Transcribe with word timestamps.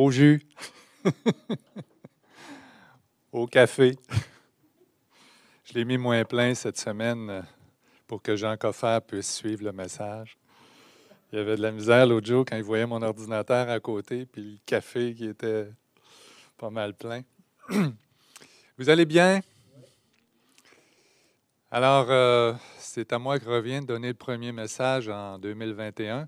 Au 0.00 0.10
jus? 0.10 0.40
Au 3.32 3.46
café? 3.46 3.98
Je 5.62 5.74
l'ai 5.74 5.84
mis 5.84 5.98
moins 5.98 6.24
plein 6.24 6.54
cette 6.54 6.78
semaine 6.78 7.28
euh, 7.28 7.42
pour 8.06 8.22
que 8.22 8.34
Jean 8.34 8.56
Coffer 8.56 9.00
puisse 9.06 9.30
suivre 9.30 9.62
le 9.62 9.72
message. 9.72 10.38
Il 11.30 11.38
y 11.38 11.42
avait 11.42 11.54
de 11.54 11.60
la 11.60 11.70
misère 11.70 12.06
l'autre 12.06 12.26
jour 12.26 12.46
quand 12.48 12.56
il 12.56 12.62
voyait 12.62 12.86
mon 12.86 13.02
ordinateur 13.02 13.68
à 13.68 13.78
côté, 13.78 14.24
puis 14.24 14.52
le 14.52 14.58
café 14.64 15.14
qui 15.14 15.26
était 15.26 15.68
pas 16.56 16.70
mal 16.70 16.94
plein. 16.94 17.20
Vous 18.78 18.88
allez 18.88 19.04
bien? 19.04 19.40
Alors, 21.70 22.06
euh, 22.08 22.54
c'est 22.78 23.12
à 23.12 23.18
moi 23.18 23.38
que 23.38 23.44
revient 23.44 23.80
de 23.80 23.86
donner 23.86 24.08
le 24.08 24.14
premier 24.14 24.52
message 24.52 25.10
en 25.10 25.38
2021. 25.38 26.26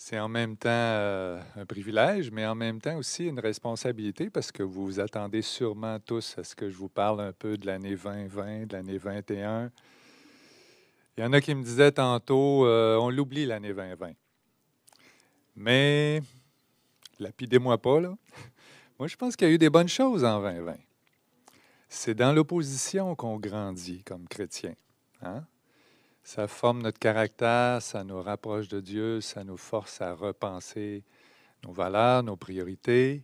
C'est 0.00 0.20
en 0.20 0.28
même 0.28 0.56
temps 0.56 0.68
euh, 0.70 1.42
un 1.56 1.66
privilège, 1.66 2.30
mais 2.30 2.46
en 2.46 2.54
même 2.54 2.80
temps 2.80 2.96
aussi 2.98 3.26
une 3.26 3.40
responsabilité 3.40 4.30
parce 4.30 4.52
que 4.52 4.62
vous 4.62 4.86
vous 4.86 5.00
attendez 5.00 5.42
sûrement 5.42 5.98
tous 5.98 6.38
à 6.38 6.44
ce 6.44 6.54
que 6.54 6.70
je 6.70 6.76
vous 6.76 6.88
parle 6.88 7.20
un 7.20 7.32
peu 7.32 7.58
de 7.58 7.66
l'année 7.66 7.96
2020, 7.96 8.66
de 8.66 8.72
l'année 8.74 8.92
2021. 8.92 9.72
Il 11.16 11.24
y 11.24 11.26
en 11.26 11.32
a 11.32 11.40
qui 11.40 11.52
me 11.52 11.64
disaient 11.64 11.90
tantôt, 11.90 12.64
euh, 12.64 12.96
on 12.96 13.10
l'oublie 13.10 13.44
l'année 13.44 13.74
2020. 13.74 14.12
Mais, 15.56 16.22
lapidez-moi 17.18 17.76
pas, 17.78 18.00
là. 18.00 18.14
Moi, 19.00 19.08
je 19.08 19.16
pense 19.16 19.34
qu'il 19.34 19.48
y 19.48 19.50
a 19.50 19.54
eu 19.54 19.58
des 19.58 19.68
bonnes 19.68 19.88
choses 19.88 20.24
en 20.24 20.40
2020. 20.40 20.76
C'est 21.88 22.14
dans 22.14 22.32
l'opposition 22.32 23.16
qu'on 23.16 23.36
grandit 23.40 24.04
comme 24.04 24.28
chrétien. 24.28 24.74
Hein? 25.22 25.44
Ça 26.28 26.46
forme 26.46 26.82
notre 26.82 26.98
caractère, 26.98 27.80
ça 27.80 28.04
nous 28.04 28.20
rapproche 28.20 28.68
de 28.68 28.82
Dieu, 28.82 29.22
ça 29.22 29.44
nous 29.44 29.56
force 29.56 30.02
à 30.02 30.12
repenser 30.12 31.02
nos 31.64 31.72
valeurs, 31.72 32.22
nos 32.22 32.36
priorités. 32.36 33.22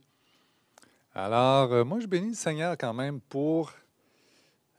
Alors, 1.14 1.70
euh, 1.74 1.84
moi, 1.84 2.00
je 2.00 2.06
bénis 2.06 2.30
le 2.30 2.34
Seigneur 2.34 2.78
quand 2.78 2.94
même 2.94 3.20
pour 3.20 3.74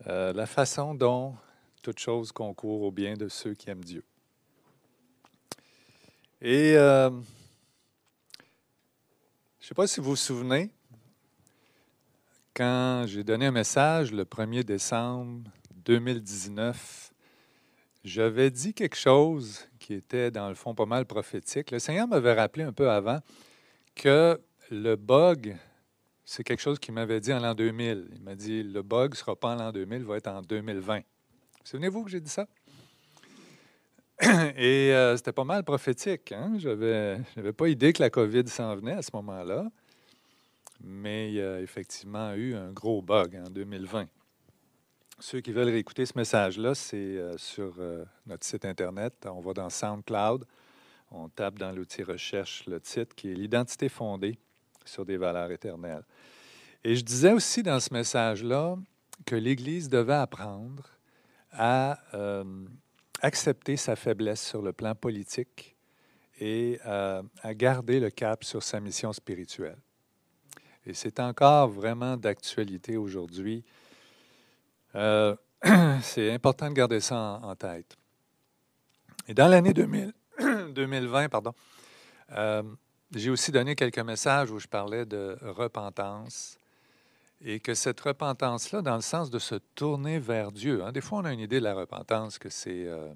euh, 0.08 0.34
la 0.34 0.48
façon 0.48 0.96
dont 0.96 1.36
toute 1.84 2.00
chose 2.00 2.32
concourt 2.32 2.82
au 2.82 2.92
bien 2.92 3.14
de 3.14 3.28
ceux 3.28 3.54
qui 3.54 3.70
aiment 3.70 3.84
Dieu. 3.84 4.04
Et 6.42 6.76
euh, 6.78 7.12
je 7.12 7.16
ne 9.66 9.68
sais 9.68 9.76
pas 9.76 9.86
si 9.86 10.00
vous 10.00 10.10
vous 10.10 10.16
souvenez, 10.16 10.72
quand 12.56 13.04
j'ai 13.06 13.24
donné 13.24 13.46
un 13.46 13.52
message 13.52 14.12
le 14.12 14.26
1er 14.26 14.64
décembre 14.64 15.48
2019, 15.76 17.12
j'avais 18.06 18.52
dit 18.52 18.74
quelque 18.74 18.96
chose 18.96 19.68
qui 19.80 19.94
était, 19.94 20.32
dans 20.32 20.48
le 20.48 20.56
fond, 20.56 20.74
pas 20.74 20.86
mal 20.86 21.06
prophétique. 21.06 21.72
Le 21.72 21.80
Seigneur 21.80 22.08
m'avait 22.08 22.34
rappelé 22.34 22.64
un 22.64 22.72
peu 22.72 22.90
avant 22.90 23.20
que 23.96 24.40
le 24.72 24.96
bug, 24.96 25.58
c'est 26.24 26.44
quelque 26.44 26.62
chose 26.62 26.80
qu'il 26.80 26.94
m'avait 26.94 27.20
dit 27.20 27.34
en 27.34 27.40
l'an 27.40 27.56
2000. 27.56 28.10
Il 28.14 28.22
m'a 28.22 28.36
dit, 28.36 28.64
le 28.64 28.82
bug 28.82 29.12
ne 29.12 29.16
sera 29.16 29.36
pas 29.36 29.56
en 29.56 29.56
l'an 29.56 29.72
2000, 29.72 30.00
il 30.00 30.06
va 30.06 30.18
être 30.18 30.28
en 30.28 30.42
2020. 30.42 31.02
Souvenez-vous 31.64 32.04
que 32.04 32.12
j'ai 32.12 32.22
dit 32.22 32.30
ça? 32.30 32.48
Et 34.56 34.94
euh, 34.94 35.18
c'était 35.18 35.34
pas 35.34 35.44
mal 35.44 35.64
prophétique. 35.64 36.32
Hein? 36.32 36.54
Je 36.60 36.70
n'avais 36.70 37.54
pas 37.54 37.68
idée 37.68 37.92
que 37.92 38.02
la 38.02 38.10
COVID 38.10 38.48
s'en 38.48 38.76
venait 38.76 38.94
à 38.94 39.02
ce 39.02 39.10
moment-là 39.14 39.66
mais 40.86 41.30
il 41.30 41.36
y 41.36 41.42
a 41.42 41.60
effectivement 41.62 42.34
eu 42.34 42.56
un 42.56 42.72
gros 42.72 43.02
bug 43.02 43.36
en 43.36 43.50
2020. 43.50 44.08
Ceux 45.20 45.40
qui 45.40 45.54
veulent 45.54 45.70
réécouter 45.70 46.06
ce 46.06 46.18
message-là, 46.18 46.76
c'est 46.76 46.98
euh, 46.98 47.38
sur 47.38 47.74
euh, 47.80 48.04
notre 48.26 48.46
site 48.46 48.66
Internet. 48.66 49.26
On 49.26 49.40
va 49.40 49.54
dans 49.54 49.70
SoundCloud. 49.70 50.46
On 51.10 51.30
tape 51.30 51.58
dans 51.58 51.72
l'outil 51.72 52.04
recherche 52.04 52.66
le 52.66 52.82
titre 52.82 53.16
qui 53.16 53.32
est 53.32 53.34
L'identité 53.34 53.88
fondée 53.88 54.38
sur 54.84 55.06
des 55.06 55.16
valeurs 55.16 55.52
éternelles. 55.52 56.04
Et 56.84 56.98
je 56.98 57.02
disais 57.02 57.32
aussi 57.32 57.64
dans 57.64 57.80
ce 57.80 57.94
message-là 57.94 58.76
que 59.26 59.36
l'Église 59.36 59.88
devait 59.88 60.16
apprendre 60.16 60.90
à 61.54 61.98
euh, 62.14 62.66
accepter 63.22 63.78
sa 63.78 63.96
faiblesse 63.96 64.46
sur 64.46 64.62
le 64.62 64.74
plan 64.74 64.96
politique 64.96 65.78
et 66.42 66.82
à 66.84 67.54
garder 67.54 68.02
le 68.02 68.10
cap 68.10 68.44
sur 68.44 68.62
sa 68.62 68.82
mission 68.82 69.14
spirituelle. 69.14 69.78
Et 70.86 70.94
c'est 70.94 71.22
encore 71.22 71.70
vraiment 71.70 72.18
d'actualité 72.18 72.98
aujourd'hui. 72.98 73.64
Euh, 74.96 75.36
c'est 76.02 76.32
important 76.32 76.70
de 76.70 76.74
garder 76.74 77.00
ça 77.00 77.40
en, 77.44 77.56
tête. 77.56 77.98
Et 79.28 79.34
dans 79.34 79.48
l'année 79.48 79.74
2020, 79.74 81.30
pardon, 81.30 81.54
euh, 82.32 82.64
j'ai 83.14 83.30
aussi 83.30 83.52
donné 83.52 83.76
quelques 83.76 84.00
messages 84.00 84.52
où 84.52 84.60
je 84.60 84.68
parlais 84.68 85.06
de 85.06 85.38
repentance 85.42 86.58
et 87.42 87.60
que 87.60 87.74
cette 87.74 88.00
repentance-là, 88.00 88.82
dans 88.82 88.96
le 88.96 89.02
sens 89.02 89.30
de 89.30 89.40
se 89.40 89.56
tourner 89.76 90.20
vers 90.20 90.52
Dieu, 90.52 90.84
hein, 90.84 90.92
des 90.92 91.02
fois 91.02 91.20
on 91.20 91.26
a 91.26 91.34
une 91.34 91.40
idée 91.40 91.60
de 91.60 91.64
la 91.66 91.76
repentance 91.76 92.40
que 92.40 92.50
c'est 92.50 92.88
euh, 92.88 93.14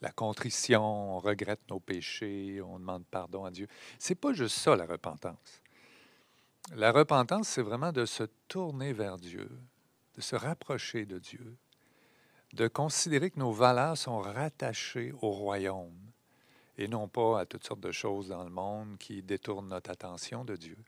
la 0.00 0.10
contrition, 0.10 0.82
on 1.16 1.18
regrette 1.18 1.60
nos 1.68 1.80
péchés, 1.80 2.60
on 2.62 2.78
demande 2.78 3.04
pardon 3.10 3.44
à 3.44 3.50
Dieu. 3.50 3.68
C'est 3.98 4.14
pas 4.14 4.32
juste 4.32 4.58
ça 4.58 4.74
la 4.76 4.86
repentance. 4.86 5.62
La 6.74 6.92
repentance, 6.92 7.48
c'est 7.48 7.62
vraiment 7.62 7.92
de 7.92 8.06
se 8.06 8.24
tourner 8.48 8.94
vers 8.94 9.18
Dieu, 9.18 9.50
de 10.14 10.20
se 10.20 10.36
rapprocher 10.36 11.06
de 11.06 11.18
Dieu, 11.18 11.56
de 12.52 12.68
considérer 12.68 13.30
que 13.30 13.38
nos 13.38 13.52
valeurs 13.52 13.98
sont 13.98 14.20
rattachées 14.20 15.12
au 15.22 15.30
royaume 15.30 15.98
et 16.76 16.88
non 16.88 17.08
pas 17.08 17.40
à 17.40 17.46
toutes 17.46 17.64
sortes 17.64 17.80
de 17.80 17.92
choses 17.92 18.28
dans 18.28 18.44
le 18.44 18.50
monde 18.50 18.96
qui 18.98 19.22
détournent 19.22 19.68
notre 19.68 19.90
attention 19.90 20.44
de 20.44 20.56
Dieu. 20.56 20.78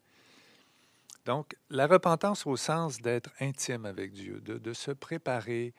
Donc, 1.25 1.57
la 1.71 1.87
repentance 1.87 2.47
au 2.47 2.57
sens 2.57 3.01
d'être 3.01 3.31
intime 3.41 3.85
avec 3.85 4.13
Dieu, 4.13 4.41
de, 4.41 4.73
se 4.73 4.93
préparer 4.93 5.75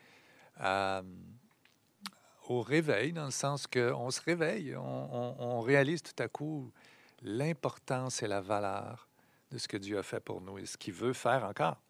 au 2.50 2.62
réveil, 2.62 3.14
dans 3.14 3.26
le 3.26 3.32
sens 3.32 3.68
qu'on 3.68 4.12
se 4.12 4.22
réveille, 4.22 4.76
on 4.76 5.62
réalise 5.62 6.04
tout 6.04 6.22
à 6.22 6.28
coup 6.28 6.72
l'importance 7.22 8.24
et 8.24 8.28
la 8.28 8.42
valeur 8.42 9.08
de 9.52 9.58
ce 9.58 9.68
que 9.68 9.78
Dieu 9.78 9.98
a 9.98 10.04
fait 10.04 10.20
pour 10.20 10.42
nous 10.42 10.58
et 10.58 10.66
ce 10.66 10.78
qu'il 10.78 10.94
veut 10.94 11.14
faire 11.14 11.44
encore. 11.46 11.82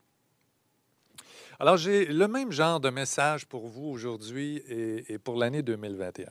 Alors, 1.60 1.78
j'ai 1.78 2.06
le 2.06 2.28
même 2.28 2.52
genre 2.52 2.80
de 2.80 2.90
message 2.90 3.46
pour 3.48 3.68
vous 3.68 3.86
aujourd'hui 3.86 4.58
et, 4.68 5.18
pour 5.18 5.36
l'année 5.38 5.64
2021. 5.64 6.28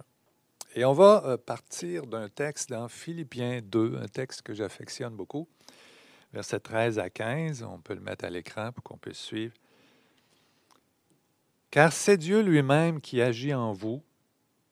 Et 0.74 0.84
on 0.84 0.92
va 0.92 1.22
euh, 1.24 1.36
partir 1.36 2.06
d'un 2.06 2.28
texte 2.28 2.70
dans 2.70 2.88
Philippiens 2.88 3.60
2, 3.62 3.98
un 4.02 4.08
texte 4.08 4.42
que 4.42 4.54
j'affectionne 4.54 5.16
beaucoup, 5.16 5.48
versets 6.32 6.60
13 6.60 6.98
à 6.98 7.10
15. 7.10 7.62
On 7.62 7.78
peut 7.78 7.94
le 7.94 8.00
mettre 8.00 8.24
à 8.24 8.30
l'écran 8.30 8.70
pour 8.72 8.84
qu'on 8.84 8.98
puisse 8.98 9.18
suivre. 9.18 9.54
Car 11.70 11.92
c'est 11.92 12.18
Dieu 12.18 12.42
lui-même 12.42 13.00
qui 13.00 13.20
agit 13.20 13.54
en 13.54 13.72
vous 13.72 14.02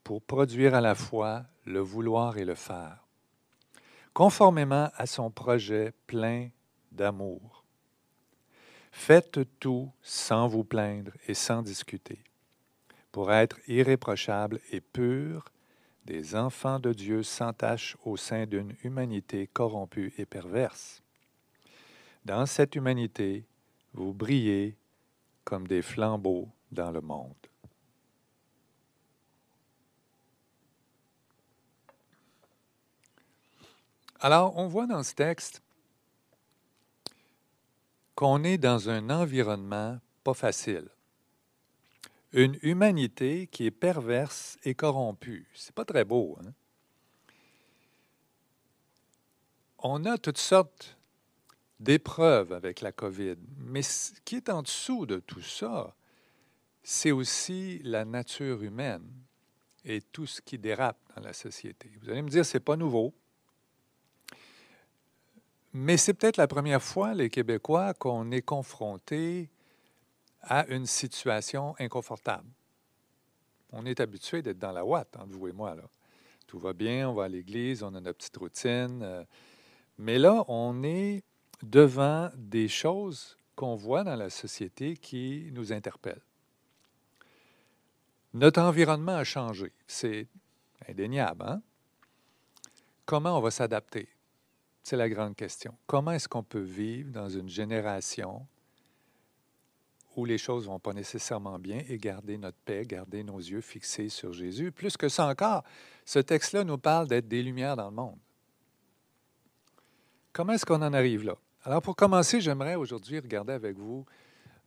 pour 0.04 0.22
produire 0.22 0.75
à 0.75 0.81
la 0.81 0.94
fois 0.94 1.44
le 1.65 1.81
vouloir 1.81 2.36
et 2.39 2.45
le 2.45 2.54
faire 2.54 3.04
conformément 4.15 4.91
à 4.95 5.07
son 5.07 5.30
projet 5.30 5.92
plein 6.07 6.48
d'amour. 6.92 7.64
Faites 8.97 9.41
tout 9.59 9.91
sans 10.03 10.49
vous 10.49 10.65
plaindre 10.65 11.11
et 11.27 11.35
sans 11.35 11.61
discuter, 11.61 12.21
pour 13.13 13.33
être 13.33 13.59
irréprochables 13.67 14.61
et 14.71 14.81
purs, 14.81 15.45
des 16.07 16.37
enfants 16.37 16.79
de 16.79 16.93
Dieu 16.93 17.23
sans 17.23 17.53
tache 17.53 17.99
au 18.05 18.17
sein 18.17 18.47
d'une 18.47 18.75
humanité 18.83 19.49
corrompue 19.49 20.15
et 20.17 20.25
perverse. 20.25 21.03
Dans 22.25 22.47
cette 22.47 22.77
humanité, 22.77 23.45
vous 23.93 24.15
brillez 24.15 24.79
comme 25.45 25.67
des 25.67 25.83
flambeaux 25.83 26.49
dans 26.71 26.93
le 26.93 27.03
monde. 27.03 27.35
Alors, 34.21 34.57
on 34.57 34.69
voit 34.69 34.87
dans 34.87 35.03
ce 35.03 35.15
texte 35.15 35.64
qu'on 38.15 38.45
est 38.45 38.59
dans 38.59 38.89
un 38.89 39.11
environnement 39.11 39.99
pas 40.22 40.34
facile. 40.34 40.89
Une 42.33 42.59
humanité 42.63 43.47
qui 43.47 43.66
est 43.66 43.71
perverse 43.71 44.59
et 44.65 44.75
corrompue. 44.75 45.49
C'est 45.55 45.75
pas 45.75 45.84
très 45.84 46.05
beau. 46.05 46.37
Hein? 46.41 46.53
on 49.84 50.07
a 50.07 50.16
toutes 50.16 50.39
sortes 50.39 50.97
d'épreuves 51.78 52.53
avec 52.53 52.81
la 52.81 52.91
COVID, 52.91 53.37
mais 53.59 53.83
ce 53.83 54.13
qui 54.25 54.37
est 54.37 54.49
en 54.49 54.63
dessous 54.63 55.05
de 55.05 55.19
tout 55.19 55.43
ça, 55.43 55.95
c'est 56.83 57.13
aussi 57.13 57.81
la 57.84 58.07
nature 58.07 58.63
humaine 58.63 59.07
et 59.84 60.01
tout 60.01 60.27
ce 60.27 60.41
qui 60.41 60.59
dérape 60.59 60.99
dans 61.15 61.22
la 61.22 61.34
société. 61.34 61.91
Vous 62.01 62.09
allez 62.09 62.22
me 62.22 62.31
dire, 62.31 62.47
c'est 62.47 62.60
pas 62.60 62.77
nouveau. 62.77 63.15
Mais 65.76 65.97
c'est 65.97 66.15
peut-être 66.15 66.36
la 66.36 66.47
première 66.47 66.80
fois, 66.80 67.15
les 67.15 67.28
Québécois, 67.28 67.94
qu'on 67.94 68.30
est 68.30 68.42
confronté 68.42 69.50
à 70.42 70.66
une 70.68 70.86
situation 70.86 71.74
inconfortable. 71.80 72.48
On 73.72 73.84
est 73.84 73.98
habitué 73.98 74.41
d'être 74.41 74.60
dans 74.60 74.71
la 74.71 74.84
ouate, 74.84 75.16
entre 75.16 75.32
vous 75.32 75.48
et 75.48 75.53
moi. 75.53 75.74
Là. 75.74 75.82
Tout 76.47 76.60
va 76.60 76.72
bien, 76.72 77.09
on 77.09 77.15
va 77.15 77.24
à 77.24 77.28
l'église, 77.28 77.82
on 77.82 77.88
a 77.88 78.00
notre 78.00 78.18
petite 78.18 78.36
routine. 78.36 79.00
Euh, 79.03 79.24
mais 79.98 80.16
là, 80.16 80.44
on 80.47 80.84
est 80.84 81.24
devant 81.60 82.30
des 82.36 82.68
choses 82.68 83.36
qu'on 83.56 83.74
voit 83.74 84.04
dans 84.04 84.15
la 84.15 84.30
société 84.30 84.97
qui 84.97 85.50
nous 85.53 85.72
interpellent. 85.72 86.22
Notre 88.32 88.60
environnement 88.60 89.16
a 89.16 89.24
changé, 89.24 89.72
c'est 89.88 90.28
indéniable. 90.88 91.44
Hein? 91.48 91.62
Comment 93.06 93.36
on 93.38 93.41
va 93.41 93.50
s'adapter? 93.50 94.09
C'est 94.84 94.98
la 94.98 95.09
grande 95.09 95.34
question. 95.34 95.75
Comment 95.86 96.10
est-ce 96.10 96.28
qu'on 96.28 96.42
peut 96.42 96.60
vivre 96.60 97.10
dans 97.10 97.31
une 97.31 97.48
génération 97.48 98.47
où 100.15 100.27
les 100.27 100.36
choses 100.36 100.65
ne 100.65 100.72
vont 100.72 100.78
pas 100.78 100.92
nécessairement 100.92 101.59
bien 101.59 101.83
et 101.89 101.97
garder 101.97 102.36
notre 102.36 102.59
paix, 102.66 102.84
garder 102.84 103.25
nos 103.25 103.39
yeux 103.39 103.63
fixés 103.63 104.10
sur 104.10 104.34
Jésus? 104.34 104.72
Plus 104.72 104.98
que 104.98 105.09
ça 105.09 105.27
encore, 105.27 105.65
ce 106.04 106.19
texte-là 106.19 106.65
nous 106.65 106.77
parle 106.77 107.09
d'être 107.09 107.27
des 107.27 107.42
lumières 107.42 107.77
dans 107.77 107.89
le 107.89 107.97
monde. 107.97 108.19
Comment 110.34 110.53
est-ce 110.53 110.66
qu'on 110.66 110.83
en 110.83 110.92
arrive 110.92 111.25
là? 111.25 111.36
Alors, 111.63 111.81
pour 111.81 111.97
commencer, 111.97 112.42
j'aimerais 112.42 112.75
aujourd'hui 112.75 113.19
regarder 113.19 113.54
avec 113.54 113.78
vous 113.78 114.04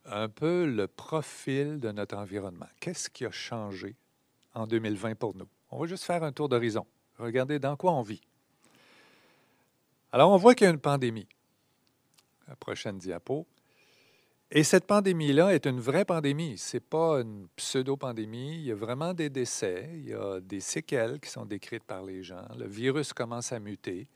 un 0.03 0.29
peu 0.29 0.65
le 0.65 0.87
profil 0.87 1.79
de 1.79 1.91
notre 1.91 2.17
environnement. 2.17 2.67
Qu'est-ce 2.79 3.07
qui 3.07 3.23
a 3.23 3.31
changé 3.31 3.95
en 4.55 4.65
2020 4.65 5.13
pour 5.13 5.35
nous? 5.35 5.47
On 5.69 5.79
va 5.79 5.85
juste 5.85 6.05
faire 6.05 6.23
un 6.23 6.31
tour 6.31 6.49
d'horizon. 6.49 6.87
Regardez 7.19 7.59
dans 7.59 7.75
quoi 7.75 7.93
on 7.93 8.01
vit. 8.01 8.26
Alors, 10.11 10.31
on 10.31 10.37
voit 10.37 10.55
qu'il 10.55 10.65
y 10.65 10.67
a 10.69 10.73
une 10.73 10.79
pandémie. 10.79 11.27
La 12.47 12.55
prochaine 12.55 12.97
diapo. 12.97 13.45
Et 14.49 14.63
cette 14.63 14.87
pandémie-là 14.87 15.53
est 15.53 15.65
une 15.65 15.81
vraie 15.81 16.05
pandémie. 16.05 16.57
Ce 16.57 16.77
n'est 16.77 16.81
pas 16.81 17.19
une 17.19 17.47
pseudo-pandémie. 17.57 18.55
Il 18.55 18.61
y 18.61 18.71
a 18.71 18.75
vraiment 18.75 19.13
des 19.13 19.29
décès. 19.29 19.89
Il 19.95 20.07
y 20.07 20.13
a 20.13 20.39
des 20.39 20.61
séquelles 20.61 21.19
qui 21.19 21.29
sont 21.29 21.45
décrites 21.45 21.83
par 21.83 22.03
les 22.03 22.23
gens. 22.23 22.47
Le 22.57 22.65
virus 22.65 23.11
commence 23.11 23.51
à 23.51 23.59
muter. 23.59 24.07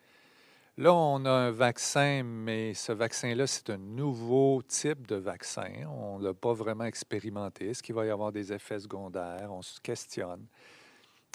Là, 0.77 0.93
on 0.93 1.25
a 1.25 1.31
un 1.31 1.51
vaccin, 1.51 2.23
mais 2.23 2.73
ce 2.73 2.93
vaccin-là, 2.93 3.45
c'est 3.45 3.69
un 3.71 3.77
nouveau 3.77 4.61
type 4.65 5.05
de 5.05 5.17
vaccin. 5.17 5.69
On 5.89 6.17
ne 6.17 6.23
l'a 6.23 6.33
pas 6.33 6.53
vraiment 6.53 6.85
expérimenté. 6.85 7.71
Est-ce 7.71 7.83
qu'il 7.83 7.95
va 7.95 8.05
y 8.05 8.09
avoir 8.09 8.31
des 8.31 8.53
effets 8.53 8.79
secondaires? 8.79 9.51
On 9.51 9.61
se 9.61 9.81
questionne. 9.81 10.45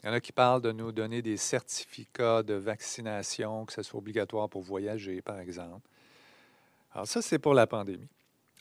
Il 0.07 0.11
y 0.11 0.13
en 0.13 0.15
a 0.15 0.21
qui 0.21 0.31
parlent 0.31 0.63
de 0.63 0.71
nous 0.71 0.93
donner 0.93 1.21
des 1.21 1.37
certificats 1.37 2.45
de 2.45 2.55
vaccination, 2.55 3.67
que 3.67 3.73
ce 3.73 3.83
soit 3.83 3.99
obligatoire 3.99 4.49
pour 4.49 4.63
voyager, 4.63 5.21
par 5.21 5.41
exemple. 5.41 5.89
Alors 6.93 7.09
ça, 7.09 7.21
c'est 7.21 7.41
pour 7.41 7.55
la 7.55 7.67
pandémie. 7.67 8.07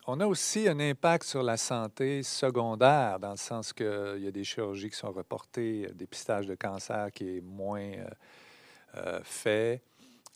On 0.08 0.20
a 0.22 0.26
aussi 0.26 0.68
un 0.68 0.80
impact 0.80 1.24
sur 1.24 1.44
la 1.44 1.58
santé 1.58 2.24
secondaire, 2.24 3.20
dans 3.20 3.30
le 3.30 3.38
sens 3.38 3.74
qu'il 3.74 4.18
y 4.22 4.28
a 4.28 4.32
des 4.32 4.44
chirurgies 4.44 4.90
qui 4.90 4.98
sont 4.98 5.12
reportées, 5.12 5.88
dépistage 5.94 6.48
de 6.48 6.56
cancer 6.56 7.12
qui 7.12 7.38
est 7.38 7.42
moins 7.42 7.92
euh, 7.92 8.10
euh, 8.96 9.20
fait 9.24 9.84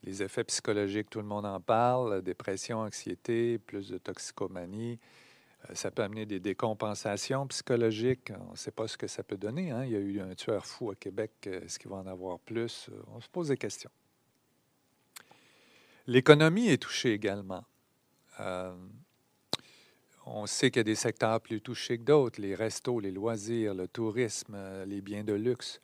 les 0.04 0.22
effets 0.22 0.44
psychologiques, 0.44 1.10
tout 1.10 1.22
le 1.22 1.26
monde 1.26 1.48
en 1.48 1.60
parle, 1.60 2.22
dépression, 2.22 2.82
anxiété, 2.82 3.58
plus 3.58 3.90
de 3.90 3.98
toxicomanie. 3.98 5.00
Euh, 5.66 5.76
ça 5.76 5.92
peut 5.92 6.04
amener 6.04 6.26
des 6.26 6.40
décompensations 6.40 7.48
psychologiques. 7.48 8.32
On 8.48 8.52
ne 8.52 8.58
sait 8.58 8.72
pas 8.72 8.88
ce 8.88 8.98
que 8.98 9.08
ça 9.08 9.24
peut 9.24 9.38
donner. 9.38 9.72
Hein. 9.72 9.86
Il 9.86 9.92
y 9.92 9.96
a 9.96 10.00
eu 10.00 10.20
un 10.22 10.34
tueur 10.36 10.66
fou 10.66 10.92
à 10.92 10.96
Québec. 10.96 11.32
Euh, 11.48 11.62
est-ce 11.62 11.80
qu'il 11.80 11.90
va 11.90 11.98
en 11.98 12.08
avoir 12.08 12.40
plus? 12.40 12.90
Euh, 12.90 13.02
on 13.14 13.22
se 13.22 13.30
pose 13.30 13.50
des 13.50 13.58
questions. 13.58 13.92
L'économie 16.08 16.70
est 16.70 16.82
touchée 16.82 17.14
également. 17.14 17.64
on 20.26 20.46
sait 20.48 20.72
qu'il 20.72 20.80
y 20.80 20.82
a 20.82 20.84
des 20.84 20.96
secteurs 20.96 21.40
plus 21.40 21.62
touchés 21.62 22.00
que 22.00 22.04
d'autres, 22.04 22.42
les 22.42 22.56
restos, 22.56 23.00
les 23.00 23.12
loisirs, 23.12 23.76
le 23.76 23.88
tourisme, 23.88 24.58
les 24.86 25.02
biens 25.02 25.24
de 25.24 25.34
luxe. 25.34 25.80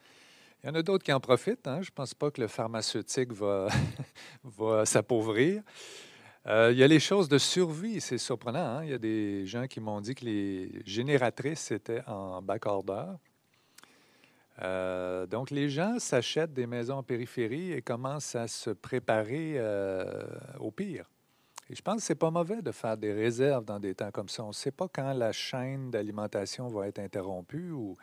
Il 0.63 0.68
y 0.68 0.69
en 0.72 0.75
a 0.75 0.81
d'autres 0.81 1.04
qui 1.04 1.13
en 1.13 1.19
profitent. 1.19 1.68
Hein. 1.68 1.83
Je 1.83 1.92
ne 1.92 1.94
pense 1.94 2.16
pas 2.16 2.31
que 2.31 2.42
le 2.42 2.48
pharmaceutique 2.48 3.31
va, 3.33 3.68
va 4.44 4.83
s'appauvrir. 4.86 5.62
Euh, 6.48 6.70
il 6.72 6.78
y 6.78 6.84
a 6.84 6.88
les 6.88 7.00
choses 7.00 7.28
de 7.28 7.40
survie, 7.40 8.00
c'est 8.00 8.20
surprenant. 8.20 8.78
Hein. 8.78 8.84
Il 8.84 8.92
y 8.92 8.94
a 8.94 9.00
des 9.00 9.48
gens 9.48 9.66
qui 9.66 9.80
m'ont 9.80 10.00
dit 10.00 10.14
que 10.14 10.26
les 10.26 10.82
génératrices 10.86 11.72
étaient 11.72 12.04
en 12.06 12.42
back-order. 12.42 13.06
Euh, 14.62 15.26
donc, 15.26 15.50
les 15.50 15.70
gens 15.70 15.98
s'achètent 15.98 16.54
des 16.54 16.68
maisons 16.68 16.98
en 16.98 17.04
périphérie 17.04 17.72
et 17.72 17.82
commencent 17.82 18.36
à 18.36 18.48
se 18.48 18.70
préparer 18.70 19.56
euh, 19.58 20.24
au 20.60 20.70
pire. 20.70 21.10
Et 21.68 21.76
je 21.76 21.82
pense 21.82 21.98
que 21.98 22.04
ce 22.04 22.14
n'est 22.14 22.20
pas 22.20 22.30
mauvais 22.30 22.62
de 22.62 22.72
faire 22.72 22.96
des 22.96 23.12
réserves 23.12 23.66
dans 23.66 23.80
des 23.80 23.96
temps 23.96 24.12
comme 24.12 24.30
ça. 24.30 24.44
On 24.44 24.50
ne 24.50 24.54
sait 24.54 24.72
pas 24.72 24.88
quand 24.88 25.14
la 25.14 25.32
chaîne 25.32 25.90
d'alimentation 25.90 26.68
va 26.68 26.88
être 26.88 27.00
interrompue 27.00 27.72
ou, 27.72 27.98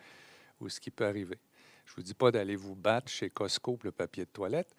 ou 0.61 0.69
ce 0.69 0.81
qui 0.81 0.91
peut 0.91 1.07
arriver. 1.07 1.39
Je 1.87 1.93
ne 1.93 1.97
vous 1.97 2.03
dis 2.03 2.15
pas 2.15 2.33
d'aller 2.33 2.57
vous 2.57 2.75
battre 2.75 3.09
chez 3.09 3.31
Costco 3.31 3.77
pour 3.77 3.87
le 3.87 3.93
papier 3.93 4.25
de 4.25 4.31
toilette, 4.31 4.75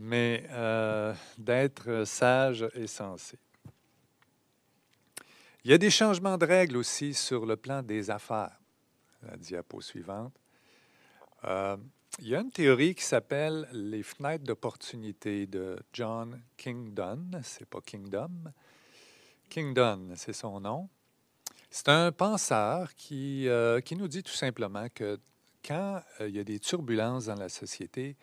mais 0.00 0.46
euh, 0.48 1.14
d'être 1.36 2.04
sage 2.06 2.66
et 2.72 2.86
sensé. 2.86 3.38
Il 5.62 5.70
y 5.70 5.74
a 5.74 5.78
des 5.78 5.90
changements 5.90 6.38
de 6.38 6.46
règles 6.46 6.78
aussi 6.78 7.12
sur 7.12 7.44
le 7.44 7.56
plan 7.56 7.82
des 7.82 8.10
affaires. 8.10 8.58
La 9.22 9.36
diapo 9.36 9.82
suivante. 9.82 10.32
Euh, 11.44 11.76
il 12.18 12.28
y 12.28 12.34
a 12.34 12.40
une 12.40 12.50
théorie 12.50 12.94
qui 12.94 13.04
s'appelle 13.04 13.68
les 13.72 14.02
fenêtres 14.02 14.44
d'opportunité 14.44 15.46
de 15.46 15.76
John 15.92 16.40
Kingdon. 16.56 17.32
C'est 17.42 17.68
pas 17.68 17.82
Kingdom. 17.82 18.50
Kingdon, 19.50 20.12
c'est 20.16 20.32
son 20.32 20.60
nom. 20.60 20.88
C'est 21.68 21.90
un 21.90 22.10
penseur 22.10 22.94
qui, 22.94 23.46
euh, 23.48 23.82
qui 23.82 23.96
nous 23.96 24.08
dit 24.08 24.22
tout 24.22 24.32
simplement 24.32 24.86
que 24.94 25.20
quand 25.62 26.02
il 26.20 26.30
y 26.30 26.38
a 26.38 26.44
des 26.44 26.58
turbulences 26.58 27.26
dans 27.26 27.34
la 27.34 27.50
société, 27.50 28.16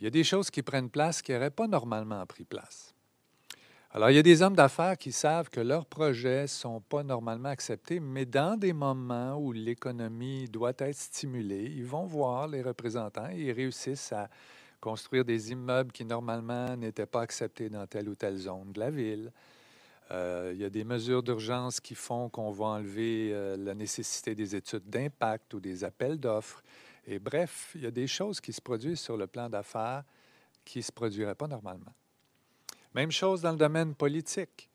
il 0.00 0.04
y 0.04 0.06
a 0.06 0.10
des 0.10 0.24
choses 0.24 0.50
qui 0.50 0.62
prennent 0.62 0.90
place 0.90 1.20
qui 1.20 1.32
n'auraient 1.32 1.50
pas 1.50 1.66
normalement 1.66 2.24
pris 2.26 2.44
place. 2.44 2.94
Alors, 3.92 4.10
il 4.10 4.14
y 4.14 4.18
a 4.20 4.22
des 4.22 4.40
hommes 4.40 4.54
d'affaires 4.54 4.96
qui 4.96 5.10
savent 5.10 5.50
que 5.50 5.58
leurs 5.60 5.84
projets 5.84 6.42
ne 6.42 6.46
sont 6.46 6.80
pas 6.80 7.02
normalement 7.02 7.48
acceptés, 7.48 7.98
mais 7.98 8.24
dans 8.24 8.56
des 8.56 8.72
moments 8.72 9.36
où 9.36 9.50
l'économie 9.50 10.44
doit 10.44 10.74
être 10.78 10.96
stimulée, 10.96 11.72
ils 11.74 11.84
vont 11.84 12.04
voir 12.04 12.46
les 12.46 12.62
représentants 12.62 13.28
et 13.30 13.40
ils 13.40 13.52
réussissent 13.52 14.12
à 14.12 14.30
construire 14.80 15.24
des 15.24 15.50
immeubles 15.50 15.90
qui 15.90 16.04
normalement 16.04 16.76
n'étaient 16.76 17.04
pas 17.04 17.22
acceptés 17.22 17.68
dans 17.68 17.84
telle 17.86 18.08
ou 18.08 18.14
telle 18.14 18.36
zone 18.36 18.72
de 18.72 18.78
la 18.78 18.90
ville. 18.90 19.32
Euh, 20.12 20.52
il 20.54 20.60
y 20.60 20.64
a 20.64 20.70
des 20.70 20.84
mesures 20.84 21.22
d'urgence 21.22 21.80
qui 21.80 21.94
font 21.94 22.28
qu'on 22.28 22.50
va 22.50 22.66
enlever 22.66 23.30
euh, 23.32 23.56
la 23.56 23.74
nécessité 23.74 24.34
des 24.36 24.56
études 24.56 24.88
d'impact 24.88 25.54
ou 25.54 25.60
des 25.60 25.84
appels 25.84 26.18
d'offres. 26.18 26.62
Et 27.10 27.18
bref, 27.18 27.72
il 27.74 27.82
y 27.82 27.86
a 27.86 27.90
des 27.90 28.06
choses 28.06 28.40
qui 28.40 28.52
se 28.52 28.60
produisent 28.60 29.00
sur 29.00 29.16
le 29.16 29.26
plan 29.26 29.50
d'affaires 29.50 30.04
qui 30.64 30.78
ne 30.78 30.84
se 30.84 30.92
produiraient 30.92 31.34
pas 31.34 31.48
normalement. 31.48 31.92
Même 32.94 33.10
chose 33.10 33.42
dans 33.42 33.50
le 33.50 33.56
domaine 33.56 33.96
politique. 33.96 34.70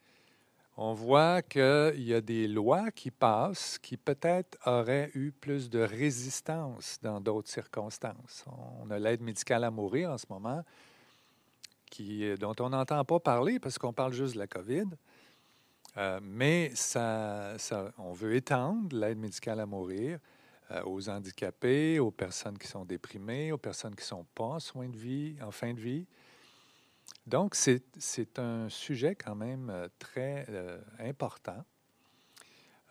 On 0.75 0.93
voit 0.93 1.41
qu'il 1.41 2.03
y 2.03 2.13
a 2.13 2.19
des 2.19 2.49
lois 2.49 2.91
qui 2.91 3.09
passent 3.09 3.77
qui 3.77 3.95
peut-être 3.95 4.57
auraient 4.65 5.11
eu 5.15 5.31
plus 5.31 5.69
de 5.69 5.79
résistance 5.79 6.99
dans 7.01 7.21
d'autres 7.21 7.47
circonstances. 7.47 8.43
On 8.81 8.91
a 8.91 8.99
l'aide 8.99 9.21
médicale 9.21 9.63
à 9.63 9.71
mourir 9.71 10.11
en 10.11 10.17
ce 10.17 10.25
moment, 10.29 10.61
qui, 11.89 12.35
dont 12.35 12.55
on 12.59 12.69
n'entend 12.69 13.05
pas 13.05 13.21
parler 13.21 13.59
parce 13.61 13.77
qu'on 13.77 13.93
parle 13.93 14.11
juste 14.11 14.33
de 14.33 14.39
la 14.39 14.47
COVID. 14.47 14.87
Euh, 15.95 16.19
mais 16.21 16.73
on 17.97 18.11
veut 18.11 18.35
étendre 18.35 18.93
l'aide 18.93 19.19
médicale 19.19 19.61
à 19.61 19.65
mourir 19.65 20.19
euh, 20.19 20.34
aux 20.85 21.09
handicapés, 21.09 21.99
aux 21.99 22.11
personnes 22.11 22.57
qui 22.57 22.67
sont 22.67 22.85
déprimées, 22.85 23.51
aux 23.51 23.57
personnes 23.57 23.95
qui 23.95 24.03
ne 24.03 24.07
sont 24.07 24.25
pas 24.35 24.45
en 24.45 24.59
soins 24.59 24.89
de 24.89 24.97
vie, 24.97 25.35
en 25.41 25.51
fin 25.51 25.73
de 25.73 25.79
vie. 25.79 26.05
Donc, 27.27 27.55
c'est 27.55 28.39
un 28.39 28.69
sujet 28.69 29.15
quand 29.15 29.35
même 29.35 29.69
euh, 29.69 29.87
très 29.99 30.47
important. 30.99 31.63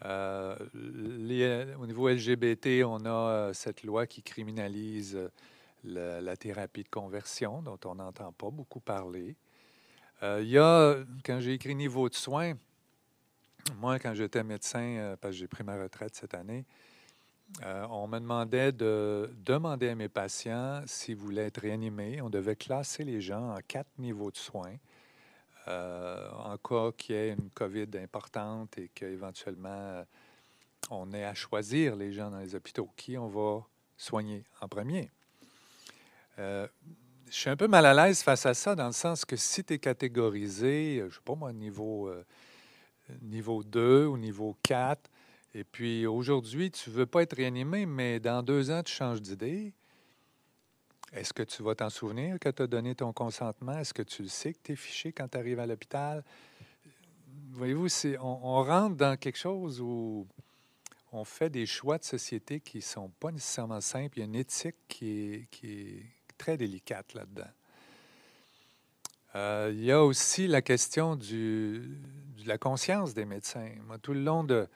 au 0.05 1.87
niveau 1.87 2.09
LGBT, 2.09 2.85
on 2.85 3.05
a 3.07 3.53
cette 3.55 3.83
loi 3.83 4.07
qui 4.07 4.23
criminalise 4.23 5.19
la, 5.85 6.37
thérapie 6.37 6.83
de 6.83 6.89
conversion, 6.89 7.63
dont 7.63 7.79
on 7.85 7.95
n'entend 7.97 8.33
pas 8.33 8.51
beaucoup 8.51 8.81
parler. 8.81 9.37
il 10.23 10.49
y 10.49 10.59
a, 10.59 10.97
quand 11.25 11.41
j'ai 11.41 11.55
écrit 11.55 11.75
niveau 11.75 12.09
de 12.09 12.15
soins, 12.15 12.55
moi, 13.79 13.99
quand 13.99 14.15
j'étais 14.15 14.45
médecin, 14.45 14.97
euh, 14.99 15.17
parce 15.17 15.35
que 15.35 15.41
j'ai 15.41 15.49
pris 15.49 15.65
ma 15.65 15.81
retraite 15.81 16.15
cette 16.15 16.35
année, 16.35 16.65
euh, 17.63 17.87
on 17.91 18.09
me 18.09 18.19
demandait 18.19 18.73
de 18.73 19.31
demander 19.45 19.89
à 19.91 19.95
mes 19.95 20.09
patients 20.09 20.83
s'ils 20.87 21.17
voulaient 21.17 21.47
être 21.47 21.61
réanimés. 21.61 22.21
On 22.21 22.31
devait 22.31 22.57
classer 22.57 23.05
les 23.05 23.21
gens 23.21 23.55
en 23.55 23.59
quatre 23.67 23.91
niveaux 23.99 24.31
de 24.31 24.37
soins. 24.37 24.77
Euh, 25.69 26.29
en 26.45 26.59
cas 26.59 26.93
qu'il 26.97 27.15
y 27.15 27.19
ait 27.19 27.31
une 27.31 27.51
COVID 27.51 27.89
importante 28.03 28.77
et 28.77 28.91
qu'éventuellement 28.95 30.05
on 30.91 31.11
ait 31.15 31.25
à 31.25 31.35
choisir 31.35 31.97
les 31.97 32.13
gens 32.13 32.31
dans 32.31 32.41
les 32.41 32.55
hôpitaux, 32.55 32.91
qui 32.97 33.17
on 33.17 33.29
va 33.29 33.65
soigner 33.97 34.45
en 34.61 34.69
premier? 34.69 35.11
Euh, 36.39 36.67
je 37.31 37.35
suis 37.35 37.51
un 37.51 37.57
peu 37.57 37.69
mal 37.69 37.87
à 37.87 37.95
l'aise 37.95 38.23
face 38.23 38.45
à 38.47 38.55
ça, 38.55 38.75
dans 38.75 38.87
le 38.87 38.93
sens 38.93 39.25
que 39.25 39.37
si 39.37 39.65
tu 39.65 39.75
es 39.75 39.79
catégorisé, 39.79 40.99
je 40.99 41.05
ne 41.05 41.11
sais 41.11 41.21
pas 41.25 41.35
moi, 41.35 41.53
niveau, 41.53 42.09
euh, 42.09 42.25
niveau 43.23 43.63
2 43.63 44.07
ou 44.07 44.19
niveau 44.19 44.57
4, 44.63 45.11
et 45.55 45.65
puis 45.65 46.07
aujourd'hui, 46.07 46.71
tu 46.71 46.91
veux 46.91 47.07
pas 47.07 47.23
être 47.23 47.37
réanimé, 47.37 47.87
mais 47.87 48.19
dans 48.19 48.43
deux 48.43 48.71
ans, 48.71 48.83
tu 48.83 48.93
changes 48.93 49.23
d'idée, 49.23 49.73
est-ce 51.13 51.33
que 51.33 51.45
tu 51.45 51.63
vas 51.63 51.77
t'en 51.77 51.91
souvenir 51.91 52.41
que 52.41 52.49
tu 52.49 52.63
as 52.63 52.67
donné 52.67 52.97
ton 52.97 53.13
consentement? 53.13 53.79
Est-ce 53.79 53.95
que 53.95 54.03
tu 54.03 54.27
sais 54.29 54.53
que 54.53 54.59
tu 54.65 54.73
es 54.73 54.77
fiché 54.77 55.13
quand 55.13 55.29
tu 55.29 55.39
arrives 55.39 55.61
à 55.61 55.67
l'hôpital? 55.67 56.25
Voyez-vous, 57.53 57.87
on, 58.21 58.41
on 58.43 58.65
rentre 58.65 58.97
dans 58.97 59.17
quelque 59.17 59.39
chose 59.39 59.81
où 59.81 60.27
on 61.13 61.25
fait 61.25 61.51
des 61.51 61.67
choix 61.67 61.99
de 61.99 62.05
société 62.05 62.59
qui 62.59 62.79
ne 62.79 62.83
sont 62.83 63.09
pas 63.21 63.31
nécessairement 63.31 63.81
simples. 63.81 64.19
Il 64.19 64.21
y 64.21 64.23
a 64.23 64.27
une 64.27 64.35
éthique 64.35 64.75
qui 64.89 65.49
est, 65.63 66.03
très 66.37 66.57
délicate 66.57 67.15
là-dedans. 67.15 67.51
Euh, 69.37 69.71
il 69.73 69.85
y 69.85 69.93
a 69.93 70.03
aussi 70.03 70.49
la 70.49 70.63
question 70.63 71.15
de 71.15 71.81
la 72.45 72.59
conscience 72.59 73.15
des 73.15 73.25
médecins. 73.25 73.71
Tout 74.03 74.15
le 74.15 74.23
long 74.23 74.43
de, 74.43 74.67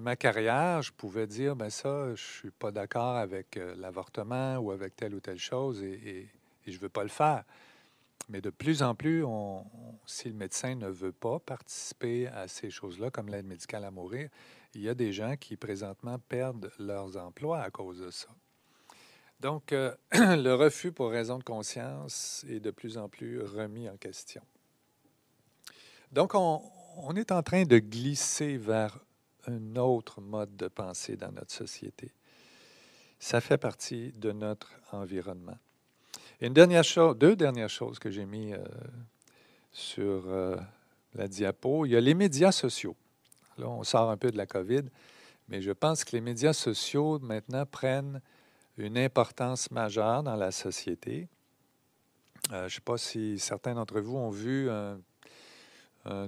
ma 0.00 0.16
carrière, 0.16 0.80
je 0.82 0.92
pouvais 0.92 1.26
dire, 1.26 1.54
ben 1.54 1.68
ça, 1.68 2.14
je 2.14 2.22
suis 2.22 2.50
pas 2.50 2.70
d'accord 2.70 3.16
avec 3.16 3.56
euh, 3.56 3.74
l'avortement 3.76 4.56
ou 4.56 4.70
avec 4.70 4.96
telle 4.96 5.14
ou 5.14 5.20
telle 5.20 5.38
chose 5.38 5.82
et, 5.82 6.28
je 6.66 6.72
ne 6.72 6.78
veux 6.78 6.88
pas 6.88 7.02
le 7.02 7.08
faire. 7.08 7.44
Mais 8.28 8.40
de 8.40 8.50
plus 8.50 8.84
en 8.84 8.94
plus, 8.94 9.24
si 10.06 10.28
le 10.28 10.34
médecin 10.34 10.76
ne 10.76 10.86
veut 10.86 11.12
pas 11.12 11.40
participer 11.40 12.28
à 12.28 12.46
ces 12.46 12.70
choses-là, 12.70 13.10
comme 13.10 13.28
l'aide 13.28 13.46
médicale 13.46 13.84
à 13.84 13.90
mourir, 13.90 14.30
il 14.74 14.82
y 14.82 14.88
a 14.88 14.94
des 14.94 15.12
gens 15.12 15.36
qui 15.36 15.56
présentement 15.56 16.18
perdent 16.28 16.70
leurs 16.78 17.16
emplois 17.16 17.60
à 17.60 17.70
cause 17.70 17.98
de 17.98 18.10
ça. 18.10 18.28
Donc, 19.40 19.72
euh, 19.72 19.92
le 20.12 20.52
refus 20.54 20.92
pour 20.92 21.10
raison 21.10 21.36
de 21.36 21.42
conscience 21.42 22.46
est 22.48 22.60
de 22.60 22.70
plus 22.70 22.96
en 22.96 23.08
plus 23.08 23.42
remis 23.42 23.88
en 23.88 23.96
question. 23.96 24.42
Donc, 26.12 26.36
on, 26.36 26.62
on 26.98 27.16
est 27.16 27.32
en 27.32 27.42
train 27.42 27.64
de 27.64 27.78
glisser 27.78 28.56
vers 28.56 28.98
un 29.46 29.76
autre 29.76 30.20
mode 30.20 30.56
de 30.56 30.68
pensée 30.68 31.16
dans 31.16 31.32
notre 31.32 31.52
société. 31.52 32.12
Ça 33.18 33.40
fait 33.40 33.58
partie 33.58 34.12
de 34.12 34.32
notre 34.32 34.72
environnement. 34.90 35.58
une 36.40 36.52
dernière 36.52 36.84
chose, 36.84 37.16
deux 37.16 37.36
dernières 37.36 37.70
choses 37.70 37.98
que 37.98 38.10
j'ai 38.10 38.26
mis 38.26 38.52
euh, 38.52 38.64
sur 39.70 40.24
euh, 40.26 40.56
la 41.14 41.28
diapo, 41.28 41.86
il 41.86 41.92
y 41.92 41.96
a 41.96 42.00
les 42.00 42.14
médias 42.14 42.52
sociaux. 42.52 42.96
Là, 43.58 43.68
on 43.68 43.84
sort 43.84 44.10
un 44.10 44.16
peu 44.16 44.30
de 44.30 44.36
la 44.36 44.46
COVID, 44.46 44.82
mais 45.48 45.62
je 45.62 45.72
pense 45.72 46.04
que 46.04 46.12
les 46.16 46.20
médias 46.20 46.52
sociaux 46.52 47.18
maintenant 47.20 47.66
prennent 47.66 48.20
une 48.76 48.98
importance 48.98 49.70
majeure 49.70 50.22
dans 50.22 50.36
la 50.36 50.50
société. 50.50 51.28
Euh, 52.50 52.60
je 52.60 52.64
ne 52.64 52.68
sais 52.70 52.80
pas 52.80 52.98
si 52.98 53.38
certains 53.38 53.74
d'entre 53.74 54.00
vous 54.00 54.16
ont 54.16 54.30
vu 54.30 54.70
un, 54.70 54.98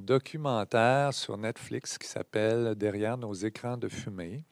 documentaire 0.00 1.12
sur 1.12 1.36
Netflix 1.36 1.98
qui 1.98 2.06
s'appelle 2.06 2.74
Derrière 2.76 3.16
nos 3.16 3.34
écrans 3.34 3.76
de 3.76 3.88
fumée. 3.88 4.44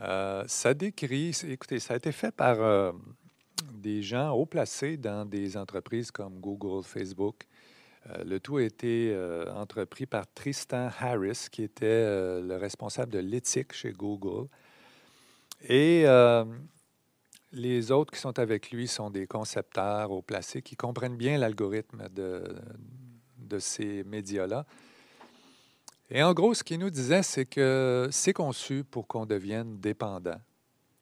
Euh, 0.00 0.44
ça 0.46 0.74
décrit, 0.74 1.36
écoutez, 1.48 1.78
ça 1.78 1.94
a 1.94 1.96
été 1.96 2.12
fait 2.12 2.32
par 2.32 2.60
euh, 2.60 2.92
des 3.72 4.02
gens 4.02 4.30
haut 4.30 4.46
placés 4.46 4.96
dans 4.96 5.24
des 5.24 5.56
entreprises 5.56 6.10
comme 6.10 6.40
Google, 6.40 6.82
Facebook, 6.84 7.46
euh, 8.08 8.24
le 8.24 8.40
tout 8.40 8.56
a 8.56 8.62
été 8.62 9.16
entrepris 9.54 10.06
par 10.06 10.24
Tristan 10.32 10.88
Harris, 10.98 11.46
qui 11.50 11.62
était 11.62 12.40
le 12.40 12.56
responsable 12.56 13.12
de 13.12 13.18
l'éthique 13.18 13.72
chez 13.72 13.92
Google. 13.92 14.48
Et 15.68 16.04
les 17.52 17.92
autres 17.92 18.12
qui 18.12 18.18
sont 18.18 18.38
avec 18.38 18.72
lui 18.72 18.88
sont 18.88 19.10
des 19.10 19.26
concepteurs 19.26 20.10
haut 20.10 20.22
placés 20.22 20.62
qui 20.62 20.74
comprennent 20.74 21.16
bien 21.16 21.38
l'algorithme 21.38 22.08
de, 22.08 22.42
de 23.52 23.58
ces 23.58 24.02
médias-là. 24.04 24.64
Et 26.10 26.22
en 26.22 26.32
gros, 26.34 26.54
ce 26.54 26.64
qu'il 26.64 26.78
nous 26.78 26.90
disait, 26.90 27.22
c'est 27.22 27.46
que 27.46 28.08
c'est 28.10 28.32
conçu 28.32 28.84
pour 28.84 29.06
qu'on 29.06 29.26
devienne 29.26 29.78
dépendant 29.78 30.40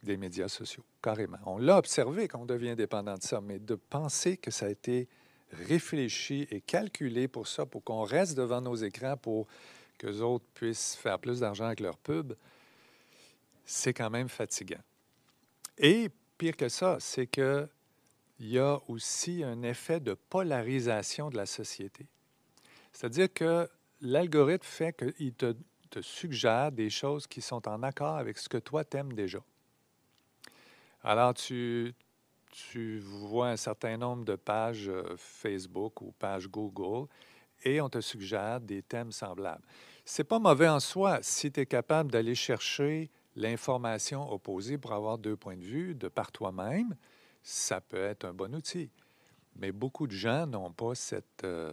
des 0.03 0.17
médias 0.17 0.49
sociaux, 0.49 0.85
carrément. 1.03 1.39
On 1.47 1.59
l'a 1.59 1.79
observé 1.79 2.29
qu'on 2.29 2.47
devient 2.47 2.75
dépendant 2.77 3.15
de 3.15 3.23
ça, 3.23 3.41
mais 3.41 3.59
de 3.59 3.75
penser 3.75 4.37
que 4.37 4.51
ça 4.51 4.67
a 4.67 4.69
été 4.69 5.09
réfléchi 5.53 6.47
et 6.51 6.61
calculé 6.61 7.29
pour 7.29 7.49
ça, 7.49 7.67
pour 7.67 7.83
qu'on 7.85 8.03
reste 8.03 8.37
devant 8.37 8.61
nos 8.61 8.77
écrans 8.77 9.17
pour 9.17 9.47
que 9.99 10.07
les 10.07 10.21
autres 10.21 10.47
puissent 10.55 10.97
faire 10.97 11.19
plus 11.19 11.41
d'argent 11.41 11.67
avec 11.67 11.81
leur 11.81 11.99
pub, 11.99 12.33
c'est 13.65 13.93
quand 13.93 14.11
même 14.11 14.29
fatigant. 14.29 14.81
Et 15.77 16.09
pire 16.39 16.57
que 16.57 16.69
ça, 16.69 16.97
c'est 17.01 17.27
qu'il 17.27 17.69
y 18.41 18.59
a 18.59 18.81
aussi 18.89 19.45
un 19.45 19.63
effet 19.63 20.01
de 20.01 20.15
polarisation 20.15 21.31
de 21.31 21.37
la 21.37 21.47
société. 21.47 22.07
C'est-à-dire 23.01 23.33
que 23.33 23.67
l'algorithme 24.03 24.63
fait 24.63 24.93
qu'il 24.93 25.33
te, 25.33 25.55
suggère 26.03 26.71
des 26.71 26.91
choses 26.91 27.27
qui 27.27 27.41
sont 27.41 27.67
en 27.67 27.83
accord 27.83 28.17
avec 28.17 28.37
ce 28.37 28.47
que 28.47 28.59
toi 28.59 28.85
t'aimes 28.85 29.15
déjà. 29.15 29.39
Alors, 31.03 31.33
tu, 31.33 31.95
tu 32.51 32.99
vois 32.99 33.49
un 33.49 33.57
certain 33.57 33.97
nombre 33.97 34.27
de 34.27 34.37
pages 34.37 34.91
euh, 34.91 35.15
Facebook 35.17 36.03
ou 36.03 36.13
pages 36.19 36.47
Google 36.49 37.09
et 37.65 37.81
on 37.81 37.89
te 37.89 38.03
suggère 38.03 38.61
des 38.61 38.83
thèmes 38.83 39.13
semblables. 39.13 39.65
C'est 40.05 40.25
pas 40.25 40.39
mauvais 40.39 40.69
en 40.69 40.79
soi 40.79 41.21
si 41.23 41.51
tu 41.51 41.61
es 41.61 41.67
capable 41.67 42.11
d'aller 42.11 42.35
chercher 42.35 43.11
l'information 43.35 44.31
opposée 44.31 44.77
pour 44.77 44.93
avoir 44.93 45.17
deux 45.17 45.37
points 45.37 45.57
de 45.57 45.65
vue 45.65 45.95
de 45.95 46.09
par 46.09 46.31
toi-même. 46.31 46.95
Ça 47.43 47.81
peut 47.81 48.05
être 48.05 48.27
un 48.27 48.35
bon 48.35 48.55
outil. 48.55 48.91
Mais 49.57 49.73
beaucoup 49.73 50.07
de 50.07 50.13
gens 50.13 50.47
n'ont 50.47 50.71
pas 50.71 50.95
cette, 50.95 51.45
euh, 51.45 51.73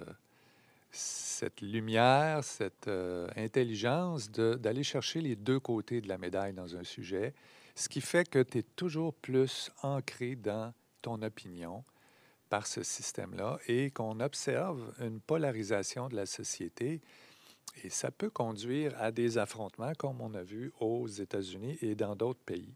cette 0.97 1.61
lumière, 1.61 2.43
cette 2.43 2.87
euh, 2.87 3.27
intelligence 3.35 4.31
d'aller 4.31 4.83
chercher 4.83 5.21
les 5.21 5.35
deux 5.35 5.59
côtés 5.59 6.01
de 6.01 6.07
la 6.07 6.17
médaille 6.17 6.53
dans 6.53 6.75
un 6.75 6.83
sujet 6.83 7.33
ce 7.77 7.89
qui 7.89 8.01
fait 8.01 8.27
que 8.27 8.41
tu 8.41 8.57
es 8.57 8.63
toujours 8.63 9.13
plus 9.13 9.69
ancré 9.83 10.35
dans 10.35 10.73
ton 11.03 11.21
opinion 11.21 11.83
par 12.49 12.65
ce 12.65 12.81
système-là 12.81 13.59
et 13.67 13.91
qu'on 13.91 14.19
observe 14.19 14.93
une 14.99 15.19
polarisation 15.19 16.09
de 16.09 16.15
la 16.15 16.25
société. 16.25 17.01
Et 17.83 17.91
ça 17.91 18.09
peut 18.09 18.31
conduire 18.31 18.99
à 18.99 19.11
des 19.11 19.37
affrontements 19.37 19.93
comme 19.95 20.21
on 20.21 20.33
a 20.33 20.41
vu 20.41 20.71
aux 20.79 21.07
États-Unis 21.07 21.77
et 21.83 21.93
dans 21.93 22.15
d'autres 22.15 22.39
pays. 22.39 22.73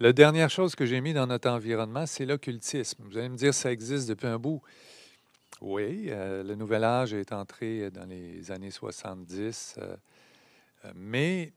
La 0.00 0.12
dernière 0.12 0.50
chose 0.50 0.74
que 0.74 0.84
j'ai 0.84 1.00
mis 1.00 1.12
dans 1.12 1.28
notre 1.28 1.48
environnement, 1.48 2.06
c'est 2.06 2.26
l'occultisme. 2.26 3.04
Vous 3.04 3.18
allez 3.18 3.28
me 3.28 3.36
dire, 3.36 3.54
ça 3.54 3.70
existe 3.70 4.08
depuis 4.08 4.26
un 4.26 4.38
bout. 4.38 4.62
Oui, 5.60 6.06
euh, 6.08 6.42
le 6.44 6.54
Nouvel 6.54 6.84
Âge 6.84 7.14
est 7.14 7.32
entré 7.32 7.90
dans 7.90 8.08
les 8.08 8.50
années 8.50 8.70
70, 8.70 9.76
euh, 9.78 9.96
mais 10.94 11.52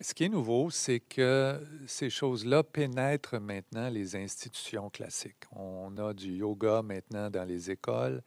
ce 0.00 0.14
qui 0.14 0.24
est 0.24 0.28
nouveau, 0.30 0.70
c'est 0.70 1.00
que 1.00 1.60
ces 1.86 2.08
choses-là 2.08 2.62
pénètrent 2.62 3.38
maintenant 3.38 3.90
les 3.90 4.16
institutions 4.16 4.88
classiques. 4.88 5.44
On 5.52 5.94
a 5.98 6.14
du 6.14 6.32
yoga 6.32 6.80
maintenant 6.80 7.28
dans 7.28 7.44
les 7.44 7.70
écoles. 7.70 8.22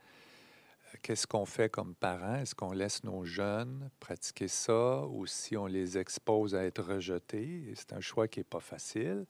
Qu'est-ce 1.02 1.26
qu'on 1.26 1.46
fait 1.46 1.70
comme 1.70 1.96
parents? 1.96 2.36
Est-ce 2.36 2.54
qu'on 2.54 2.72
laisse 2.72 3.04
nos 3.04 3.26
jeunes 3.26 3.90
pratiquer 4.00 4.48
ça 4.48 5.04
ou 5.08 5.26
si 5.26 5.58
on 5.58 5.66
les 5.66 5.98
expose 5.98 6.54
à 6.54 6.64
être 6.64 6.84
rejetés? 6.84 7.74
C'est 7.76 7.94
un 7.94 8.00
choix 8.00 8.28
qui 8.28 8.40
n'est 8.40 8.44
pas 8.44 8.60
facile. 8.60 9.26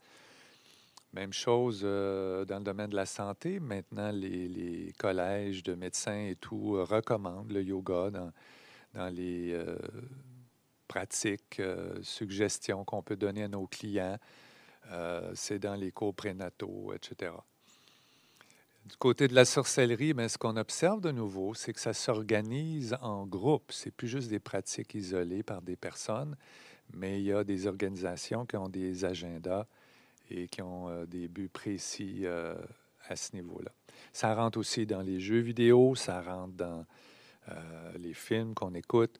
Même 1.14 1.32
chose 1.32 1.82
euh, 1.84 2.44
dans 2.44 2.58
le 2.58 2.64
domaine 2.64 2.90
de 2.90 2.96
la 2.96 3.06
santé. 3.06 3.60
Maintenant, 3.60 4.12
les, 4.12 4.92
collèges 4.98 5.62
de 5.62 5.76
médecins 5.76 6.26
et 6.26 6.36
tout 6.36 6.76
euh, 6.76 6.84
recommandent 6.84 7.52
le 7.52 7.62
yoga 7.62 8.10
dans, 8.10 8.32
dans 8.96 9.10
les 9.14 9.54
euh, 9.54 9.78
pratiques, 10.88 11.62
suggestions 12.02 12.84
qu'on 12.84 13.04
peut 13.04 13.16
donner 13.16 13.44
à 13.44 13.48
nos 13.48 13.68
clients. 13.68 14.18
C'est 15.34 15.60
dans 15.60 15.76
les 15.76 15.92
cours 15.92 16.14
prénataux, 16.14 16.94
etc. 16.94 17.32
Du 18.86 18.98
côté 18.98 19.30
de 19.30 19.34
la 19.34 19.46
sorcellerie, 19.46 20.08
mais 20.08 20.24
ben, 20.24 20.30
ce 20.30 20.38
qu'on 20.38 20.58
observe 20.58 21.00
de 21.00 21.12
nouveau, 21.12 21.54
c'est 21.54 21.72
que 21.72 21.80
ça 21.80 21.94
s'organise 21.94 22.98
en 23.02 23.26
groupe. 23.26 23.72
C'est 23.72 23.92
plus 23.92 24.10
juste 24.10 24.30
des 24.30 24.40
pratiques 24.40 24.94
isolées 24.94 25.42
par 25.42 25.62
des 25.62 25.78
personnes, 25.78 26.36
mais 26.94 27.22
il 27.22 27.26
y 27.26 27.32
a 27.32 27.46
des 27.46 27.66
organisations 27.66 28.46
qui 28.46 28.58
ont 28.58 28.68
des 28.68 29.06
agendas 29.06 29.66
et 30.30 30.48
qui 30.48 30.62
ont 30.62 30.90
euh, 30.90 31.06
des 31.06 31.28
buts 31.28 31.50
précis 31.50 32.26
à 33.08 33.16
ce 33.16 33.36
niveau-là. 33.36 33.72
Ça 34.12 34.34
rentre 34.34 34.58
aussi 34.58 34.86
dans 34.86 35.02
les 35.02 35.20
jeux 35.20 35.40
vidéo, 35.40 35.96
ça 35.96 36.22
rentre 36.22 36.54
dans 36.54 36.86
les 37.98 38.14
films 38.14 38.54
qu'on 38.54 38.74
écoute. 38.74 39.20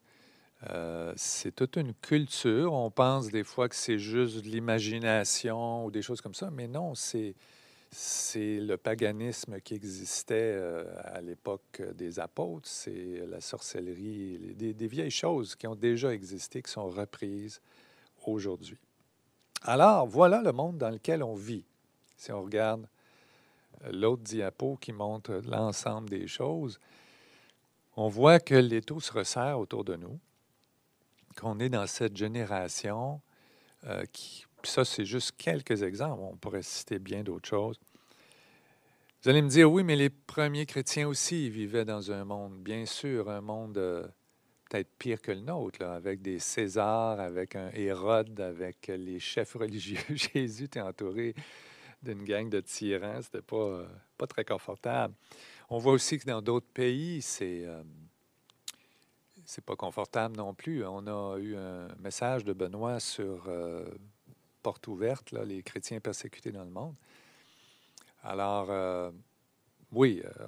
Euh, 0.70 1.12
c'est 1.16 1.54
toute 1.54 1.76
une 1.76 1.94
culture. 1.94 2.72
On 2.72 2.90
pense 2.90 3.30
des 3.30 3.44
fois 3.44 3.68
que 3.68 3.76
c'est 3.76 3.98
juste 3.98 4.38
de 4.38 4.48
l'imagination 4.48 5.84
ou 5.84 5.90
des 5.90 6.02
choses 6.02 6.20
comme 6.20 6.34
ça, 6.34 6.50
mais 6.50 6.68
non, 6.68 6.94
c'est, 6.94 7.34
c'est 7.90 8.60
le 8.60 8.76
paganisme 8.76 9.60
qui 9.60 9.74
existait 9.74 10.54
euh, 10.54 10.84
à 11.02 11.20
l'époque 11.20 11.82
des 11.94 12.18
apôtres, 12.18 12.68
c'est 12.68 13.24
la 13.28 13.40
sorcellerie, 13.40 14.54
des, 14.54 14.86
vieilles 14.86 15.10
choses 15.10 15.54
qui 15.54 15.66
ont 15.66 15.74
déjà 15.74 16.14
existé, 16.14 16.62
qui 16.62 16.70
sont 16.70 16.88
reprises 16.88 17.60
aujourd'hui. 18.24 18.78
Alors, 19.64 20.06
voilà 20.06 20.42
le 20.42 20.52
monde 20.52 20.76
dans 20.76 20.90
lequel 20.90 21.22
on 21.22 21.34
vit. 21.34 21.64
Si 22.18 22.30
on 22.30 22.42
regarde 22.42 22.86
l'autre 23.90 24.22
diapo 24.22 24.76
qui 24.76 24.92
montre 24.92 25.40
l'ensemble 25.46 26.10
des 26.10 26.28
choses, 26.28 26.78
on 27.96 28.08
voit 28.08 28.40
que 28.40 28.54
l'étau 28.54 29.00
se 29.00 29.12
resserre 29.12 29.58
autour 29.58 29.84
de 29.84 29.96
nous 29.96 30.18
qu'on 31.36 31.58
est 31.58 31.68
dans 31.68 31.86
cette 31.86 32.16
génération 32.16 33.20
euh, 33.86 34.04
qui, 34.12 34.44
ça, 34.62 34.84
c'est 34.84 35.04
juste 35.04 35.32
quelques 35.36 35.82
exemples. 35.82 36.22
On 36.22 36.36
pourrait 36.36 36.62
citer 36.62 36.98
bien 36.98 37.22
d'autres 37.22 37.48
choses. 37.48 37.78
Vous 39.22 39.30
allez 39.30 39.42
me 39.42 39.48
dire, 39.48 39.70
oui, 39.70 39.82
mais 39.82 39.96
les 39.96 40.10
premiers 40.10 40.66
chrétiens 40.66 41.08
aussi 41.08 41.48
vivaient 41.48 41.84
dans 41.84 42.12
un 42.12 42.24
monde, 42.24 42.58
bien 42.58 42.84
sûr, 42.84 43.30
un 43.30 43.40
monde 43.40 43.78
euh, 43.78 44.06
peut-être 44.68 44.90
pire 44.98 45.20
que 45.20 45.32
le 45.32 45.40
nôtre, 45.40 45.82
avec 45.82 46.22
des 46.22 46.38
Césars, 46.38 47.20
avec 47.20 47.56
un 47.56 47.70
Hérode, 47.72 48.38
avec 48.40 48.88
les 48.88 49.20
chefs 49.20 49.54
religieux. 49.54 49.98
Jésus 50.34 50.64
était 50.64 50.80
entouré 50.80 51.34
d'une 52.02 52.24
gang 52.24 52.48
de 52.48 52.60
tyrans. 52.60 53.22
C'était 53.22 53.42
pas, 53.42 53.56
euh, 53.56 53.86
pas 54.18 54.26
très 54.26 54.44
confortable. 54.44 55.14
On 55.70 55.78
voit 55.78 55.92
aussi 55.92 56.18
que 56.18 56.26
dans 56.26 56.42
d'autres 56.42 56.70
pays, 56.72 57.22
c'est 57.22 57.66
c'est 59.44 59.64
pas 59.64 59.76
confortable 59.76 60.36
non 60.36 60.54
plus. 60.54 60.84
On 60.84 61.06
a 61.06 61.38
eu 61.38 61.56
un 61.56 61.88
message 62.00 62.44
de 62.44 62.52
Benoît 62.52 63.00
sur 63.00 63.44
euh, 63.48 63.86
Porte 64.62 64.86
ouverte, 64.88 65.32
les 65.32 65.62
chrétiens 65.62 66.00
persécutés 66.00 66.50
dans 66.50 66.64
le 66.64 66.70
monde. 66.70 66.94
Alors, 68.22 68.70
euh, 68.70 69.10
oui, 69.92 70.22
euh, 70.24 70.46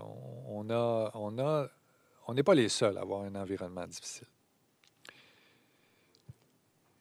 on 0.49 0.70
a, 0.70 1.11
on 1.14 1.38
a, 1.38 1.68
on 2.26 2.35
n'est 2.35 2.42
pas 2.42 2.54
les 2.54 2.68
seuls 2.68 2.99
à 2.99 3.02
avoir 3.02 3.23
un 3.23 3.35
environnement 3.35 3.87
difficile. 3.87 4.26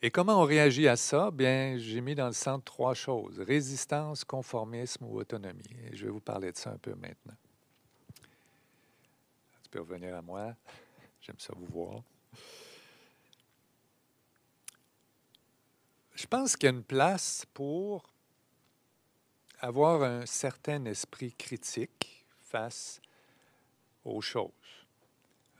Et 0.01 0.11
comment 0.11 0.39
on 0.41 0.45
réagit 0.45 0.87
à 0.87 0.95
ça? 0.95 1.31
Bien, 1.31 1.77
j'ai 1.79 1.99
mis 1.99 2.13
dans 2.13 2.27
le 2.27 2.33
centre 2.33 2.63
trois 2.63 2.93
choses 2.93 3.39
résistance, 3.39 4.23
conformisme 4.23 5.05
ou 5.05 5.17
autonomie. 5.17 5.63
Et 5.83 5.95
je 5.95 6.05
vais 6.05 6.11
vous 6.11 6.19
parler 6.19 6.51
de 6.51 6.57
ça 6.57 6.69
un 6.69 6.77
peu 6.77 6.93
maintenant. 6.93 7.33
Tu 9.63 9.69
peux 9.71 9.79
revenir 9.79 10.15
à 10.15 10.21
moi. 10.21 10.53
J'aime 11.21 11.39
ça 11.39 11.53
vous 11.55 11.65
voir. 11.65 12.03
Je 16.13 16.27
pense 16.27 16.55
qu'il 16.55 16.67
y 16.67 16.71
a 16.71 16.75
une 16.75 16.83
place 16.83 17.45
pour 17.53 18.03
avoir 19.59 20.03
un 20.03 20.25
certain 20.27 20.85
esprit 20.85 21.33
critique 21.33 22.25
face 22.41 23.01
aux 24.03 24.21
choses. 24.21 24.51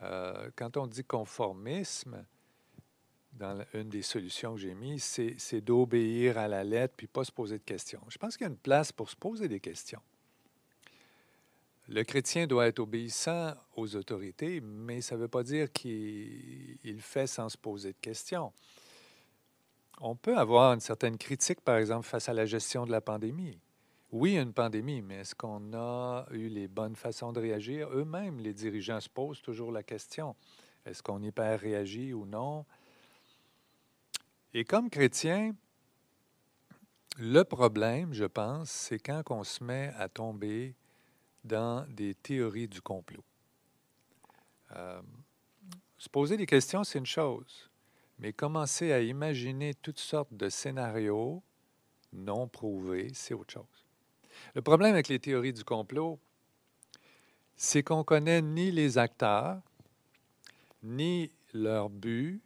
Euh, 0.02 0.50
quand 0.56 0.78
on 0.78 0.88
dit 0.88 1.04
conformisme, 1.04 2.26
dans 3.34 3.66
une 3.74 3.90
des 3.90 4.02
solutions 4.02 4.56
que 4.56 4.62
j'ai 4.62 4.74
mises, 4.74 5.20
c'est 5.38 5.62
d'obéir 5.62 6.38
à 6.38 6.48
la 6.48 6.64
lettre 6.64 6.94
puis 6.96 7.08
pas 7.08 7.24
se 7.24 7.32
poser 7.32 7.58
de 7.58 7.64
questions. 7.64 8.02
Je 8.10 8.18
pense 8.18 8.38
qu'il 8.38 8.46
y 8.46 8.50
a 8.50 8.52
une 8.52 8.58
place 8.58 8.92
pour 8.92 9.10
se 9.10 9.16
poser 9.16 9.48
des 9.48 9.60
questions. 9.60 10.02
Le 11.88 12.04
chrétien 12.04 12.48
doit 12.48 12.68
être 12.68 12.80
obéissant 12.80 13.54
aux 13.76 13.96
autorités, 13.96 14.60
mais 14.62 15.02
ça 15.02 15.16
ne 15.16 15.22
veut 15.22 15.28
pas 15.28 15.44
dire 15.44 15.72
qu'il 15.72 17.00
fait 17.00 17.28
sans 17.28 17.50
se 17.50 17.58
poser 17.58 17.92
de 17.92 17.98
questions. 18.00 18.52
On 20.02 20.16
peut 20.16 20.36
avoir 20.38 20.74
une 20.74 20.80
certaine 20.80 21.18
critique, 21.18 21.62
par 21.62 21.78
exemple, 21.78 22.08
face 22.08 22.28
à 22.28 22.34
la 22.34 22.46
gestion 22.46 22.86
de 22.86 22.92
la 22.92 23.02
pandémie. 23.02 23.60
Oui, 24.18 24.38
une 24.38 24.54
pandémie, 24.54 25.02
mais 25.02 25.16
est-ce 25.16 25.36
qu'on 25.36 25.74
a 25.74 26.26
eu 26.32 26.48
les 26.48 26.70
bonnes 26.70 26.96
façons 26.96 27.34
de 27.34 27.42
réagir? 27.42 27.90
Eux-mêmes, 27.90 28.40
les 28.40 28.54
dirigeants 28.54 29.02
se 29.02 29.10
posent 29.10 29.42
toujours 29.42 29.74
la 29.74 29.84
question. 29.84 30.38
Est-ce 30.86 31.04
qu'on 31.04 31.22
y 31.22 31.34
peut 31.34 31.56
réagir 31.56 32.18
ou 32.18 32.26
non? 32.26 32.66
Et 34.54 34.64
comme 34.64 34.90
chrétien, 34.90 35.54
le 37.18 37.44
problème, 37.44 38.14
je 38.14 38.24
pense, 38.24 38.70
c'est 38.72 39.00
quand 39.00 39.22
on 39.32 39.44
se 39.44 39.62
met 39.62 39.92
à 39.98 40.08
tomber 40.08 40.76
dans 41.44 41.86
des 41.90 42.16
théories 42.16 42.70
du 42.70 42.82
complot. 42.82 43.26
Euh, 44.78 45.02
se 45.98 46.08
poser 46.08 46.38
des 46.38 46.46
questions, 46.46 46.86
c'est 46.86 47.00
une 47.00 47.06
chose, 47.06 47.70
mais 48.18 48.32
commencer 48.32 48.94
à 48.94 49.02
imaginer 49.02 49.74
toutes 49.74 50.00
sortes 50.00 50.34
de 50.34 50.48
scénarios 50.48 51.44
non 52.14 52.48
prouvés, 52.48 53.12
c'est 53.14 53.34
autre 53.34 53.52
chose. 53.52 53.85
Le 54.54 54.62
problème 54.62 54.94
avec 54.94 55.08
les 55.08 55.20
théories 55.20 55.54
du 55.54 55.64
complot, 55.64 56.20
c'est 57.56 57.84
qu'on 57.84 58.04
connaît 58.04 58.42
ni 58.42 58.72
les 58.72 58.98
acteurs, 58.98 59.62
ni 60.84 61.32
leur 61.54 61.90
but, 61.90 62.42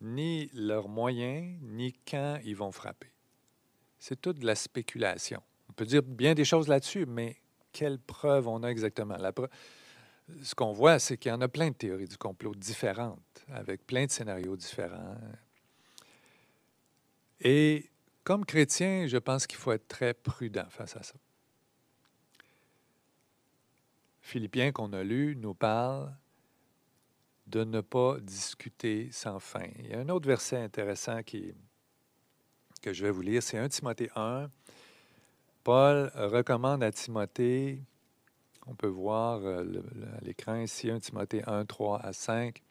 ni 0.00 0.50
leurs 0.54 0.88
moyens, 0.88 1.58
ni 1.62 1.92
quand 1.92 2.38
ils 2.44 2.56
vont 2.56 2.72
frapper. 2.72 3.12
C'est 3.98 4.20
toute 4.20 4.38
de 4.38 4.46
la 4.46 4.54
spéculation. 4.54 5.42
On 5.68 5.72
peut 5.72 5.84
dire 5.84 6.02
bien 6.02 6.34
des 6.34 6.44
choses 6.44 6.68
là-dessus, 6.68 7.06
mais 7.06 7.36
quelle 7.72 7.98
preuve 7.98 8.48
on 8.48 8.62
a 8.62 8.68
exactement? 8.68 9.16
Ce 10.42 10.54
qu'on 10.54 10.72
voit, 10.72 10.98
c'est 10.98 11.16
qu'il 11.16 11.30
y 11.30 11.34
en 11.34 11.40
a 11.40 11.48
plein 11.48 11.70
de 11.70 11.74
théories 11.74 12.08
du 12.08 12.16
complot 12.16 12.54
différentes, 12.54 13.44
avec 13.48 13.86
plein 13.86 14.06
de 14.06 14.10
scénarios 14.10 14.56
différents. 14.56 15.16
Et 17.40 17.89
comme 18.24 18.44
chrétien, 18.44 19.06
je 19.06 19.16
pense 19.16 19.46
qu'il 19.46 19.58
faut 19.58 19.72
être 19.72 19.88
très 19.88 20.14
prudent 20.14 20.66
face 20.70 20.96
à 20.96 21.02
ça. 21.02 21.14
Philippiens 24.20 24.72
qu'on 24.72 24.92
a 24.92 25.02
lu 25.02 25.36
nous 25.36 25.54
parle 25.54 26.14
de 27.46 27.64
ne 27.64 27.80
pas 27.80 28.18
discuter 28.20 29.10
sans 29.10 29.40
fin. 29.40 29.66
Il 29.78 29.88
y 29.88 29.94
a 29.94 30.00
un 30.00 30.08
autre 30.08 30.28
verset 30.28 30.58
intéressant 30.58 31.22
qui, 31.22 31.52
que 32.80 32.92
je 32.92 33.04
vais 33.04 33.10
vous 33.10 33.22
lire, 33.22 33.42
c'est 33.42 33.58
1 33.58 33.68
Timothée 33.68 34.10
1, 34.14 34.50
Paul 35.64 36.10
recommande 36.14 36.82
à 36.82 36.92
Timothée, 36.92 37.82
on 38.66 38.74
peut 38.74 38.86
voir 38.86 39.40
euh, 39.42 39.64
à 40.16 40.24
l'écran 40.24 40.56
ici, 40.56 40.90
1 40.90 41.00
Timothée 41.00 41.42
1, 41.46 41.64
3 41.64 42.00
à 42.00 42.12
5. 42.12 42.62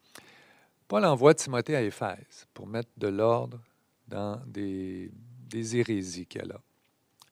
Paul 0.88 1.06
envoie 1.06 1.34
Timothée 1.34 1.76
à 1.76 1.82
Éphèse 1.82 2.48
pour 2.54 2.68
mettre 2.68 2.90
de 2.98 3.08
l'ordre 3.08 3.60
dans 4.08 4.42
des, 4.48 5.12
des 5.50 5.78
hérésies 5.78 6.26
qu'il 6.26 6.46
y 6.46 6.52
a. 6.52 6.62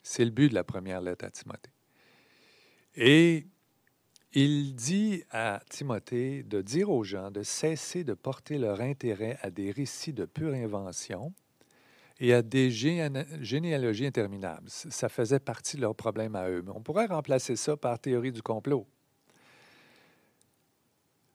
C'est 0.03 0.25
le 0.25 0.31
but 0.31 0.49
de 0.49 0.55
la 0.55 0.63
première 0.63 1.01
lettre 1.01 1.25
à 1.25 1.31
Timothée. 1.31 1.71
Et 2.95 3.47
il 4.33 4.75
dit 4.75 5.23
à 5.31 5.61
Timothée 5.69 6.43
de 6.43 6.61
dire 6.61 6.89
aux 6.89 7.03
gens 7.03 7.31
de 7.31 7.43
cesser 7.43 8.03
de 8.03 8.13
porter 8.13 8.57
leur 8.57 8.81
intérêt 8.81 9.37
à 9.41 9.49
des 9.49 9.71
récits 9.71 10.13
de 10.13 10.25
pure 10.25 10.53
invention 10.53 11.33
et 12.19 12.33
à 12.33 12.41
des 12.41 12.71
généalogies 12.71 14.05
interminables. 14.05 14.69
Ça 14.69 15.09
faisait 15.09 15.39
partie 15.39 15.77
de 15.77 15.81
leur 15.81 15.95
problème 15.95 16.35
à 16.35 16.49
eux. 16.49 16.63
Mais 16.65 16.71
on 16.73 16.81
pourrait 16.81 17.05
remplacer 17.05 17.55
ça 17.55 17.77
par 17.77 17.99
théorie 17.99 18.31
du 18.31 18.41
complot. 18.41 18.87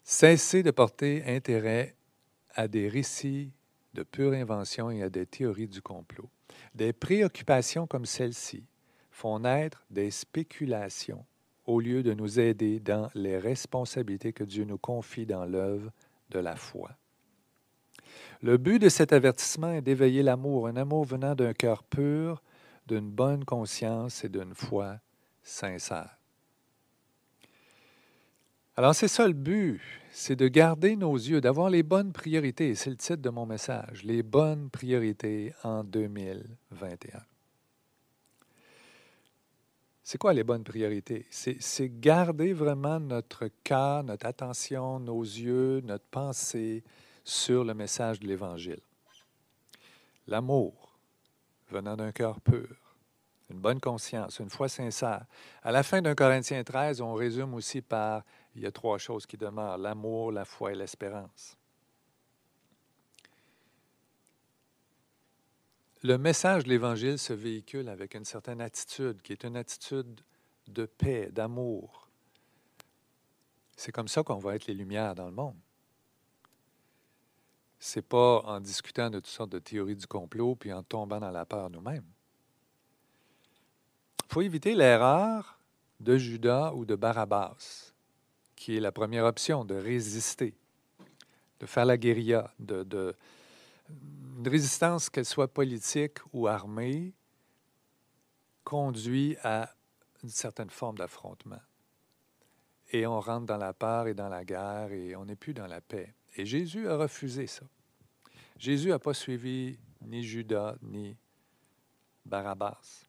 Cesser 0.03 0.62
de 0.62 0.71
porter 0.71 1.25
intérêt 1.27 1.95
à 2.55 2.66
des 2.68 2.88
récits 2.88 3.53
de 3.94 4.02
pure 4.02 4.33
invention 4.33 4.90
et 4.90 5.02
à 5.02 5.11
des 5.11 5.26
théories 5.26 5.68
du 5.68 5.83
complot. 5.83 6.28
Des 6.74 6.92
préoccupations 6.92 7.87
comme 7.87 8.07
celle-ci 8.07 8.64
font 9.11 9.40
naître 9.40 9.85
des 9.90 10.11
spéculations 10.11 11.24
au 11.66 11.81
lieu 11.81 12.02
de 12.02 12.12
nous 12.12 12.40
aider 12.40 12.81
dans 12.81 13.09
les 13.14 13.38
responsabilités 13.38 14.33
que 14.33 14.44
Dieu 14.44 14.64
nous 14.64 14.78
confie 14.78 15.26
dans 15.26 15.44
l'œuvre 15.44 15.90
de 16.31 16.38
la 16.38 16.57
foi. 16.57 16.90
Le 18.40 18.57
but 18.57 18.78
de 18.78 18.88
cet 18.88 19.12
avertissement 19.12 19.72
est 19.72 19.83
d'éveiller 19.83 20.22
l'amour, 20.22 20.66
un 20.66 20.76
amour 20.76 21.05
venant 21.05 21.35
d'un 21.35 21.52
cœur 21.52 21.85
pur, 21.85 22.42
d'une 22.87 23.11
bonne 23.11 23.44
conscience 23.44 24.24
et 24.24 24.28
d'une 24.28 24.55
foi 24.55 24.98
sincère. 25.42 26.21
Alors 28.83 28.97
c'est 28.97 29.07
ça 29.07 29.29
le 29.29 29.33
but, 29.33 29.81
c'est 30.11 30.35
de 30.35 30.49
garder 30.49 30.97
nos 30.97 31.14
yeux, 31.14 31.40
d'avoir 31.40 31.71
les 31.71 31.85
bonnes 31.85 32.12
priorités. 32.12 32.75
C'est 32.75 32.90
le 32.90 32.97
titre 32.97 33.23
de 33.23 33.31
mon 33.31 33.47
message, 33.47 34.03
les 34.03 34.25
bonnes 34.25 34.71
priorités 34.71 35.55
en 35.62 35.85
2021. 35.85 37.21
C'est 40.03 40.18
quoi 40.18 40.33
les 40.33 40.42
bonnes 40.42 40.64
priorités? 40.64 41.29
C'est 41.31 42.01
garder 42.01 42.53
vraiment 42.53 42.99
notre 42.99 43.49
cœur, 43.62 44.03
notre 44.03 44.27
attention, 44.27 44.99
nos 44.99 45.23
yeux, 45.23 45.81
notre 45.85 46.07
pensée, 46.07 46.83
sur 47.23 47.62
le 47.62 47.75
message 47.75 48.18
de 48.18 48.27
l'Évangile. 48.27 48.83
L'amour 50.27 50.99
venant 51.71 51.95
d'un 51.95 52.11
cœur 52.11 52.40
pur, 52.40 52.75
une 53.49 53.61
bonne 53.61 53.79
conscience, 53.79 54.40
une 54.40 54.51
foi 54.51 54.68
sincère. 54.68 55.25
À 55.62 55.71
la 55.71 55.85
fin 55.85 56.03
d'un 56.03 56.16
Corinthiens 56.16 56.64
13, 56.64 57.01
on 57.01 57.14
résume 57.14 57.55
aussi 57.55 57.81
par 57.81 58.25
il 58.54 58.62
y 58.62 58.66
a 58.66 58.72
trois 58.72 58.98
choses 58.98 59.26
qui 59.26 59.36
demeurent, 59.36 59.78
l'amour, 59.78 60.32
la 60.32 60.44
foi 60.44 60.72
et 60.72 60.74
l'espérance. 60.74 61.56
Le 66.02 66.18
message 66.18 66.64
de 66.64 66.68
l'Évangile 66.68 67.18
se 67.18 67.32
véhicule 67.32 67.88
avec 67.88 68.14
une 68.14 68.24
certaine 68.24 68.60
attitude, 68.60 69.22
qui 69.22 69.32
est 69.32 69.44
une 69.44 69.56
attitude 69.56 70.20
de 70.66 70.84
paix, 70.84 71.30
d'amour. 71.30 72.08
C'est 73.76 73.92
comme 73.92 74.08
ça 74.08 74.22
qu'on 74.22 74.38
va 74.38 74.56
être 74.56 74.66
les 74.66 74.74
lumières 74.74 75.14
dans 75.14 75.26
le 75.26 75.32
monde. 75.32 75.56
C'est 77.78 78.02
pas 78.02 78.40
en 78.44 78.60
discutant 78.60 79.10
de 79.10 79.18
toutes 79.18 79.26
sortes 79.26 79.50
de 79.50 79.58
théories 79.58 79.96
du 79.96 80.06
complot 80.06 80.56
puis 80.56 80.72
en 80.72 80.82
tombant 80.82 81.18
dans 81.18 81.30
la 81.30 81.44
peur 81.44 81.70
nous-mêmes. 81.70 82.06
Il 84.24 84.32
faut 84.32 84.42
éviter 84.42 84.74
l'erreur 84.74 85.58
de 86.00 86.16
Judas 86.16 86.72
ou 86.74 86.84
de 86.84 86.94
Barabbas 86.94 87.91
qui 88.62 88.77
est 88.77 88.81
la 88.81 88.92
première 88.92 89.25
option, 89.25 89.64
de 89.64 89.75
résister, 89.75 90.55
de 91.59 91.66
faire 91.66 91.85
la 91.85 91.96
guérilla, 91.96 92.55
de, 92.61 93.12
une 94.38 94.46
résistance, 94.46 95.11
qu'elle 95.11 95.25
soit 95.25 95.53
politique 95.53 96.18
ou 96.33 96.46
armée, 96.46 97.12
conduit 98.62 99.37
à 99.42 99.75
une 100.22 100.29
certaine 100.29 100.70
forme 100.70 100.96
d'affrontement. 100.96 101.61
Et 102.92 103.05
on 103.05 103.18
rentre 103.18 103.46
dans 103.46 103.57
la 103.57 103.72
peur 103.72 104.07
et 104.07 104.14
dans 104.14 104.29
la 104.29 104.44
guerre 104.44 104.92
et 104.92 105.16
on 105.16 105.25
n'est 105.25 105.35
plus 105.35 105.55
dans 105.55 105.66
la 105.66 105.81
paix. 105.81 106.14
Et 106.37 106.46
Jésus 106.46 106.88
a 106.88 106.96
refusé 106.96 107.48
ça. 107.48 107.66
Jésus 108.59 108.90
n'a 108.90 109.01
pas 109.01 109.14
suivi 109.14 109.77
ni 110.03 110.22
Judas 110.22 110.77
ni 110.83 111.16
Barabbas. 112.25 113.09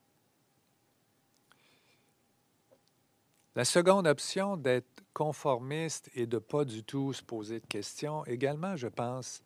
La 3.55 3.65
seconde 3.65 4.07
option 4.07 4.57
d'être 4.57 5.03
conformiste 5.13 6.09
et 6.15 6.25
de 6.25 6.39
pas 6.39 6.65
du 6.65 6.83
tout 6.83 7.13
se 7.13 7.21
poser 7.21 7.59
de 7.59 7.67
questions, 7.67 8.25
également, 8.25 8.75
je 8.75 8.87
pense, 8.87 9.43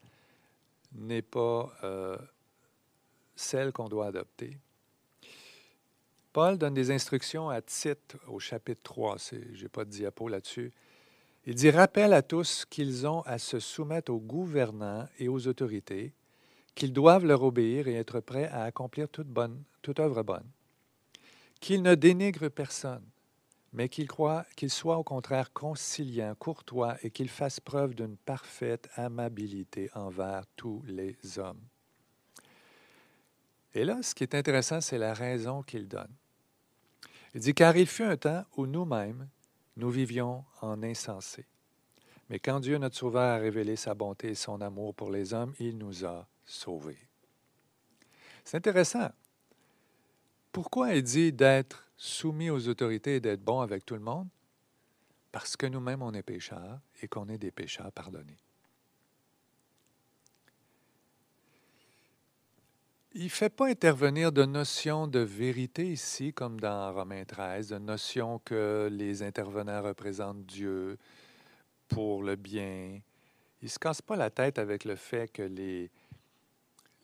n'est 0.94 1.22
pas 1.22 1.70
euh, 1.84 2.18
celle 3.36 3.74
qu'on 3.74 3.90
doit 3.90 4.08
adopter. 4.08 4.58
Paul 6.32 6.58
donne 6.58 6.74
des 6.74 6.92
instructions 6.92 7.50
à 7.50 7.62
Tite 7.62 8.16
au 8.28 8.40
chapitre 8.40 8.82
3. 8.84 9.18
Je 9.32 9.64
n'ai 9.64 9.70
pas 9.70 9.84
de 9.84 9.90
diapo 9.90 10.30
là-dessus. 10.30 10.72
Il 11.46 11.56
dit 11.56 11.70
Rappelle 11.70 12.14
à 12.14 12.22
tous 12.22 12.66
qu'ils 12.66 13.08
ont 13.08 13.22
à 13.22 13.38
se 13.40 13.60
soumettre 13.60 14.12
aux 14.12 14.20
gouvernants 14.20 15.08
et 15.20 15.28
aux 15.28 15.48
autorités, 15.48 16.14
qu'ils 16.76 16.94
doivent 16.94 17.26
leur 17.26 17.44
obéir 17.44 17.88
et 17.88 17.96
être 17.96 18.20
prêts 18.20 18.48
à 18.50 18.64
accomplir 18.64 19.10
toute, 19.10 19.28
bonne, 19.28 19.64
toute 19.82 20.00
œuvre 20.00 20.24
bonne, 20.24 20.46
qu'ils 21.60 21.82
ne 21.82 21.96
dénigrent 21.96 22.52
personne, 22.52 23.04
mais 23.78 23.90
qu'il 23.90 24.10
soient 24.72 24.98
au 24.98 25.04
contraire 25.04 25.54
conciliants, 25.54 26.34
courtois 26.34 26.98
et 27.04 27.12
qu'ils 27.12 27.30
fassent 27.30 27.60
preuve 27.60 27.94
d'une 27.94 28.18
parfaite 28.18 28.90
amabilité 28.96 29.92
envers 29.94 30.48
tous 30.56 30.82
les 30.88 31.16
hommes. 31.38 31.62
Et 33.76 33.86
là, 33.86 34.02
ce 34.02 34.16
qui 34.16 34.24
est 34.24 34.34
intéressant, 34.34 34.82
c'est 34.82 34.98
la 34.98 35.14
raison 35.14 35.62
qu'il 35.62 35.88
donne. 35.88 36.12
Il 37.36 37.42
dit, 37.42 37.54
car 37.54 37.78
il 37.78 37.86
fut 37.86 38.02
un 38.02 38.18
temps 38.18 38.44
où 38.56 38.66
nous-mêmes, 38.66 39.30
nous 39.76 39.92
vivions 39.92 40.44
en 40.62 40.82
insensé. 40.82 41.46
Mais 42.32 42.40
quand 42.40 42.60
Dieu, 42.60 42.80
notre 42.80 42.98
Sauveur, 42.98 43.36
a 43.36 43.38
révélé 43.38 43.76
sa 43.76 43.94
bonté 43.94 44.30
et 44.30 44.36
son 44.36 44.60
amour 44.60 44.96
pour 44.96 45.12
les 45.12 45.36
hommes, 45.36 45.54
il 45.60 45.78
nous 45.78 46.04
a 46.04 46.28
sauvés. 46.48 46.98
C'est 48.44 48.58
intéressant. 48.58 49.12
Pourquoi 50.52 50.96
il 50.96 51.04
dit 51.04 51.32
d'être 51.32 51.87
soumis 51.98 52.50
aux 52.50 52.68
autorités 52.68 53.16
et 53.16 53.20
d'être 53.20 53.44
bon 53.44 53.60
avec 53.60 53.86
tout 53.86 53.96
le 53.96 54.02
monde? 54.02 54.28
Parce 55.32 55.58
que 55.58 55.66
nous-mêmes, 55.66 56.02
on 56.02 56.14
est 56.14 56.24
pécheurs 56.24 56.80
et 57.02 57.08
qu'on 57.08 57.28
est 57.28 57.38
des 57.38 57.52
pécheurs 57.52 57.92
pardonnés. 57.92 58.38
Il 63.14 63.24
ne 63.24 63.30
fait 63.30 63.50
pas 63.50 63.68
intervenir 63.68 64.32
de 64.32 64.46
notion 64.46 65.08
de 65.08 65.20
vérité 65.20 65.92
ici, 65.92 66.34
comme 66.34 66.60
dans 66.60 66.94
Romains 66.94 67.26
13, 67.26 67.70
de 67.70 67.78
notion 67.80 68.40
que 68.46 68.90
les 68.92 69.24
intervenants 69.24 69.82
représentent 69.82 70.46
Dieu 70.46 71.00
pour 71.88 72.22
le 72.22 72.36
bien. 72.36 73.00
Il 73.62 73.66
ne 73.66 73.70
se 73.70 73.80
casse 73.80 74.04
pas 74.04 74.16
la 74.16 74.30
tête 74.30 74.60
avec 74.60 74.86
le 74.86 74.96
fait 74.96 75.32
que 75.32 75.42
les, 75.42 75.90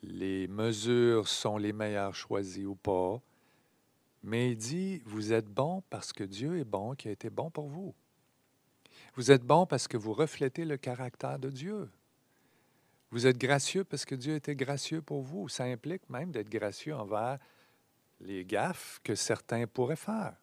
les 0.04 0.48
mesures 0.48 1.28
sont 1.28 1.58
les 1.58 1.74
meilleures 1.74 2.14
choisies 2.14 2.66
ou 2.66 2.76
pas. 2.76 3.20
Mais 4.24 4.52
il 4.52 4.58
dit, 4.58 5.02
vous 5.06 5.34
êtes 5.34 5.48
bon 5.48 5.84
parce 5.90 6.14
que 6.14 6.24
Dieu 6.24 6.58
est 6.58 6.64
bon, 6.64 6.96
qui 6.96 7.10
a 7.10 7.12
été 7.12 7.30
bon 7.30 7.50
pour 7.52 7.68
vous. 7.68 7.94
Vous 9.16 9.32
êtes 9.32 9.44
bon 9.44 9.66
parce 9.66 9.88
que 9.88 9.98
vous 9.98 10.14
reflétez 10.14 10.64
le 10.64 10.78
caractère 10.78 11.38
de 11.38 11.50
Dieu. 11.50 11.90
Vous 13.12 13.28
êtes 13.28 13.38
gracieux 13.38 13.84
parce 13.84 14.06
que 14.06 14.16
Dieu 14.16 14.36
était 14.36 14.56
gracieux 14.56 15.02
pour 15.02 15.22
vous. 15.22 15.50
Ça 15.50 15.66
implique 15.66 16.10
même 16.10 16.32
d'être 16.32 16.50
gracieux 16.50 16.96
envers 16.96 17.38
les 18.22 18.46
gaffes 18.46 19.00
que 19.04 19.14
certains 19.14 19.68
pourraient 19.68 19.96
faire. 19.96 20.36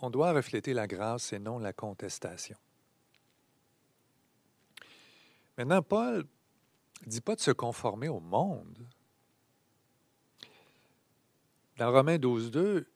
On 0.00 0.10
doit 0.10 0.32
refléter 0.32 0.74
la 0.74 0.86
grâce 0.86 1.32
et 1.32 1.38
non 1.38 1.58
la 1.58 1.72
contestation. 1.72 2.56
Maintenant, 5.56 5.82
Paul 5.82 6.26
ne 7.06 7.10
dit 7.10 7.20
pas 7.20 7.34
de 7.34 7.40
se 7.40 7.50
conformer 7.50 8.08
au 8.08 8.20
monde. 8.20 8.86
Dans 11.76 11.90
Romains 11.90 12.18
12, 12.18 12.50
2, 12.50 12.86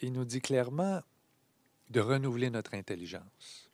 il 0.00 0.12
nous 0.12 0.24
dit 0.24 0.40
clairement 0.40 1.02
de 1.90 2.00
renouveler 2.00 2.50
notre 2.50 2.74
intelligence. 2.74 3.70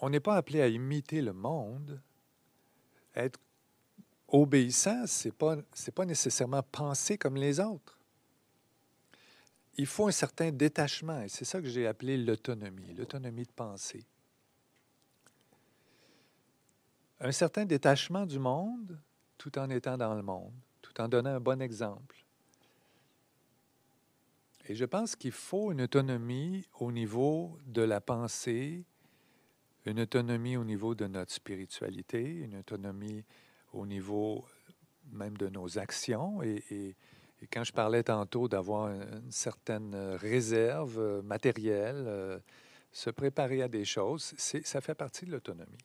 On 0.00 0.10
n'est 0.10 0.20
pas 0.20 0.36
appelé 0.36 0.60
à 0.60 0.68
imiter 0.68 1.22
le 1.22 1.32
monde. 1.32 2.00
Être 3.14 3.40
obéissant, 4.28 5.06
ce 5.06 5.28
n'est 5.28 5.32
pas, 5.32 5.56
pas 5.94 6.04
nécessairement 6.04 6.62
penser 6.62 7.16
comme 7.16 7.36
les 7.36 7.60
autres. 7.60 7.98
Il 9.78 9.86
faut 9.86 10.08
un 10.08 10.12
certain 10.12 10.50
détachement, 10.50 11.22
et 11.22 11.28
c'est 11.28 11.44
ça 11.44 11.60
que 11.60 11.68
j'ai 11.68 11.86
appelé 11.86 12.16
l'autonomie, 12.16 12.94
l'autonomie 12.94 13.44
de 13.44 13.52
penser 13.52 14.04
un 17.20 17.32
certain 17.32 17.64
détachement 17.64 18.26
du 18.26 18.38
monde 18.38 18.98
tout 19.38 19.58
en 19.58 19.70
étant 19.70 19.96
dans 19.96 20.14
le 20.14 20.22
monde, 20.22 20.52
tout 20.82 20.98
en 21.00 21.08
donnant 21.08 21.30
un 21.30 21.40
bon 21.40 21.60
exemple. 21.60 22.16
Et 24.68 24.74
je 24.74 24.84
pense 24.84 25.14
qu'il 25.14 25.32
faut 25.32 25.70
une 25.70 25.82
autonomie 25.82 26.66
au 26.80 26.90
niveau 26.90 27.58
de 27.66 27.82
la 27.82 28.00
pensée, 28.00 28.84
une 29.84 30.00
autonomie 30.00 30.56
au 30.56 30.64
niveau 30.64 30.94
de 30.94 31.06
notre 31.06 31.32
spiritualité, 31.32 32.22
une 32.22 32.56
autonomie 32.56 33.24
au 33.72 33.86
niveau 33.86 34.44
même 35.12 35.36
de 35.36 35.48
nos 35.48 35.78
actions. 35.78 36.42
Et, 36.42 36.96
quand 37.52 37.62
je 37.62 37.72
parlais 37.72 38.02
tantôt 38.02 38.48
d'avoir 38.48 38.88
une 38.88 39.30
certaine 39.30 39.94
réserve 39.94 41.22
matérielle, 41.22 42.04
euh, 42.08 42.38
se 42.90 43.10
préparer 43.10 43.62
à 43.62 43.68
des 43.68 43.84
choses, 43.84 44.34
ça 44.38 44.80
fait 44.80 44.94
partie 44.94 45.26
de 45.26 45.32
l'autonomie. 45.32 45.78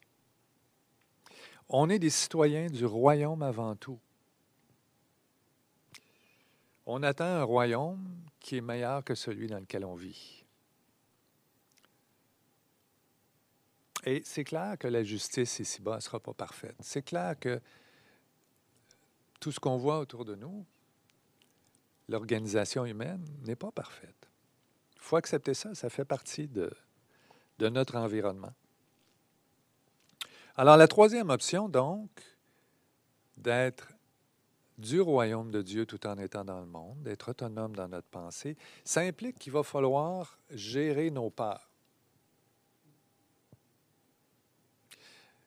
On 1.74 1.90
est 1.90 2.00
des 2.00 2.10
citoyens 2.10 2.68
du 2.68 2.86
royaume 2.86 3.42
avant 3.42 3.78
tout. 3.78 3.98
On 6.86 7.02
attend 7.02 7.24
un 7.24 7.44
royaume 7.44 8.14
qui 8.42 8.58
est 8.58 8.62
meilleur 8.62 9.06
que 9.06 9.16
celui 9.16 9.48
dans 9.48 9.60
lequel 9.60 9.86
on 9.86 9.96
vit. 9.96 10.44
Et 14.04 14.22
c'est 14.26 14.44
clair 14.44 14.78
que 14.78 14.88
la 14.90 15.02
justice 15.02 15.60
ici-bas 15.60 15.96
ne 15.96 16.02
sera 16.02 16.20
pas 16.20 16.34
parfaite. 16.34 16.76
C'est 16.82 17.04
clair 17.04 17.40
que 17.40 17.62
tout 19.40 19.54
ce 19.54 19.60
qu'on 19.62 19.78
voit 19.78 20.00
autour 20.00 20.26
de 20.26 20.36
nous, 20.36 20.66
l'organisation 22.10 22.86
humaine, 22.86 23.26
n'est 23.44 23.56
pas 23.56 23.72
parfaite. 23.72 24.28
Il 24.96 25.02
faut 25.02 25.16
accepter 25.16 25.54
ça, 25.54 25.74
ça 25.74 25.90
fait 25.90 26.04
partie 26.04 26.50
de, 26.50 26.70
de 27.60 27.70
notre 27.70 27.96
environnement. 27.96 28.54
Alors 30.56 30.78
la 30.78 30.88
troisième 30.88 31.30
option, 31.30 31.70
donc, 31.70 32.10
d'être 33.38 33.88
du 34.78 35.00
royaume 35.00 35.52
de 35.52 35.62
Dieu 35.62 35.86
tout 35.86 36.06
en 36.08 36.18
étant 36.18 36.44
dans 36.44 36.60
le 36.60 36.66
monde, 36.66 37.02
d'être 37.04 37.30
autonome 37.30 37.76
dans 37.76 37.88
notre 37.88 38.08
pensée, 38.08 38.58
ça 38.84 39.02
implique 39.02 39.38
qu'il 39.38 39.54
va 39.54 39.64
falloir 39.64 40.40
gérer 40.50 41.12
nos 41.12 41.30
peurs. 41.30 41.70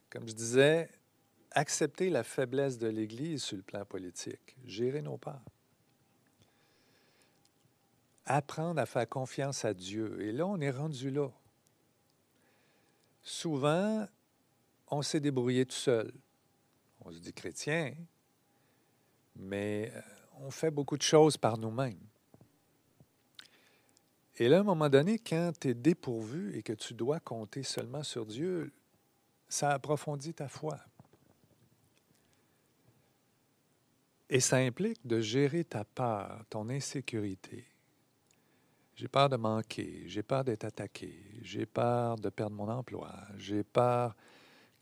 Comme 0.08 0.28
je 0.28 0.34
disais, 0.34 0.88
accepter 1.50 2.08
la 2.10 2.22
faiblesse 2.22 2.78
de 2.78 2.86
l'Église 2.86 3.42
sur 3.42 3.56
le 3.56 3.62
plan 3.62 3.84
politique, 3.84 4.56
gérer 4.64 5.02
nos 5.02 5.16
peurs. 5.16 5.42
Apprendre 8.26 8.80
à 8.80 8.86
faire 8.86 9.08
confiance 9.08 9.64
à 9.64 9.74
Dieu. 9.74 10.22
Et 10.22 10.32
là, 10.32 10.46
on 10.46 10.60
est 10.60 10.70
rendu 10.70 11.10
là. 11.10 11.28
Souvent, 13.22 14.06
on 14.88 15.02
s'est 15.02 15.20
débrouillé 15.20 15.66
tout 15.66 15.76
seul. 15.76 16.12
On 17.00 17.10
se 17.10 17.18
dit 17.18 17.32
chrétien, 17.32 17.94
mais 19.36 19.92
euh, 19.94 20.00
on 20.40 20.50
fait 20.50 20.70
beaucoup 20.70 20.96
de 20.96 21.02
choses 21.02 21.36
par 21.36 21.58
nous-mêmes. 21.58 22.00
Et 24.36 24.48
là, 24.48 24.58
à 24.58 24.60
un 24.60 24.64
moment 24.64 24.88
donné, 24.88 25.18
quand 25.18 25.52
tu 25.60 25.68
es 25.68 25.74
dépourvu 25.74 26.56
et 26.56 26.62
que 26.62 26.72
tu 26.72 26.94
dois 26.94 27.20
compter 27.20 27.62
seulement 27.62 28.02
sur 28.02 28.26
Dieu, 28.26 28.72
ça 29.48 29.70
approfondit 29.70 30.34
ta 30.34 30.48
foi. 30.48 30.80
Et 34.28 34.40
ça 34.40 34.56
implique 34.56 35.06
de 35.06 35.20
gérer 35.20 35.64
ta 35.64 35.84
peur, 35.84 36.44
ton 36.50 36.68
insécurité. 36.68 37.64
J'ai 38.96 39.08
peur 39.08 39.28
de 39.28 39.36
manquer, 39.36 40.04
j'ai 40.06 40.22
peur 40.22 40.44
d'être 40.44 40.64
attaqué, 40.64 41.14
j'ai 41.42 41.66
peur 41.66 42.16
de 42.16 42.30
perdre 42.30 42.56
mon 42.56 42.68
emploi, 42.68 43.12
j'ai 43.36 43.62
peur 43.62 44.14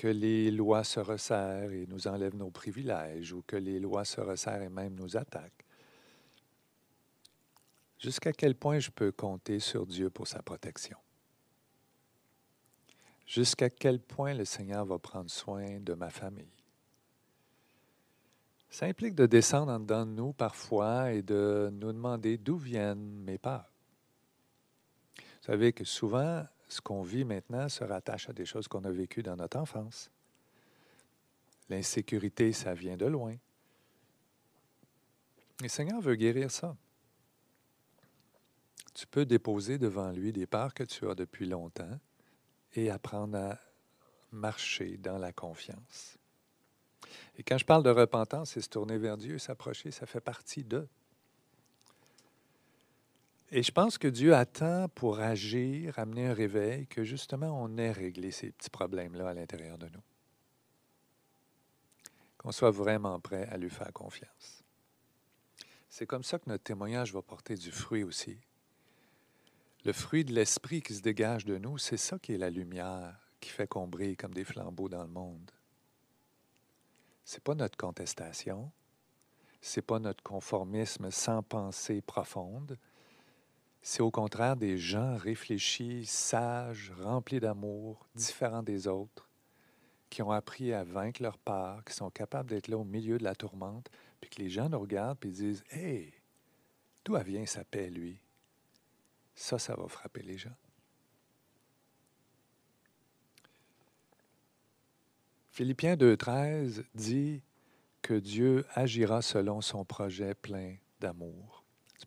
que 0.03 0.09
les 0.09 0.51
lois 0.51 0.83
se 0.83 0.99
resserrent 0.99 1.71
et 1.71 1.87
nous 1.87 2.09
enlèvent 2.09 2.35
nos 2.35 2.51
privilèges 2.51 3.33
ou 3.33 3.45
que 3.47 3.55
les 3.55 3.79
lois 3.79 4.05
se 4.05 4.21
resserrent 4.21 4.63
et 4.63 4.69
même 4.69 4.97
nous 4.97 5.17
attaquent. 5.17 5.65
Jusqu'à 8.01 8.33
quel 8.33 8.57
point 8.57 8.81
je 8.81 8.91
peux 8.91 9.13
compter 9.13 9.61
sur 9.61 9.87
Dieu 9.87 10.11
pour 10.11 10.27
sa 10.27 10.43
protection? 10.43 10.99
Jusqu'à 13.29 13.71
quel 13.71 14.01
point 14.01 14.35
le 14.35 14.45
Seigneur 14.45 14.85
va 14.85 14.99
prendre 14.99 15.31
soin 15.31 15.79
de 15.79 15.95
ma 15.95 16.11
famille? 16.11 16.65
Ça 18.71 18.87
implique 18.87 19.15
de 19.15 19.27
descendre 19.27 19.71
en 19.71 19.79
dedans 19.79 20.05
de 20.05 20.11
nous 20.11 20.33
parfois 20.33 21.13
et 21.13 21.23
de 21.23 21.71
nous 21.73 21.93
demander 21.93 22.39
d'où 22.39 22.57
viennent 22.57 23.23
mes 23.23 23.39
peurs. 23.39 23.71
Vous 25.17 25.47
savez 25.47 25.73
que 25.73 25.85
souvent, 25.85 26.45
ce 26.73 26.81
qu'on 26.81 27.03
vit 27.03 27.25
maintenant 27.25 27.69
se 27.69 27.85
rattache 27.85 28.31
à 28.31 28.33
des 28.33 28.47
choses 28.47 28.67
qu'on 28.67 28.85
a 28.85 28.91
vécues 28.91 29.23
dans 29.23 29.37
notre 29.37 29.59
enfance. 29.59 30.11
L'insécurité, 31.69 32.53
ça 32.53 32.73
vient 32.73 32.97
de 32.97 33.05
loin. 33.05 33.37
Le 35.61 35.69
Seigneur 35.69 36.01
veut 36.01 36.15
guérir 36.15 36.51
ça. 36.51 36.75
Tu 38.95 39.07
peux 39.07 39.27
déposer 39.27 39.79
devant 39.79 40.11
lui 40.11 40.33
des 40.33 40.47
peurs 40.47 40.73
que 40.73 40.85
tu 40.85 41.09
as 41.09 41.15
depuis 41.15 41.47
longtemps 41.47 41.99
et 42.75 42.91
apprendre 42.91 43.37
à 43.37 43.59
marcher 44.31 44.97
dans 44.97 45.19
la 45.19 45.33
confiance. 45.33 46.17
Et 47.37 47.43
quand 47.43 47.59
je 47.59 47.67
parle 47.67 47.83
de 47.83 47.91
repentance, 47.91 48.53
c'est 48.53 48.63
se 48.63 48.71
tourner 48.71 48.97
vers 48.97 49.19
Dieu, 49.19 49.39
s'approcher, 49.39 49.91
ça 49.91 50.07
fait 50.07 50.21
partie 50.21 50.65
de. 50.65 50.89
Et 53.55 53.63
je 53.63 53.71
pense 53.71 53.99
que 53.99 54.09
Dieu 54.09 54.35
attend 54.35 54.89
pour 54.89 55.21
agir, 55.21 55.99
amener 55.99 56.27
un 56.27 56.33
réveil, 56.33 56.87
que 56.87 57.05
justement 57.05 57.63
on 57.63 57.77
ait 57.77 57.93
réglé 57.93 58.31
ces 58.31 58.51
petits 58.51 58.71
problèmes-là 58.71 59.29
à 59.29 59.35
l'intérieur 59.35 59.77
de 59.77 59.89
nous. 59.89 60.03
Qu'on 62.39 62.51
soit 62.51 62.71
vraiment 62.71 63.21
prêt 63.21 63.47
à 63.51 63.59
lui 63.59 63.69
faire 63.69 63.93
confiance. 63.93 64.65
C'est 65.91 66.07
comme 66.07 66.25
ça 66.25 66.39
que 66.39 66.49
notre 66.49 66.65
témoignage 66.65 67.13
va 67.13 67.21
porter 67.21 67.57
du 67.57 67.71
fruit 67.71 68.05
aussi. 68.05 68.39
Le 69.85 69.93
fruit 69.93 70.25
de 70.25 70.33
l'esprit 70.33 70.81
qui 70.81 70.95
se 70.95 71.03
dégage 71.03 71.45
de 71.45 71.59
nous, 71.59 71.77
c'est 71.77 71.99
ça 71.99 72.19
qui 72.19 72.33
est 72.33 72.39
la 72.39 72.49
lumière 72.49 73.19
qui 73.39 73.51
fait 73.51 73.67
qu'on 73.67 73.91
comme 74.17 74.33
des 74.33 74.45
flambeaux 74.45 74.89
dans 74.89 75.03
le 75.03 75.11
monde. 75.11 75.51
C'est 77.27 77.45
pas 77.45 77.55
notre 77.55 77.77
contestation, 77.77 78.73
c'est 79.61 79.83
pas 79.83 79.99
notre 79.99 80.23
conformisme 80.23 81.11
sans 81.11 81.43
pensée 81.43 82.01
profonde, 82.01 82.79
c'est 83.83 84.03
au 84.03 84.13
contraire 84.13 84.57
des 84.57 84.79
gens 84.79 85.17
réfléchis, 85.17 86.07
sages, 86.07 86.93
remplis 87.01 87.41
d'amour, 87.41 88.07
différents 88.15 88.63
des 88.63 88.87
autres, 88.87 89.29
qui 90.09 90.23
ont 90.23 90.31
appris 90.31 90.73
à 90.73 90.85
vaincre 90.85 91.23
leur 91.23 91.37
part, 91.37 91.85
qui 91.85 91.93
sont 91.93 92.11
capables 92.11 92.49
d'être 92.49 92.69
là 92.69 92.79
au 92.79 92.85
milieu 92.85 93.19
de 93.19 93.25
la 93.25 93.35
tourmente, 93.35 93.91
puis 94.21 94.31
que 94.31 94.41
les 94.41 94.49
gens 94.49 94.69
nous 94.69 94.79
regardent 94.79 95.25
et 95.25 95.31
disent 95.31 95.65
Hé, 95.73 96.15
d'où 97.05 97.17
vient 97.17 97.45
sa 97.45 97.65
paix, 97.65 97.91
lui 97.91 98.21
Ça, 99.35 99.59
ça 99.59 99.75
va 99.75 99.89
frapper 99.89 100.23
les 100.23 100.39
gens. 100.39 100.57
Philippiens 105.51 105.97
2.13 105.97 106.85
dit 106.95 107.43
que 108.01 108.15
Dieu 108.15 108.65
agira 108.75 109.23
selon 109.23 109.61
son 109.61 109.85
projet 109.85 110.35
plein 110.35 110.77
d'amour. 111.01 111.62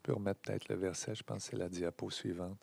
Peux 0.06 0.12
remettre 0.12 0.38
peut-être 0.38 0.68
le 0.68 0.76
verset, 0.76 1.16
je 1.16 1.24
pense 1.24 1.38
que 1.38 1.50
c'est 1.50 1.56
la 1.56 1.68
diapo 1.68 2.10
suivante. 2.10 2.60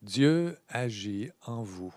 Dieu 0.00 0.56
agit 0.68 1.32
en 1.44 1.64
vous 1.64 1.92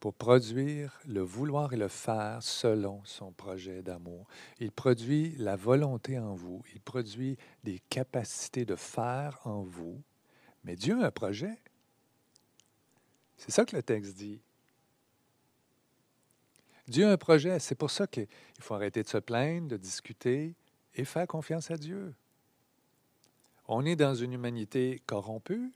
pour 0.00 0.12
produire 0.12 0.98
le 1.06 1.20
vouloir 1.20 1.72
et 1.72 1.76
le 1.76 1.86
faire 1.86 2.42
selon 2.42 3.00
son 3.04 3.30
projet 3.30 3.80
d'amour. 3.80 4.26
Il 4.58 4.72
produit 4.72 5.36
la 5.38 5.54
volonté 5.54 6.18
en 6.18 6.34
vous, 6.34 6.64
il 6.74 6.80
produit 6.80 7.38
des 7.62 7.78
capacités 7.78 8.64
de 8.64 8.74
faire 8.74 9.38
en 9.44 9.62
vous, 9.62 10.02
mais 10.64 10.74
Dieu 10.74 11.00
a 11.00 11.06
un 11.06 11.10
projet. 11.12 11.56
C'est 13.36 13.52
ça 13.52 13.64
que 13.64 13.76
le 13.76 13.84
texte 13.84 14.16
dit. 14.16 14.40
Dieu 16.88 17.06
a 17.06 17.12
un 17.12 17.16
projet, 17.16 17.60
c'est 17.60 17.76
pour 17.76 17.92
ça 17.92 18.08
qu'il 18.08 18.26
faut 18.58 18.74
arrêter 18.74 19.04
de 19.04 19.08
se 19.08 19.18
plaindre, 19.18 19.68
de 19.68 19.76
discuter, 19.76 20.56
et 20.94 21.04
faire 21.04 21.26
confiance 21.26 21.70
à 21.70 21.76
Dieu. 21.76 22.14
On 23.68 23.84
est 23.84 23.96
dans 23.96 24.14
une 24.14 24.32
humanité 24.32 25.02
corrompue, 25.06 25.72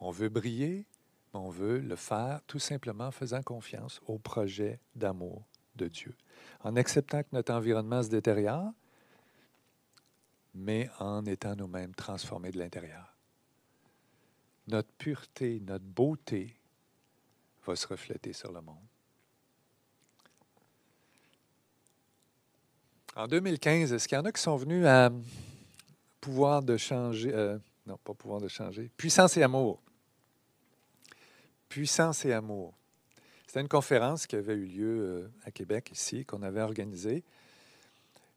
on 0.00 0.10
veut 0.10 0.28
briller, 0.28 0.86
mais 1.32 1.40
on 1.40 1.50
veut 1.50 1.78
le 1.78 1.96
faire 1.96 2.40
tout 2.46 2.58
simplement 2.58 3.06
en 3.06 3.10
faisant 3.10 3.42
confiance 3.42 4.00
au 4.06 4.18
projet 4.18 4.80
d'amour 4.94 5.42
de 5.76 5.88
Dieu, 5.88 6.14
en 6.60 6.76
acceptant 6.76 7.22
que 7.22 7.28
notre 7.32 7.52
environnement 7.52 8.02
se 8.02 8.08
détériore, 8.08 8.72
mais 10.54 10.88
en 11.00 11.24
étant 11.24 11.56
nous-mêmes 11.56 11.94
transformés 11.94 12.52
de 12.52 12.58
l'intérieur. 12.58 13.16
Notre 14.68 14.92
pureté, 14.92 15.60
notre 15.60 15.84
beauté 15.84 16.56
va 17.66 17.74
se 17.74 17.86
refléter 17.86 18.32
sur 18.32 18.52
le 18.52 18.60
monde. 18.60 18.76
En 23.16 23.28
2015, 23.28 23.92
est-ce 23.92 24.08
qu'il 24.08 24.18
y 24.18 24.20
en 24.20 24.24
a 24.24 24.32
qui 24.32 24.42
sont 24.42 24.56
venus 24.56 24.84
à 24.86 25.08
pouvoir 26.20 26.64
de 26.64 26.76
changer, 26.76 27.32
euh, 27.32 27.56
non, 27.86 27.96
pas 28.02 28.12
pouvoir 28.12 28.40
de 28.40 28.48
changer, 28.48 28.90
puissance 28.96 29.36
et 29.36 29.42
amour. 29.44 29.80
Puissance 31.68 32.24
et 32.24 32.32
amour. 32.32 32.74
C'était 33.46 33.60
une 33.60 33.68
conférence 33.68 34.26
qui 34.26 34.34
avait 34.34 34.54
eu 34.54 34.64
lieu 34.64 34.98
euh, 35.00 35.28
à 35.44 35.52
Québec, 35.52 35.92
ici, 35.92 36.24
qu'on 36.24 36.42
avait 36.42 36.60
organisée. 36.60 37.22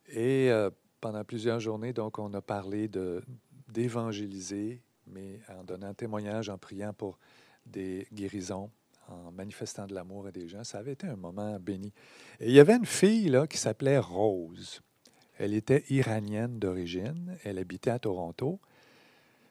Et 0.09 0.51
euh, 0.51 0.69
pendant 1.01 1.23
plusieurs 1.23 1.59
journées, 1.59 1.91
donc, 1.91 2.19
on 2.19 2.31
a 2.35 2.41
parlé 2.41 2.87
d'évangéliser, 3.67 4.79
mais 5.07 5.39
en 5.49 5.63
donnant 5.63 5.95
témoignage, 5.95 6.49
en 6.49 6.59
priant 6.59 6.93
pour 6.93 7.17
des 7.65 8.07
guérisons, 8.13 8.69
en 9.07 9.31
manifestant 9.31 9.87
de 9.87 9.93
l'amour 9.93 10.27
à 10.27 10.31
des 10.31 10.47
gens. 10.47 10.63
Ça 10.63 10.79
avait 10.79 10.93
été 10.93 11.07
un 11.07 11.15
moment 11.15 11.59
béni. 11.59 11.93
Et 12.39 12.47
il 12.47 12.53
y 12.53 12.59
avait 12.59 12.75
une 12.75 12.85
fille 12.85 13.29
là, 13.29 13.47
qui 13.47 13.57
s'appelait 13.57 13.97
Rose. 13.97 14.81
Elle 15.39 15.53
était 15.53 15.83
iranienne 15.89 16.59
d'origine. 16.59 17.37
Elle 17.43 17.59
habitait 17.59 17.91
à 17.91 17.99
Toronto. 17.99 18.59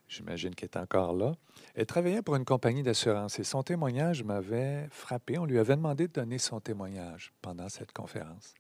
J'imagine 0.08 0.54
qu'elle 0.54 0.68
est 0.72 0.78
encore 0.78 1.14
là. 1.14 1.34
Elle 1.74 1.86
travaillait 1.86 2.22
pour 2.22 2.36
une 2.36 2.44
compagnie 2.44 2.82
d'assurance 2.82 3.38
et 3.38 3.44
son 3.44 3.62
témoignage 3.62 4.22
m'avait 4.22 4.86
frappé. 4.90 5.38
On 5.38 5.46
lui 5.46 5.58
avait 5.58 5.76
demandé 5.76 6.06
de 6.06 6.12
donner 6.12 6.38
son 6.38 6.60
témoignage 6.60 7.32
pendant 7.42 7.68
cette 7.68 7.92
conférence. 7.92 8.54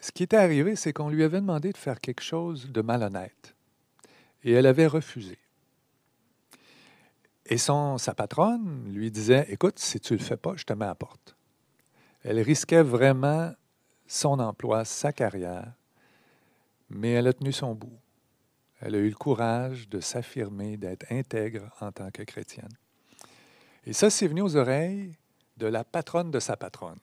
Ce 0.00 0.12
qui 0.12 0.22
était 0.22 0.36
arrivé, 0.36 0.76
c'est 0.76 0.92
qu'on 0.92 1.08
lui 1.08 1.24
avait 1.24 1.40
demandé 1.40 1.72
de 1.72 1.76
faire 1.76 2.00
quelque 2.00 2.22
chose 2.22 2.70
de 2.70 2.80
malhonnête. 2.80 3.54
Et 4.44 4.52
elle 4.52 4.66
avait 4.66 4.86
refusé. 4.86 5.38
Et 7.50 7.58
son, 7.58 7.98
sa 7.98 8.14
patronne 8.14 8.84
lui 8.92 9.10
disait, 9.10 9.44
écoute, 9.48 9.80
si 9.80 9.98
tu 9.98 10.12
ne 10.12 10.18
le 10.18 10.24
fais 10.24 10.36
pas, 10.36 10.54
je 10.54 10.64
te 10.64 10.72
mets 10.72 10.84
à 10.84 10.88
la 10.88 10.94
porte. 10.94 11.36
Elle 12.22 12.38
risquait 12.40 12.82
vraiment 12.82 13.52
son 14.06 14.38
emploi, 14.38 14.84
sa 14.84 15.12
carrière, 15.12 15.72
mais 16.88 17.10
elle 17.10 17.26
a 17.26 17.32
tenu 17.32 17.50
son 17.50 17.74
bout. 17.74 17.98
Elle 18.80 18.94
a 18.94 18.98
eu 18.98 19.08
le 19.08 19.16
courage 19.16 19.88
de 19.88 19.98
s'affirmer, 19.98 20.76
d'être 20.76 21.10
intègre 21.10 21.74
en 21.80 21.90
tant 21.90 22.10
que 22.12 22.22
chrétienne. 22.22 22.70
Et 23.84 23.92
ça, 23.92 24.10
c'est 24.10 24.28
venu 24.28 24.42
aux 24.42 24.56
oreilles 24.56 25.16
de 25.56 25.66
la 25.66 25.82
patronne 25.82 26.30
de 26.30 26.38
sa 26.38 26.56
patronne, 26.56 27.00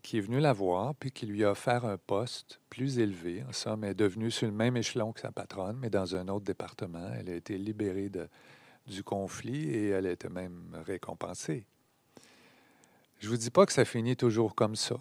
qui 0.00 0.18
est 0.18 0.20
venue 0.20 0.38
la 0.38 0.52
voir, 0.52 0.94
puis 0.94 1.10
qui 1.10 1.26
lui 1.26 1.44
a 1.44 1.50
offert 1.50 1.84
un 1.84 1.98
poste 1.98 2.60
plus 2.70 3.00
élevé. 3.00 3.44
En 3.48 3.52
somme, 3.52 3.82
elle 3.82 3.90
est 3.90 3.94
devenue 3.94 4.30
sur 4.30 4.46
le 4.46 4.52
même 4.52 4.76
échelon 4.76 5.12
que 5.12 5.20
sa 5.20 5.32
patronne, 5.32 5.76
mais 5.76 5.90
dans 5.90 6.14
un 6.14 6.28
autre 6.28 6.44
département. 6.44 7.10
Elle 7.18 7.30
a 7.30 7.34
été 7.34 7.58
libérée 7.58 8.08
de, 8.08 8.28
du 8.88 9.04
conflit 9.04 9.70
et 9.70 9.88
elle 9.88 10.06
était 10.06 10.28
même 10.28 10.82
récompensée. 10.86 11.66
Je 13.18 13.26
ne 13.26 13.30
vous 13.30 13.36
dis 13.36 13.50
pas 13.50 13.66
que 13.66 13.72
ça 13.72 13.84
finit 13.84 14.16
toujours 14.16 14.54
comme 14.54 14.76
ça. 14.76 14.96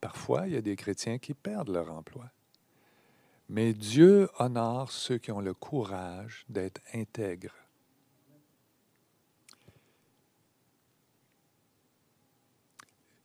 Parfois, 0.00 0.46
il 0.46 0.54
y 0.54 0.56
a 0.56 0.62
des 0.62 0.76
chrétiens 0.76 1.18
qui 1.18 1.34
perdent 1.34 1.70
leur 1.70 1.92
emploi. 1.92 2.30
Mais 3.48 3.74
Dieu 3.74 4.28
honore 4.38 4.90
ceux 4.90 5.18
qui 5.18 5.30
ont 5.30 5.40
le 5.40 5.52
courage 5.52 6.44
d'être 6.48 6.80
intègres. 6.94 7.54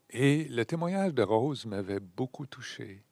Et 0.10 0.45
le 0.45 0.65
témoignage 0.65 1.13
de 1.13 1.21
Rose 1.21 1.65
m'avait 1.65 1.99
beaucoup 1.99 2.47
touché. 2.47 3.04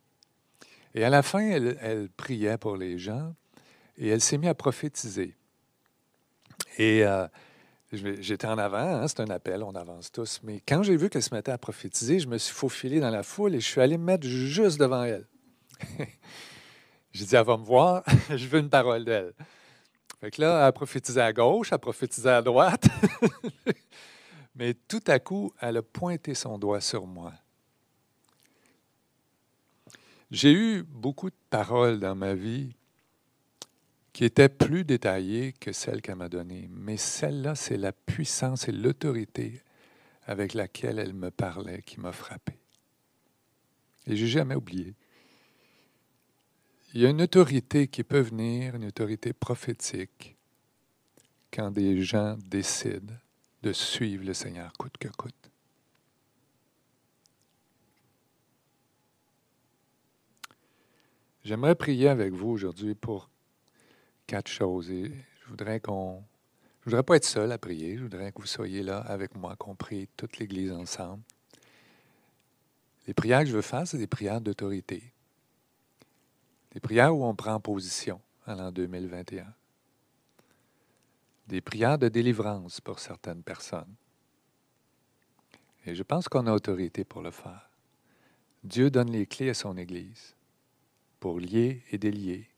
Et 0.93 1.03
à 1.03 1.09
la 1.09 1.21
fin, 1.21 1.39
elle, 1.39 1.77
elle 1.79 2.09
priait 2.09 2.57
pour 2.57 2.75
les 2.75 2.97
gens. 2.97 3.35
Et 3.97 4.09
elle 4.09 4.21
s'est 4.21 4.37
mise 4.37 4.49
à 4.49 4.55
prophétiser. 4.55 5.36
Et 6.77 7.03
euh, 7.03 7.27
j'étais 7.91 8.47
en 8.47 8.57
avant, 8.57 8.77
hein, 8.77 9.07
c'est 9.07 9.19
un 9.19 9.29
appel, 9.29 9.63
on 9.63 9.73
avance 9.75 10.11
tous. 10.11 10.41
Mais 10.43 10.61
quand 10.67 10.83
j'ai 10.83 10.95
vu 10.95 11.09
qu'elle 11.09 11.23
se 11.23 11.33
mettait 11.33 11.51
à 11.51 11.57
prophétiser, 11.57 12.19
je 12.19 12.27
me 12.27 12.37
suis 12.37 12.53
faufilé 12.53 12.99
dans 12.99 13.09
la 13.09 13.23
foule 13.23 13.55
et 13.55 13.59
je 13.59 13.65
suis 13.65 13.81
allé 13.81 13.97
me 13.97 14.03
mettre 14.03 14.27
juste 14.27 14.79
devant 14.79 15.03
elle. 15.03 15.27
j'ai 17.11 17.25
dit, 17.25 17.35
elle 17.35 17.45
va 17.45 17.57
me 17.57 17.63
voir, 17.63 18.03
je 18.29 18.47
veux 18.47 18.59
une 18.59 18.69
parole 18.69 19.03
d'elle. 19.05 19.33
Fait 20.21 20.31
que 20.31 20.41
là, 20.41 20.67
elle 20.67 20.73
prophétisait 20.73 21.21
à 21.21 21.33
gauche, 21.33 21.71
elle 21.71 21.79
prophétisait 21.79 22.29
à 22.29 22.41
droite. 22.41 22.87
Mais 24.55 24.73
tout 24.73 25.03
à 25.07 25.19
coup, 25.19 25.51
elle 25.59 25.77
a 25.77 25.81
pointé 25.83 26.33
son 26.33 26.57
doigt 26.57 26.81
sur 26.81 27.05
moi. 27.05 27.33
J'ai 30.29 30.51
eu 30.51 30.83
beaucoup 30.83 31.29
de 31.29 31.35
paroles 31.49 31.99
dans 31.99 32.15
ma 32.15 32.33
vie 32.33 32.75
qui 34.17 34.25
étaient 34.25 34.49
plus 34.49 34.83
détaillées 34.83 35.53
que 35.53 35.71
celles 35.71 36.01
qu'elle 36.01 36.15
m'a 36.15 36.27
données. 36.27 36.67
Mais 36.71 36.97
celle-là, 36.97 37.53
c'est 37.53 37.77
la 37.77 37.91
puissance 37.91 38.67
et 38.67 38.71
l'autorité 38.71 39.61
avec 40.25 40.55
laquelle 40.55 40.97
elle 40.97 41.13
me 41.13 41.29
parlait 41.29 41.83
qui 41.83 41.99
m'a 41.99 42.11
frappé. 42.11 42.53
Et 44.07 44.15
je 44.15 44.23
n'ai 44.23 44.31
jamais 44.31 44.55
oublié. 44.55 44.95
Il 46.95 47.01
y 47.01 47.05
a 47.05 47.11
une 47.11 47.21
autorité 47.21 47.87
qui 47.87 48.03
peut 48.03 48.21
venir, 48.21 48.73
une 48.73 48.85
autorité 48.85 49.33
prophétique, 49.33 50.35
quand 51.53 51.69
des 51.69 52.01
gens 52.01 52.37
décident 52.43 53.13
de 53.61 53.71
suivre 53.71 54.25
le 54.25 54.33
Seigneur 54.33 54.73
coûte 54.79 54.97
que 54.97 55.09
coûte. 55.09 55.51
J'aimerais 61.43 61.75
prier 61.75 62.07
avec 62.09 62.33
vous 62.33 62.49
aujourd'hui 62.49 62.95
pour 62.95 63.29
quatre 64.27 64.49
choses. 64.49 64.89
Je 64.89 65.47
voudrais 65.47 65.79
qu'on. 65.79 66.23
Je 66.81 66.91
voudrais 66.91 67.03
pas 67.03 67.15
être 67.15 67.25
seul 67.25 67.51
à 67.51 67.57
prier. 67.57 67.97
Je 67.97 68.03
voudrais 68.03 68.31
que 68.31 68.39
vous 68.39 68.47
soyez 68.47 68.83
là 68.83 68.99
avec 68.99 69.35
moi, 69.35 69.55
qu'on 69.55 69.75
prie 69.75 70.07
toute 70.15 70.37
l'Église 70.37 70.71
ensemble. 70.71 71.23
Les 73.07 73.13
prières 73.13 73.41
que 73.41 73.47
je 73.47 73.55
veux 73.55 73.61
faire, 73.61 73.87
c'est 73.87 73.97
des 73.97 74.07
prières 74.07 74.41
d'autorité. 74.41 75.11
Des 76.71 76.79
prières 76.79 77.15
où 77.15 77.25
on 77.25 77.35
prend 77.35 77.59
position 77.59 78.21
en 78.45 78.55
l'an 78.55 78.71
2021. 78.71 79.53
Des 81.47 81.61
prières 81.61 81.97
de 81.97 82.09
délivrance 82.09 82.81
pour 82.81 82.99
certaines 82.99 83.43
personnes. 83.43 83.95
Et 85.85 85.95
je 85.95 86.03
pense 86.03 86.27
qu'on 86.27 86.47
a 86.47 86.53
autorité 86.53 87.05
pour 87.05 87.21
le 87.21 87.31
faire. 87.31 87.69
Dieu 88.63 88.89
donne 88.89 89.11
les 89.11 89.25
clés 89.25 89.49
à 89.49 89.53
son 89.53 89.77
Église 89.77 90.35
pour 91.21 91.39
lier 91.39 91.83
et 91.91 91.97
délier. 91.97 92.49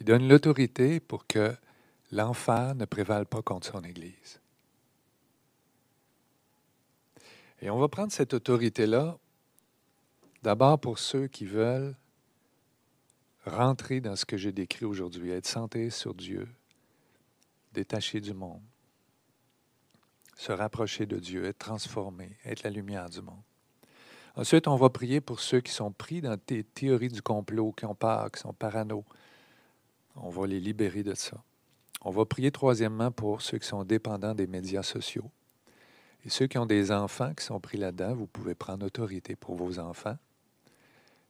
Il 0.00 0.06
donne 0.06 0.28
l'autorité 0.28 1.00
pour 1.00 1.26
que 1.26 1.54
l'enfer 2.12 2.74
ne 2.74 2.84
prévale 2.84 3.26
pas 3.26 3.42
contre 3.42 3.66
son 3.66 3.82
Église. 3.82 4.40
Et 7.60 7.70
on 7.70 7.78
va 7.78 7.88
prendre 7.88 8.12
cette 8.12 8.34
autorité-là 8.34 9.18
d'abord 10.42 10.78
pour 10.78 10.98
ceux 10.98 11.26
qui 11.26 11.44
veulent 11.44 11.96
rentrer 13.44 14.00
dans 14.00 14.14
ce 14.14 14.24
que 14.24 14.36
j'ai 14.36 14.52
décrit 14.52 14.84
aujourd'hui, 14.84 15.30
être 15.30 15.46
centré 15.46 15.90
sur 15.90 16.14
Dieu, 16.14 16.48
détaché 17.72 18.20
du 18.20 18.34
monde, 18.34 18.62
se 20.36 20.52
rapprocher 20.52 21.06
de 21.06 21.18
Dieu, 21.18 21.44
être 21.46 21.58
transformé, 21.58 22.36
être 22.44 22.62
la 22.62 22.70
lumière 22.70 23.10
du 23.10 23.22
monde. 23.22 23.42
Ensuite, 24.36 24.68
on 24.68 24.76
va 24.76 24.88
prier 24.88 25.20
pour 25.20 25.40
ceux 25.40 25.60
qui 25.60 25.72
sont 25.72 25.90
pris 25.90 26.20
dans 26.20 26.36
des 26.46 26.62
théories 26.62 27.08
du 27.08 27.22
complot, 27.22 27.72
qui 27.72 27.86
ont 27.86 27.94
peur, 27.96 28.30
qui 28.30 28.40
sont 28.40 28.52
parano. 28.52 29.04
On 30.22 30.30
va 30.30 30.46
les 30.46 30.60
libérer 30.60 31.02
de 31.02 31.14
ça. 31.14 31.42
On 32.02 32.10
va 32.10 32.24
prier 32.24 32.50
troisièmement 32.50 33.10
pour 33.10 33.42
ceux 33.42 33.58
qui 33.58 33.66
sont 33.66 33.84
dépendants 33.84 34.34
des 34.34 34.46
médias 34.46 34.82
sociaux. 34.82 35.30
Et 36.24 36.30
ceux 36.30 36.46
qui 36.46 36.58
ont 36.58 36.66
des 36.66 36.90
enfants 36.90 37.32
qui 37.34 37.44
sont 37.44 37.60
pris 37.60 37.78
là-dedans, 37.78 38.14
vous 38.14 38.26
pouvez 38.26 38.54
prendre 38.54 38.86
autorité 38.86 39.36
pour 39.36 39.54
vos 39.54 39.78
enfants. 39.78 40.16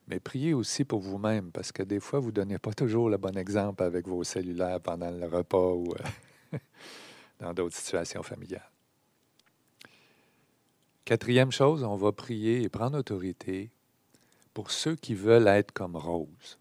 Mais 0.08 0.20
priez 0.20 0.54
aussi 0.54 0.84
pour 0.84 1.00
vous-même, 1.00 1.52
parce 1.52 1.70
que 1.70 1.82
des 1.82 2.00
fois, 2.00 2.18
vous 2.18 2.28
ne 2.28 2.32
donnez 2.32 2.58
pas 2.58 2.72
toujours 2.72 3.10
le 3.10 3.18
bon 3.18 3.36
exemple 3.36 3.82
avec 3.82 4.08
vos 4.08 4.24
cellulaires 4.24 4.80
pendant 4.80 5.10
le 5.10 5.26
repas 5.26 5.72
ou 5.72 5.92
euh, 6.54 6.58
dans 7.40 7.52
d'autres 7.52 7.76
situations 7.76 8.22
familiales. 8.22 8.70
Quatrième 11.04 11.52
chose, 11.52 11.84
on 11.84 11.96
va 11.96 12.12
prier 12.12 12.62
et 12.62 12.68
prendre 12.68 12.98
autorité 12.98 13.70
pour 14.54 14.70
ceux 14.70 14.96
qui 14.96 15.14
veulent 15.14 15.46
être 15.46 15.72
comme 15.72 15.96
Rose, 15.96 16.58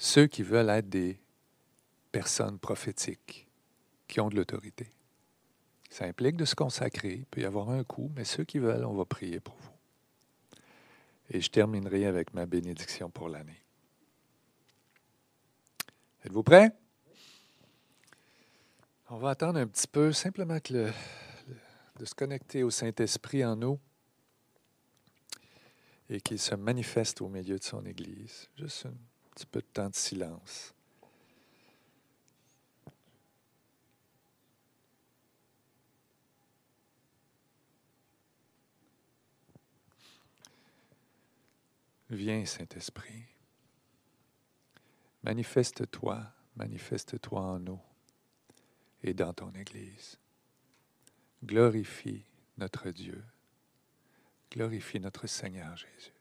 ceux 0.00 0.26
qui 0.26 0.42
veulent 0.42 0.70
être 0.70 0.88
des 0.88 1.20
personnes 2.10 2.58
prophétiques, 2.58 3.46
qui 4.08 4.18
ont 4.18 4.30
de 4.30 4.36
l'autorité. 4.36 4.90
Ça 5.90 6.06
implique 6.06 6.36
de 6.36 6.46
se 6.46 6.54
consacrer, 6.54 7.12
il 7.16 7.26
peut 7.26 7.42
y 7.42 7.44
avoir 7.44 7.68
un 7.68 7.84
coup, 7.84 8.10
mais 8.16 8.24
ceux 8.24 8.44
qui 8.44 8.58
veulent, 8.58 8.86
on 8.86 8.94
va 8.94 9.04
prier 9.04 9.40
pour 9.40 9.54
vous. 9.56 9.72
Et 11.28 11.42
je 11.42 11.50
terminerai 11.50 12.06
avec 12.06 12.32
ma 12.32 12.46
bénédiction 12.46 13.10
pour 13.10 13.28
l'année. 13.28 13.62
Êtes-vous 16.24 16.42
prêts? 16.44 16.72
On 19.10 19.18
va 19.18 19.30
attendre 19.30 19.58
un 19.58 19.66
petit 19.66 19.86
peu, 19.86 20.12
simplement 20.14 20.58
de 20.64 22.04
se 22.06 22.14
connecter 22.14 22.62
au 22.62 22.70
Saint-Esprit 22.70 23.44
en 23.44 23.54
nous 23.54 23.78
et 26.08 26.22
qu'il 26.22 26.38
se 26.38 26.54
manifeste 26.54 27.20
au 27.20 27.28
milieu 27.28 27.58
de 27.58 27.64
son 27.64 27.84
Église. 27.84 28.48
Juste 28.56 28.86
un 28.86 28.94
peu 29.46 29.60
de 29.60 29.66
temps 29.66 29.88
de 29.88 29.94
silence. 29.94 30.74
Viens, 42.10 42.44
Saint-Esprit. 42.44 43.24
Manifeste-toi, 45.22 46.26
manifeste-toi 46.56 47.40
en 47.40 47.60
nous 47.60 47.80
et 49.02 49.14
dans 49.14 49.32
ton 49.32 49.52
Église. 49.52 50.18
Glorifie 51.44 52.24
notre 52.58 52.90
Dieu. 52.90 53.22
Glorifie 54.50 54.98
notre 54.98 55.26
Seigneur 55.26 55.76
Jésus. 55.76 56.19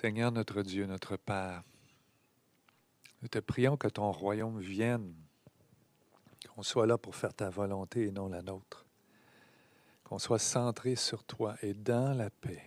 Seigneur 0.00 0.30
notre 0.30 0.62
Dieu, 0.62 0.86
notre 0.86 1.16
Père, 1.16 1.64
nous 3.20 3.26
te 3.26 3.40
prions 3.40 3.76
que 3.76 3.88
ton 3.88 4.12
royaume 4.12 4.60
vienne, 4.60 5.12
qu'on 6.54 6.62
soit 6.62 6.86
là 6.86 6.96
pour 6.96 7.16
faire 7.16 7.34
ta 7.34 7.50
volonté 7.50 8.06
et 8.06 8.12
non 8.12 8.28
la 8.28 8.40
nôtre, 8.40 8.86
qu'on 10.04 10.20
soit 10.20 10.38
centré 10.38 10.94
sur 10.94 11.24
toi 11.24 11.56
et 11.62 11.74
dans 11.74 12.16
la 12.16 12.30
paix. 12.30 12.62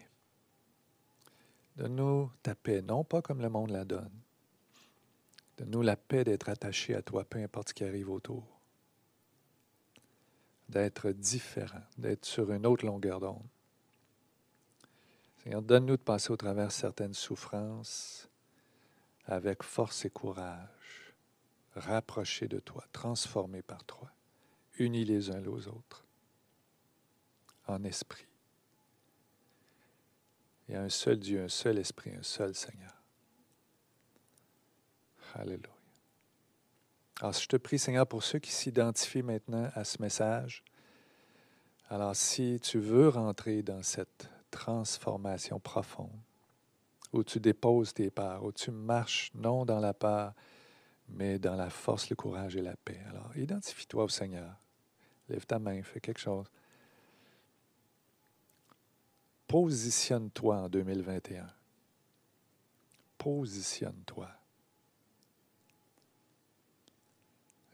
Donne-nous 1.77 2.29
ta 2.43 2.53
paix, 2.53 2.81
non 2.81 3.05
pas 3.05 3.21
comme 3.21 3.41
le 3.41 3.49
monde 3.49 3.69
la 3.69 3.85
donne. 3.85 4.11
Donne-nous 5.57 5.83
la 5.83 5.95
paix 5.95 6.25
d'être 6.25 6.49
attaché 6.49 6.95
à 6.95 7.01
toi, 7.01 7.23
peu 7.23 7.39
importe 7.39 7.69
ce 7.69 7.73
qui 7.73 7.85
arrive 7.85 8.09
autour. 8.09 8.43
D'être 10.67 11.11
différent, 11.11 11.85
d'être 11.97 12.25
sur 12.25 12.51
une 12.51 12.65
autre 12.65 12.85
longueur 12.85 13.21
d'onde. 13.21 13.47
Seigneur, 15.43 15.63
donne-nous 15.63 15.97
de 15.97 16.01
passer 16.01 16.31
au 16.31 16.37
travers 16.37 16.71
certaines 16.71 17.15
souffrances 17.15 18.29
avec 19.25 19.63
force 19.63 20.05
et 20.05 20.11
courage, 20.11 21.15
rapprochés 21.75 22.47
de 22.47 22.59
toi, 22.59 22.85
transformés 22.91 23.63
par 23.63 23.83
toi, 23.85 24.11
unis 24.77 25.03
les 25.03 25.31
uns 25.31 25.43
aux 25.47 25.67
autres, 25.67 26.05
en 27.65 27.83
esprit. 27.83 28.27
Il 30.67 30.75
y 30.75 30.77
a 30.77 30.83
un 30.83 30.89
seul 30.89 31.17
Dieu, 31.17 31.43
un 31.43 31.49
seul 31.49 31.79
esprit, 31.79 32.11
un 32.11 32.23
seul 32.23 32.53
Seigneur. 32.53 32.93
Alléluia. 35.33 35.73
Alors, 37.19 37.33
je 37.33 37.47
te 37.47 37.55
prie, 37.55 37.79
Seigneur, 37.79 38.05
pour 38.05 38.23
ceux 38.23 38.39
qui 38.39 38.51
s'identifient 38.51 39.23
maintenant 39.23 39.71
à 39.73 39.85
ce 39.85 40.01
message, 40.01 40.63
alors 41.89 42.15
si 42.15 42.59
tu 42.61 42.79
veux 42.79 43.09
rentrer 43.09 43.63
dans 43.63 43.81
cette 43.81 44.29
transformation 44.51 45.59
profonde, 45.59 46.19
où 47.13 47.23
tu 47.23 47.39
déposes 47.39 47.93
tes 47.93 48.11
parts, 48.11 48.43
où 48.43 48.51
tu 48.51 48.71
marches 48.71 49.31
non 49.33 49.65
dans 49.65 49.79
la 49.79 49.93
peur, 49.93 50.33
mais 51.09 51.39
dans 51.39 51.55
la 51.55 51.69
force, 51.69 52.09
le 52.09 52.15
courage 52.15 52.55
et 52.55 52.61
la 52.61 52.75
paix. 52.75 53.01
Alors, 53.09 53.35
identifie-toi 53.35 54.03
au 54.03 54.09
Seigneur. 54.09 54.55
Lève 55.29 55.45
ta 55.45 55.59
main, 55.59 55.81
fais 55.83 55.99
quelque 55.99 56.19
chose. 56.19 56.45
Positionne-toi 59.47 60.55
en 60.55 60.69
2021. 60.69 61.47
Positionne-toi. 63.17 64.29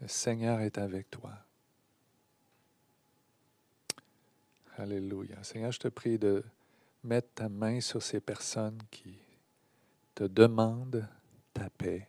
Le 0.02 0.08
Seigneur 0.08 0.60
est 0.62 0.78
avec 0.78 1.10
toi. 1.10 1.34
Alléluia. 4.78 5.44
Seigneur, 5.44 5.72
je 5.72 5.80
te 5.80 5.88
prie 5.88 6.20
de 6.20 6.44
mettre 7.08 7.30
ta 7.34 7.50
main 7.50 7.80
sur 7.82 8.04
ces 8.04 8.20
personnes 8.20 8.80
qui 8.92 9.18
te 10.14 10.26
demandent 10.26 11.08
ta 11.54 11.70
paix, 11.70 12.08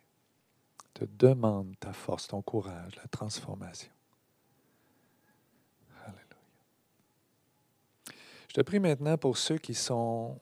te 0.93 1.05
demandent 1.05 1.79
ta 1.79 1.93
force, 1.93 2.29
ton 2.29 2.43
courage, 2.43 2.97
la 2.97 3.09
transformation. 3.09 3.91
Alléluia. 6.05 6.25
Je 8.49 8.55
te 8.55 8.61
prie 8.61 8.81
maintenant 8.81 9.17
pour 9.17 9.39
ceux 9.39 9.59
qui 9.59 9.75
sont 9.75 10.39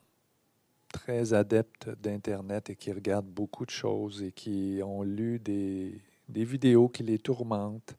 très 0.89 1.35
adeptes 1.35 1.89
d'Internet 2.01 2.71
et 2.71 2.77
qui 2.77 2.93
regardent 2.93 3.27
beaucoup 3.27 3.67
de 3.67 3.71
choses 3.71 4.23
et 4.23 4.33
qui 4.33 4.81
ont 4.83 5.03
lu 5.03 5.39
des 5.39 6.01
des 6.29 6.45
vidéos 6.45 6.89
qui 6.89 7.03
les 7.03 7.19
tourmentent. 7.19 7.97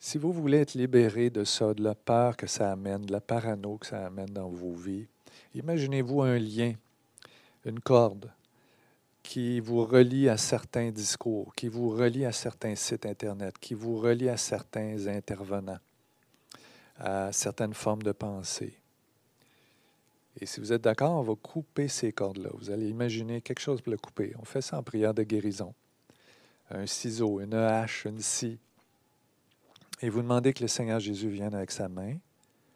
Si 0.00 0.16
vous 0.16 0.32
voulez 0.32 0.58
être 0.58 0.74
libéré 0.74 1.28
de 1.28 1.42
ça, 1.42 1.74
de 1.74 1.82
la 1.82 1.94
peur 1.94 2.36
que 2.36 2.46
ça 2.46 2.70
amène, 2.70 3.02
de 3.02 3.12
la 3.12 3.20
parano 3.20 3.78
que 3.78 3.86
ça 3.86 4.06
amène 4.06 4.30
dans 4.30 4.48
vos 4.48 4.74
vies, 4.74 5.08
imaginez-vous 5.54 6.22
un 6.22 6.38
lien, 6.38 6.74
une 7.64 7.80
corde 7.80 8.30
qui 9.24 9.58
vous 9.60 9.84
relie 9.84 10.28
à 10.28 10.36
certains 10.36 10.90
discours, 10.90 11.52
qui 11.54 11.68
vous 11.68 11.90
relie 11.90 12.24
à 12.24 12.32
certains 12.32 12.76
sites 12.76 13.06
Internet, 13.06 13.58
qui 13.58 13.74
vous 13.74 13.98
relie 13.98 14.28
à 14.28 14.36
certains 14.36 15.06
intervenants, 15.08 15.80
à 16.96 17.32
certaines 17.32 17.74
formes 17.74 18.02
de 18.02 18.12
pensée. 18.12 18.78
Et 20.40 20.46
si 20.46 20.60
vous 20.60 20.72
êtes 20.72 20.82
d'accord, 20.82 21.18
on 21.18 21.22
va 21.22 21.34
couper 21.34 21.88
ces 21.88 22.12
cordes-là. 22.12 22.50
Vous 22.54 22.70
allez 22.70 22.88
imaginer 22.88 23.40
quelque 23.40 23.58
chose 23.58 23.82
pour 23.82 23.90
le 23.90 23.98
couper. 23.98 24.32
On 24.38 24.44
fait 24.44 24.62
ça 24.62 24.78
en 24.78 24.84
prière 24.84 25.12
de 25.12 25.24
guérison. 25.24 25.74
Un 26.70 26.86
ciseau, 26.86 27.40
une 27.40 27.54
hache, 27.54 28.04
une 28.04 28.20
scie. 28.20 28.60
Et 30.00 30.10
vous 30.10 30.22
demandez 30.22 30.52
que 30.52 30.62
le 30.62 30.68
Seigneur 30.68 31.00
Jésus 31.00 31.28
vienne 31.28 31.54
avec 31.54 31.70
sa 31.70 31.88
main 31.88 32.16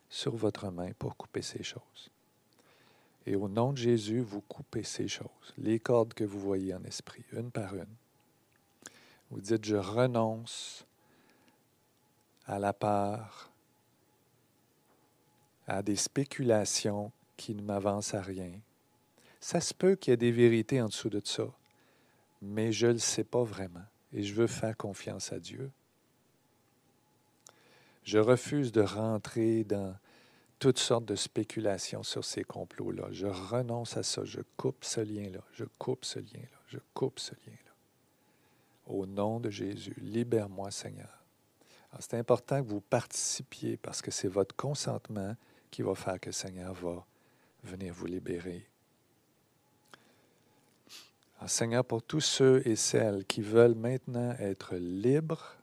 sur 0.09 0.35
votre 0.35 0.71
main 0.71 0.93
pour 0.99 1.17
couper 1.17 1.43
ces 1.43 1.63
choses. 1.63 2.11
Et 3.27 3.37
au 3.37 3.49
nom 3.49 3.73
de 3.73 3.79
Jésus, 3.79 4.21
vous 4.21 4.41
coupez 4.41 4.83
ces 4.83 5.07
choses, 5.07 5.55
les 5.57 5.79
cordes 5.79 6.13
que 6.15 6.25
vous 6.25 6.41
voyez 6.41 6.75
en 6.75 6.83
esprit, 6.85 7.25
une 7.33 7.51
par 7.51 7.75
une. 7.77 7.95
Vous 9.31 9.41
dites, 9.41 9.65
je 9.65 9.77
renonce 9.77 10.85
à 12.47 12.59
la 12.59 12.73
part, 12.73 13.51
à 15.69 15.83
des 15.83 15.97
spéculations 15.97 17.13
qui 17.37 17.55
ne 17.55 17.63
m'avance 17.63 18.15
à 18.15 18.21
rien. 18.21 18.53
Ça 19.41 19.61
se 19.61 19.73
peut 19.73 19.95
qu'il 19.95 20.11
y 20.11 20.15
ait 20.15 20.17
des 20.17 20.33
vérités 20.33 20.83
en 20.83 20.87
dessous 20.87 21.09
de 21.09 21.23
ça, 21.25 21.45
mais 22.43 22.73
je 22.73 22.89
ne 22.89 22.93
le 22.95 22.99
sais 22.99 23.25
pas 23.25 23.45
vraiment 23.45 23.85
et 24.13 24.23
je 24.23 24.35
veux 24.35 24.47
faire 24.49 24.77
confiance 24.77 25.33
à 25.33 25.39
Dieu. 25.39 25.71
Je 28.05 28.19
refuse 28.19 28.73
de 28.73 28.83
rentrer 28.83 29.65
dans 29.65 29.95
toutes 30.59 30.79
sortes 30.79 31.05
de 31.05 31.17
spéculations 31.17 32.03
sur 32.03 32.25
ces 32.25 32.45
complots-là. 32.45 33.09
Je 33.11 33.27
renonce 33.27 33.97
à 33.97 34.03
ça. 34.03 34.25
Je 34.25 34.41
coupe 34.57 34.85
ce 34.85 35.01
lien-là. 35.01 35.41
Je 35.53 35.65
coupe 35.79 36.05
ce 36.05 36.19
lien-là. 36.19 36.59
Je 36.69 36.79
coupe 36.95 37.19
ce 37.19 37.33
lien-là. 37.47 37.73
Au 38.87 39.07
nom 39.07 39.41
de 39.41 39.51
Jésus, 39.51 39.95
libère-moi, 40.01 40.71
Seigneur. 40.71 41.23
C'est 41.99 42.15
important 42.15 42.63
que 42.63 42.69
vous 42.69 42.81
participiez 42.81 43.77
parce 43.77 44.01
que 44.01 44.11
c'est 44.11 44.29
votre 44.29 44.57
consentement 44.57 45.37
qui 45.71 45.83
va 45.83 45.95
faire 45.95 46.19
que 46.19 46.29
le 46.29 46.33
Seigneur 46.33 46.73
va 46.75 47.05
venir 47.65 47.93
vous 47.93 48.07
libérer. 48.07 48.67
Seigneur, 51.47 51.85
pour 51.85 52.03
tous 52.03 52.21
ceux 52.21 52.67
et 52.67 52.77
celles 52.77 53.25
qui 53.25 53.43
veulent 53.43 53.75
maintenant 53.75 54.31
être 54.39 54.77
libres 54.77 55.57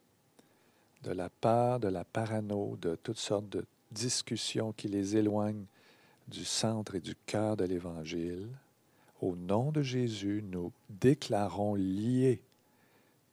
de 1.04 1.12
la 1.12 1.30
peur, 1.30 1.80
de 1.80 1.88
la 1.88 2.04
parano, 2.04 2.78
de 2.82 2.95
toutes 2.95 3.18
sortes 3.18 3.50
de 3.50 3.66
discussions 3.91 4.74
qui 4.74 4.88
les 4.88 5.18
éloignent 5.18 5.66
du 6.28 6.45
centre 6.45 6.95
et 6.95 7.00
du 7.00 7.16
cœur 7.26 7.58
de 7.58 7.66
l'Évangile, 7.66 8.47
au 9.22 9.36
nom 9.36 9.72
de 9.72 9.82
Jésus, 9.82 10.43
nous 10.50 10.72
déclarons 10.89 11.76
liés 11.76 12.41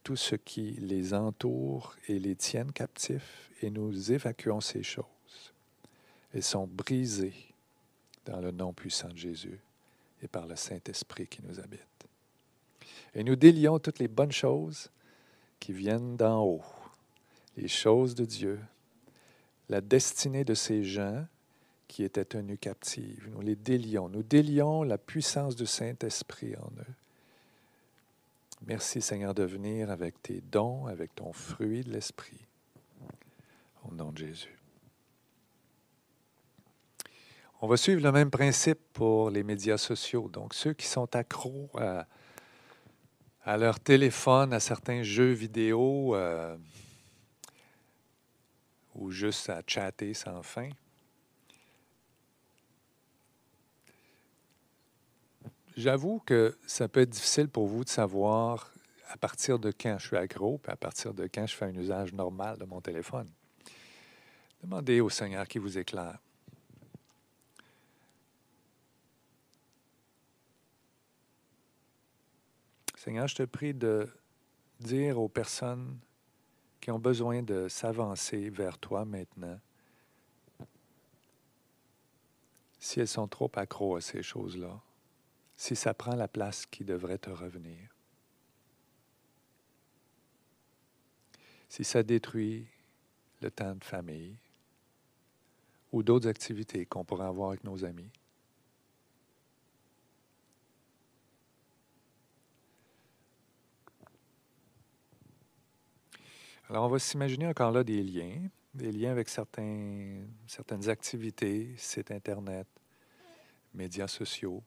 tout 0.02 0.16
ce 0.16 0.34
qui 0.36 0.72
les 0.72 1.14
entoure 1.14 1.94
et 2.08 2.18
les 2.18 2.36
tiennent 2.36 2.72
captifs 2.72 3.50
et 3.62 3.70
nous 3.70 4.12
évacuons 4.12 4.60
ces 4.60 4.82
choses. 4.82 5.04
Elles 6.32 6.42
sont 6.42 6.66
brisées 6.66 7.34
dans 8.24 8.40
le 8.40 8.50
nom 8.50 8.72
puissant 8.72 9.08
de 9.08 9.16
Jésus 9.16 9.58
et 10.22 10.28
par 10.28 10.46
le 10.46 10.56
Saint-Esprit 10.56 11.26
qui 11.26 11.40
nous 11.42 11.60
habite. 11.60 11.80
Et 13.14 13.24
nous 13.24 13.36
délions 13.36 13.78
toutes 13.78 13.98
les 13.98 14.08
bonnes 14.08 14.32
choses 14.32 14.90
qui 15.58 15.72
viennent 15.72 16.16
d'en 16.16 16.44
haut, 16.44 16.64
les 17.56 17.68
choses 17.68 18.14
de 18.14 18.24
Dieu, 18.24 18.60
la 19.68 19.80
destinée 19.80 20.44
de 20.44 20.54
ces 20.54 20.84
gens 20.84 21.26
qui 21.88 22.04
étaient 22.04 22.24
tenus 22.24 22.58
captifs. 22.60 23.28
Nous 23.28 23.40
les 23.40 23.56
délions. 23.56 24.08
Nous 24.08 24.22
délions 24.22 24.82
la 24.82 24.98
puissance 24.98 25.56
du 25.56 25.66
Saint-Esprit 25.66 26.54
en 26.56 26.70
eux. 26.80 26.94
Merci 28.66 29.00
Seigneur 29.00 29.34
de 29.34 29.44
venir 29.44 29.90
avec 29.90 30.20
tes 30.22 30.40
dons, 30.40 30.86
avec 30.86 31.14
ton 31.14 31.32
fruit 31.32 31.82
de 31.82 31.92
l'Esprit. 31.92 32.40
Au 33.84 33.94
nom 33.94 34.10
de 34.10 34.18
Jésus. 34.18 34.56
On 37.62 37.68
va 37.68 37.76
suivre 37.76 38.02
le 38.02 38.12
même 38.12 38.30
principe 38.30 38.78
pour 38.92 39.30
les 39.30 39.42
médias 39.42 39.78
sociaux. 39.78 40.28
Donc, 40.28 40.52
ceux 40.52 40.72
qui 40.72 40.86
sont 40.86 41.14
accros 41.14 41.70
à, 41.74 42.06
leur 43.56 43.80
téléphone, 43.80 44.52
à 44.52 44.60
certains 44.60 45.02
jeux 45.02 45.32
vidéo 45.32 46.14
euh, 46.16 46.56
ou 48.96 49.10
juste 49.10 49.48
à 49.50 49.62
chatter 49.66 50.14
sans 50.14 50.42
fin. 50.42 50.70
J'avoue 55.76 56.20
que 56.20 56.56
ça 56.66 56.88
peut 56.88 57.00
être 57.00 57.10
difficile 57.10 57.48
pour 57.48 57.66
vous 57.66 57.84
de 57.84 57.88
savoir 57.90 58.72
à 59.08 59.16
partir 59.18 59.58
de 59.58 59.70
quand 59.70 59.98
je 59.98 60.06
suis 60.06 60.16
accro, 60.16 60.58
puis 60.58 60.72
à 60.72 60.76
partir 60.76 61.12
de 61.12 61.28
quand 61.32 61.46
je 61.46 61.54
fais 61.54 61.66
un 61.66 61.74
usage 61.74 62.12
normal 62.12 62.58
de 62.58 62.64
mon 62.64 62.80
téléphone. 62.80 63.28
Demandez 64.62 65.00
au 65.00 65.10
Seigneur 65.10 65.46
qui 65.46 65.58
vous 65.58 65.76
éclaire. 65.78 66.18
Seigneur, 72.96 73.28
je 73.28 73.36
te 73.36 73.42
prie 73.44 73.74
de 73.74 74.08
dire 74.80 75.20
aux 75.20 75.28
personnes 75.28 75.98
qui 76.86 76.92
ont 76.92 77.00
besoin 77.00 77.42
de 77.42 77.66
s'avancer 77.66 78.48
vers 78.48 78.78
toi 78.78 79.04
maintenant, 79.04 79.58
si 82.78 83.00
elles 83.00 83.08
sont 83.08 83.26
trop 83.26 83.50
accros 83.56 83.96
à 83.96 84.00
ces 84.00 84.22
choses-là, 84.22 84.80
si 85.56 85.74
ça 85.74 85.94
prend 85.94 86.14
la 86.14 86.28
place 86.28 86.64
qui 86.64 86.84
devrait 86.84 87.18
te 87.18 87.28
revenir, 87.28 87.92
si 91.68 91.82
ça 91.82 92.04
détruit 92.04 92.68
le 93.40 93.50
temps 93.50 93.74
de 93.74 93.82
famille 93.82 94.36
ou 95.90 96.04
d'autres 96.04 96.28
activités 96.28 96.86
qu'on 96.86 97.04
pourrait 97.04 97.26
avoir 97.26 97.48
avec 97.48 97.64
nos 97.64 97.84
amis. 97.84 98.12
Alors, 106.68 106.86
on 106.86 106.88
va 106.88 106.98
s'imaginer 106.98 107.46
encore 107.46 107.70
là 107.70 107.84
des 107.84 108.02
liens, 108.02 108.48
des 108.74 108.90
liens 108.90 109.12
avec 109.12 109.28
certaines 109.28 110.28
activités, 110.88 111.72
sites 111.76 112.10
Internet, 112.10 112.66
médias 113.72 114.08
sociaux. 114.08 114.64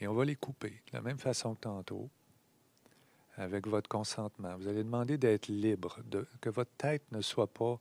Et 0.00 0.06
on 0.06 0.14
va 0.14 0.24
les 0.24 0.36
couper 0.36 0.70
de 0.70 0.94
la 0.94 1.02
même 1.02 1.18
façon 1.18 1.54
que 1.54 1.60
tantôt, 1.60 2.08
avec 3.36 3.66
votre 3.66 3.88
consentement. 3.88 4.56
Vous 4.56 4.66
allez 4.66 4.82
demander 4.82 5.18
d'être 5.18 5.48
libre, 5.48 5.98
que 6.40 6.48
votre 6.48 6.72
tête 6.78 7.02
ne 7.12 7.20
soit 7.20 7.52
pas 7.52 7.78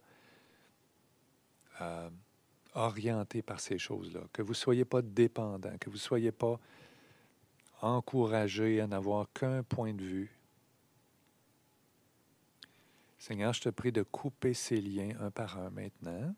euh, 1.80 2.10
orientée 2.76 3.42
par 3.42 3.62
ces 3.62 3.78
choses-là, 3.78 4.22
que 4.34 4.42
vous 4.42 4.52
ne 4.52 4.56
soyez 4.56 4.84
pas 4.84 5.02
dépendant, 5.02 5.78
que 5.80 5.90
vous 5.90 5.96
ne 5.96 6.02
soyez 6.02 6.34
pas 6.34 6.60
encouragé 7.82 8.82
à 8.82 8.88
n'avoir 8.88 9.32
qu'un 9.34 9.64
point 9.64 9.94
de 9.94 10.04
vue 10.04 10.41
Seigneur, 13.22 13.54
je 13.54 13.62
te 13.62 13.70
prie 13.70 13.92
de 13.92 14.02
couper 14.02 14.56
ces 14.56 14.82
liens 14.82 15.16
un 15.20 15.30
par 15.30 15.60
un 15.60 15.70
maintenant. 15.70 16.34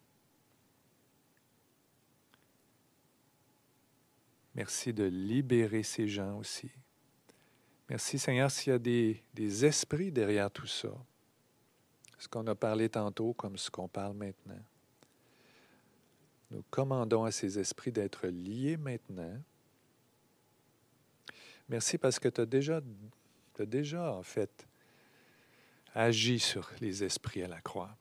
Merci 4.53 4.91
de 4.91 5.05
libérer 5.05 5.83
ces 5.83 6.09
gens 6.09 6.37
aussi. 6.37 6.69
Merci 7.87 8.19
Seigneur 8.19 8.51
s'il 8.51 8.71
y 8.71 8.75
a 8.75 8.79
des, 8.79 9.23
des, 9.33 9.63
esprits 9.63 10.11
derrière 10.11 10.51
tout 10.51 10.67
ça. 10.67 10.89
Ce 12.19 12.27
qu'on 12.27 12.45
a 12.47 12.53
parlé 12.53 12.89
tantôt 12.89 13.31
comme 13.31 13.57
ce 13.57 13.71
qu'on 13.71 13.87
parle 13.87 14.17
maintenant. 14.17 14.61
Nous 16.51 16.65
commandons 16.69 17.23
à 17.23 17.31
ces 17.31 17.57
esprits 17.57 17.93
d'être 17.93 18.27
liés 18.27 18.75
maintenant. 18.75 19.41
Merci 21.69 21.97
parce 21.97 22.19
que 22.19 22.27
tu 22.27 22.41
as 22.41 22.45
déjà, 22.45 22.81
as 23.57 23.65
déjà, 23.65 24.13
en 24.13 24.23
fait, 24.23 24.67
agi 25.93 26.39
sur 26.39 26.69
les 26.81 27.03
esprits 27.03 27.43
à 27.43 27.47
la 27.47 27.61
croix. 27.61 27.95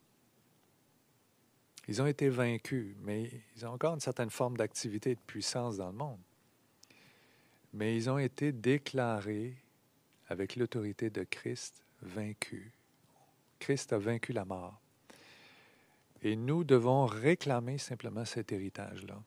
Ils 1.87 2.01
ont 2.01 2.07
été 2.07 2.29
vaincus, 2.29 2.95
mais 3.01 3.29
ils 3.55 3.65
ont 3.65 3.71
encore 3.71 3.93
une 3.93 3.99
certaine 3.99 4.29
forme 4.29 4.57
d'activité 4.57 5.11
et 5.11 5.15
de 5.15 5.21
puissance 5.21 5.77
dans 5.77 5.91
le 5.91 5.97
monde 5.97 6.19
mais 7.73 7.95
ils 7.95 8.09
ont 8.09 8.19
été 8.19 8.51
déclarés 8.51 9.57
avec 10.27 10.55
l'autorité 10.55 11.09
de 11.09 11.23
Christ 11.23 11.83
vaincus. 12.01 12.71
Christ 13.59 13.93
a 13.93 13.97
vaincu 13.97 14.31
la 14.31 14.45
mort. 14.45 14.79
Et 16.21 16.35
nous 16.35 16.63
devons 16.63 17.05
réclamer 17.05 17.77
simplement 17.77 18.23
cet 18.23 18.51
héritage-là. 18.51 19.21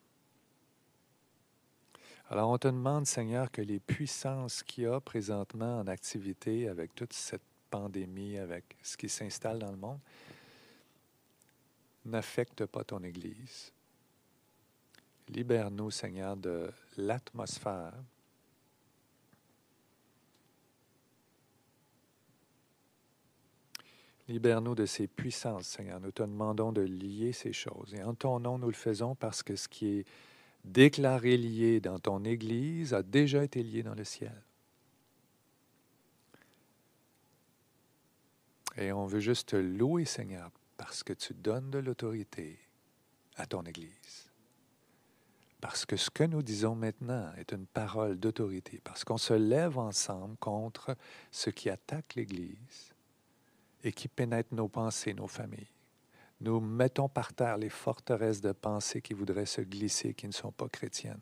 Alors 2.30 2.50
on 2.50 2.58
te 2.58 2.68
demande, 2.68 3.06
Seigneur, 3.06 3.50
que 3.50 3.62
les 3.62 3.80
puissances 3.80 4.62
qu'il 4.62 4.84
y 4.84 4.86
a 4.86 5.00
présentement 5.00 5.78
en 5.80 5.86
activité 5.86 6.68
avec 6.68 6.94
toute 6.94 7.12
cette 7.12 7.42
pandémie, 7.70 8.38
avec 8.38 8.76
ce 8.82 8.96
qui 8.96 9.08
s'installe 9.08 9.58
dans 9.58 9.70
le 9.70 9.76
monde, 9.76 10.00
n'affectent 12.04 12.66
pas 12.66 12.84
ton 12.84 13.02
Église. 13.02 13.72
Libère-nous, 15.28 15.90
Seigneur, 15.90 16.36
de 16.36 16.70
l'atmosphère 16.96 17.94
Libère-nous 24.28 24.74
de 24.74 24.86
ces 24.86 25.06
puissances, 25.06 25.68
Seigneur. 25.68 26.00
Nous 26.00 26.10
te 26.10 26.22
demandons 26.22 26.72
de 26.72 26.80
lier 26.80 27.32
ces 27.32 27.52
choses. 27.52 27.94
Et 27.94 28.02
en 28.02 28.14
ton 28.14 28.40
nom, 28.40 28.58
nous 28.58 28.66
le 28.66 28.72
faisons 28.72 29.14
parce 29.14 29.44
que 29.44 29.54
ce 29.54 29.68
qui 29.68 29.86
est 29.86 30.06
déclaré 30.64 31.36
lié 31.36 31.78
dans 31.78 32.00
ton 32.00 32.24
Église 32.24 32.92
a 32.92 33.04
déjà 33.04 33.44
été 33.44 33.62
lié 33.62 33.84
dans 33.84 33.94
le 33.94 34.02
ciel. 34.02 34.45
Et 38.76 38.92
on 38.92 39.06
veut 39.06 39.20
juste 39.20 39.50
te 39.50 39.56
louer, 39.56 40.04
Seigneur, 40.04 40.50
parce 40.76 41.02
que 41.02 41.12
tu 41.12 41.34
donnes 41.34 41.70
de 41.70 41.78
l'autorité 41.78 42.58
à 43.36 43.46
ton 43.46 43.62
Église. 43.62 44.30
Parce 45.60 45.86
que 45.86 45.96
ce 45.96 46.10
que 46.10 46.24
nous 46.24 46.42
disons 46.42 46.74
maintenant 46.74 47.32
est 47.38 47.52
une 47.52 47.66
parole 47.66 48.18
d'autorité, 48.18 48.80
parce 48.84 49.04
qu'on 49.04 49.16
se 49.16 49.32
lève 49.32 49.78
ensemble 49.78 50.36
contre 50.36 50.94
ce 51.30 51.48
qui 51.48 51.70
attaque 51.70 52.14
l'Église 52.14 52.92
et 53.82 53.92
qui 53.92 54.08
pénètre 54.08 54.54
nos 54.54 54.68
pensées, 54.68 55.14
nos 55.14 55.26
familles. 55.26 55.70
Nous 56.42 56.60
mettons 56.60 57.08
par 57.08 57.32
terre 57.32 57.56
les 57.56 57.70
forteresses 57.70 58.42
de 58.42 58.52
pensées 58.52 59.00
qui 59.00 59.14
voudraient 59.14 59.46
se 59.46 59.62
glisser, 59.62 60.12
qui 60.12 60.26
ne 60.26 60.32
sont 60.32 60.52
pas 60.52 60.68
chrétiennes. 60.68 61.20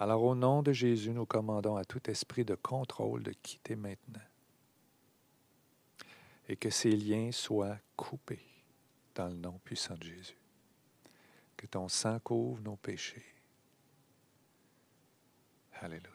Alors 0.00 0.24
au 0.24 0.34
nom 0.34 0.62
de 0.62 0.72
Jésus, 0.72 1.10
nous 1.10 1.26
commandons 1.26 1.76
à 1.76 1.84
tout 1.84 2.10
esprit 2.10 2.44
de 2.44 2.56
contrôle 2.56 3.22
de 3.22 3.32
quitter 3.32 3.76
maintenant 3.76 4.20
et 6.48 6.56
que 6.56 6.70
ces 6.70 6.90
liens 6.90 7.30
soient 7.30 7.78
coupés 7.96 8.46
dans 9.14 9.28
le 9.28 9.34
nom 9.34 9.60
puissant 9.64 9.96
de 9.96 10.04
Jésus. 10.04 10.38
Que 11.56 11.66
ton 11.66 11.88
sang 11.88 12.18
couvre 12.20 12.60
nos 12.62 12.76
péchés. 12.76 13.24
Alléluia. 15.80 16.08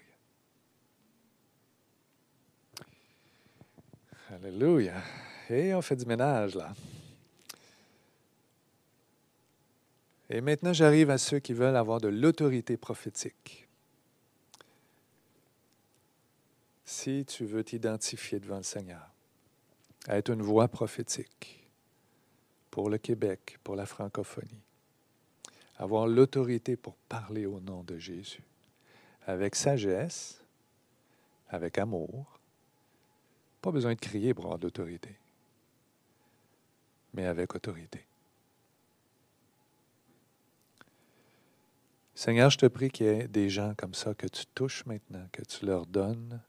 Alléluia. 4.32 5.02
Et 5.50 5.74
on 5.76 5.82
fait 5.82 5.96
du 5.96 6.06
ménage 6.06 6.56
là. 6.56 6.74
Et 10.30 10.42
maintenant, 10.42 10.74
j'arrive 10.74 11.12
à 11.12 11.18
ceux 11.20 11.40
qui 11.40 11.54
veulent 11.54 11.76
avoir 11.76 12.02
de 12.02 12.08
l'autorité 12.08 12.76
prophétique. 12.76 13.68
Si 16.86 17.24
tu 17.26 17.46
veux 17.46 17.64
t'identifier 17.64 18.40
devant 18.40 18.58
le 18.58 18.64
Seigneur, 18.64 19.13
être 20.08 20.30
une 20.30 20.42
voix 20.42 20.68
prophétique 20.68 21.70
pour 22.72 22.90
le 22.90 22.98
Québec, 22.98 23.60
pour 23.64 23.76
la 23.76 23.86
francophonie, 23.86 24.64
avoir 25.78 26.08
l'autorité 26.08 26.76
pour 26.76 26.96
parler 27.10 27.46
au 27.46 27.60
nom 27.60 27.84
de 27.84 27.98
Jésus, 27.98 28.44
avec 29.26 29.56
sagesse, 29.56 30.42
avec 31.50 31.78
amour, 31.78 32.40
pas 33.62 33.72
besoin 33.72 33.94
de 33.94 34.00
crier 34.00 34.34
pour 34.34 34.46
avoir 34.46 34.60
de 34.60 34.66
l'autorité, 34.66 35.16
mais 37.14 37.26
avec 37.26 37.56
autorité. 37.56 38.06
Seigneur, 42.16 42.50
je 42.50 42.58
te 42.58 42.66
prie 42.66 42.92
qu'il 42.92 43.06
y 43.06 43.10
ait 43.10 43.28
des 43.28 43.50
gens 43.50 43.74
comme 43.76 43.94
ça 43.94 44.14
que 44.14 44.28
tu 44.28 44.46
touches 44.48 44.86
maintenant, 44.86 45.28
que 45.32 45.42
tu 45.42 45.66
leur 45.66 45.86
donnes 45.86 46.42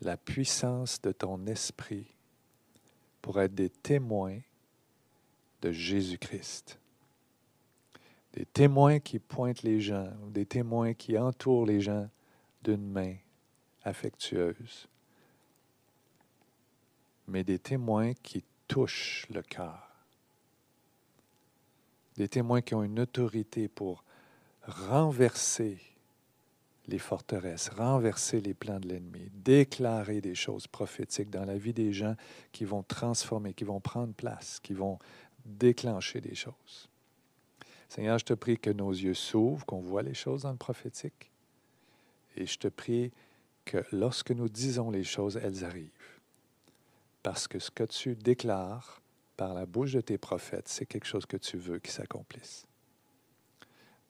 la 0.00 0.16
puissance 0.16 1.00
de 1.00 1.12
ton 1.12 1.46
esprit 1.46 2.15
pour 3.26 3.40
être 3.40 3.56
des 3.56 3.70
témoins 3.70 4.38
de 5.60 5.72
Jésus-Christ. 5.72 6.78
Des 8.34 8.46
témoins 8.46 9.00
qui 9.00 9.18
pointent 9.18 9.64
les 9.64 9.80
gens, 9.80 10.12
des 10.28 10.46
témoins 10.46 10.94
qui 10.94 11.18
entourent 11.18 11.66
les 11.66 11.80
gens 11.80 12.08
d'une 12.62 12.88
main 12.88 13.16
affectueuse, 13.82 14.86
mais 17.26 17.42
des 17.42 17.58
témoins 17.58 18.14
qui 18.14 18.44
touchent 18.68 19.26
le 19.34 19.42
cœur. 19.42 19.90
Des 22.16 22.28
témoins 22.28 22.60
qui 22.60 22.76
ont 22.76 22.84
une 22.84 23.00
autorité 23.00 23.66
pour 23.66 24.04
renverser 24.68 25.80
les 26.88 26.98
forteresses, 26.98 27.68
renverser 27.70 28.40
les 28.40 28.54
plans 28.54 28.78
de 28.78 28.88
l'ennemi, 28.88 29.30
déclarer 29.34 30.20
des 30.20 30.34
choses 30.34 30.66
prophétiques 30.66 31.30
dans 31.30 31.44
la 31.44 31.58
vie 31.58 31.72
des 31.72 31.92
gens 31.92 32.14
qui 32.52 32.64
vont 32.64 32.82
transformer, 32.82 33.54
qui 33.54 33.64
vont 33.64 33.80
prendre 33.80 34.14
place, 34.14 34.60
qui 34.62 34.72
vont 34.72 34.98
déclencher 35.44 36.20
des 36.20 36.34
choses. 36.34 36.88
Seigneur, 37.88 38.18
je 38.18 38.24
te 38.24 38.34
prie 38.34 38.58
que 38.58 38.70
nos 38.70 38.90
yeux 38.90 39.14
s'ouvrent, 39.14 39.64
qu'on 39.64 39.80
voit 39.80 40.02
les 40.02 40.14
choses 40.14 40.42
dans 40.42 40.50
le 40.50 40.56
prophétique. 40.56 41.30
Et 42.36 42.46
je 42.46 42.58
te 42.58 42.68
prie 42.68 43.12
que 43.64 43.84
lorsque 43.92 44.30
nous 44.30 44.48
disons 44.48 44.90
les 44.90 45.04
choses, 45.04 45.36
elles 45.42 45.64
arrivent 45.64 46.16
parce 47.26 47.48
que 47.48 47.58
ce 47.58 47.72
que 47.72 47.82
tu 47.82 48.14
déclares 48.14 49.02
par 49.36 49.52
la 49.52 49.66
bouche 49.66 49.94
de 49.94 50.00
tes 50.00 50.16
prophètes, 50.16 50.68
c'est 50.68 50.86
quelque 50.86 51.08
chose 51.08 51.26
que 51.26 51.36
tu 51.36 51.56
veux 51.56 51.80
qui 51.80 51.90
s'accomplisse. 51.90 52.68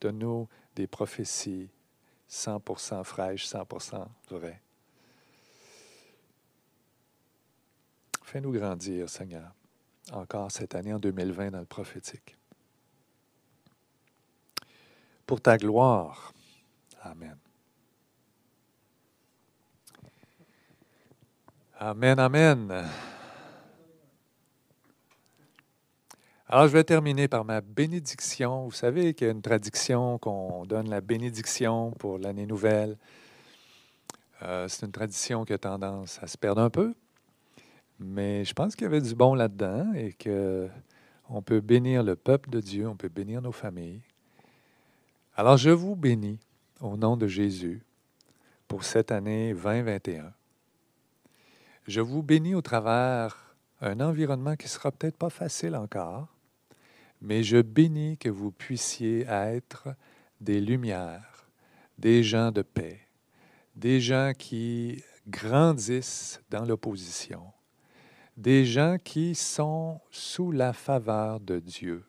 Donne-nous 0.02 0.46
des 0.74 0.86
prophéties 0.86 1.70
100% 2.28 3.04
fraîches, 3.04 3.46
100% 3.46 4.06
vraies. 4.30 4.60
Fais-nous 8.22 8.52
grandir, 8.52 9.08
Seigneur, 9.08 9.52
encore 10.12 10.50
cette 10.50 10.74
année 10.74 10.92
en 10.92 10.98
2020 10.98 11.52
dans 11.52 11.60
le 11.60 11.64
prophétique. 11.64 12.36
Pour 15.26 15.40
ta 15.40 15.56
gloire. 15.56 16.32
Amen. 17.02 17.36
Amen, 21.78 22.18
amen. 22.18 22.90
Alors, 26.48 26.68
je 26.68 26.72
vais 26.72 26.84
terminer 26.84 27.26
par 27.26 27.44
ma 27.44 27.60
bénédiction. 27.60 28.66
Vous 28.66 28.70
savez 28.70 29.14
qu'il 29.14 29.26
y 29.26 29.30
a 29.30 29.32
une 29.32 29.42
tradition 29.42 30.16
qu'on 30.18 30.64
donne 30.64 30.88
la 30.88 31.00
bénédiction 31.00 31.90
pour 31.98 32.18
l'année 32.18 32.46
nouvelle. 32.46 32.96
Euh, 34.42 34.68
c'est 34.68 34.86
une 34.86 34.92
tradition 34.92 35.44
qui 35.44 35.52
a 35.54 35.58
tendance 35.58 36.20
à 36.22 36.28
se 36.28 36.38
perdre 36.38 36.62
un 36.62 36.70
peu, 36.70 36.94
mais 37.98 38.44
je 38.44 38.54
pense 38.54 38.76
qu'il 38.76 38.84
y 38.84 38.86
avait 38.86 39.00
du 39.00 39.16
bon 39.16 39.34
là-dedans 39.34 39.92
et 39.94 40.12
qu'on 40.12 41.42
peut 41.42 41.60
bénir 41.60 42.04
le 42.04 42.14
peuple 42.14 42.48
de 42.50 42.60
Dieu, 42.60 42.86
on 42.86 42.94
peut 42.94 43.08
bénir 43.08 43.42
nos 43.42 43.50
familles. 43.50 44.02
Alors, 45.34 45.56
je 45.56 45.70
vous 45.70 45.96
bénis 45.96 46.38
au 46.80 46.96
nom 46.96 47.16
de 47.16 47.26
Jésus 47.26 47.82
pour 48.68 48.84
cette 48.84 49.10
année 49.10 49.52
2021. 49.52 50.32
Je 51.88 52.00
vous 52.00 52.22
bénis 52.22 52.54
au 52.54 52.62
travers 52.62 53.56
un 53.80 53.98
environnement 53.98 54.54
qui 54.54 54.68
sera 54.68 54.92
peut-être 54.92 55.16
pas 55.16 55.30
facile 55.30 55.74
encore, 55.74 56.28
mais 57.26 57.42
je 57.42 57.56
bénis 57.60 58.16
que 58.18 58.28
vous 58.28 58.52
puissiez 58.52 59.26
être 59.28 59.88
des 60.40 60.60
lumières, 60.60 61.48
des 61.98 62.22
gens 62.22 62.52
de 62.52 62.62
paix, 62.62 63.00
des 63.74 64.00
gens 64.00 64.30
qui 64.38 65.02
grandissent 65.26 66.40
dans 66.50 66.64
l'opposition, 66.64 67.42
des 68.36 68.64
gens 68.64 68.96
qui 69.02 69.34
sont 69.34 70.00
sous 70.12 70.52
la 70.52 70.72
faveur 70.72 71.40
de 71.40 71.58
Dieu, 71.58 72.04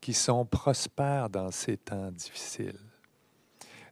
qui 0.00 0.14
sont 0.14 0.46
prospères 0.46 1.28
dans 1.28 1.50
ces 1.50 1.76
temps 1.76 2.10
difficiles, 2.10 2.80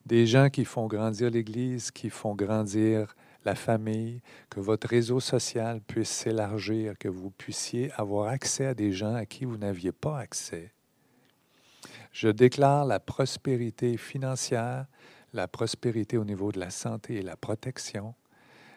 des 0.07 0.27
gens 0.27 0.49
qui 0.49 0.65
font 0.65 0.87
grandir 0.87 1.31
l'Église, 1.31 1.91
qui 1.91 2.09
font 2.09 2.35
grandir 2.35 3.15
la 3.45 3.55
famille, 3.55 4.21
que 4.49 4.61
votre 4.61 4.89
réseau 4.89 5.21
social 5.21 5.81
puisse 5.81 6.11
s'élargir, 6.11 6.99
que 6.99 7.09
vous 7.09 7.31
puissiez 7.31 7.91
avoir 7.93 8.29
accès 8.29 8.67
à 8.67 8.75
des 8.75 8.93
gens 8.93 9.15
à 9.15 9.27
qui 9.27 9.45
vous 9.45 9.57
n'aviez 9.57 9.93
pas 9.93 10.19
accès. 10.19 10.73
Je 12.13 12.29
déclare 12.29 12.85
la 12.85 13.01
prospérité 13.01 13.97
financière, 13.97 14.87
la 15.33 15.49
prospérité 15.49 16.17
au 16.19 16.25
niveau 16.25 16.53
de 16.53 16.59
la 16.59 16.71
santé 16.71 17.17
et 17.17 17.23
la 17.23 17.37
protection. 17.37 18.15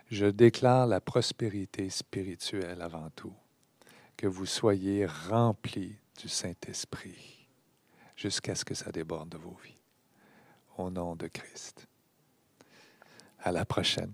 Je 0.09 0.27
déclare 0.27 0.85
la 0.85 1.01
prospérité 1.01 1.89
spirituelle 1.89 2.81
avant 2.81 3.09
tout. 3.15 3.33
Que 4.15 4.27
vous 4.27 4.45
soyez 4.45 5.07
remplis 5.07 5.97
du 6.21 6.29
Saint-Esprit 6.29 7.47
jusqu'à 8.15 8.53
ce 8.53 8.63
que 8.63 8.75
ça 8.75 8.91
déborde 8.91 9.29
de 9.29 9.37
vos 9.37 9.57
vies. 9.63 9.79
Au 10.77 10.89
nom 10.89 11.15
de 11.15 11.27
Christ. 11.27 11.87
À 13.39 13.51
la 13.51 13.65
prochaine. 13.65 14.13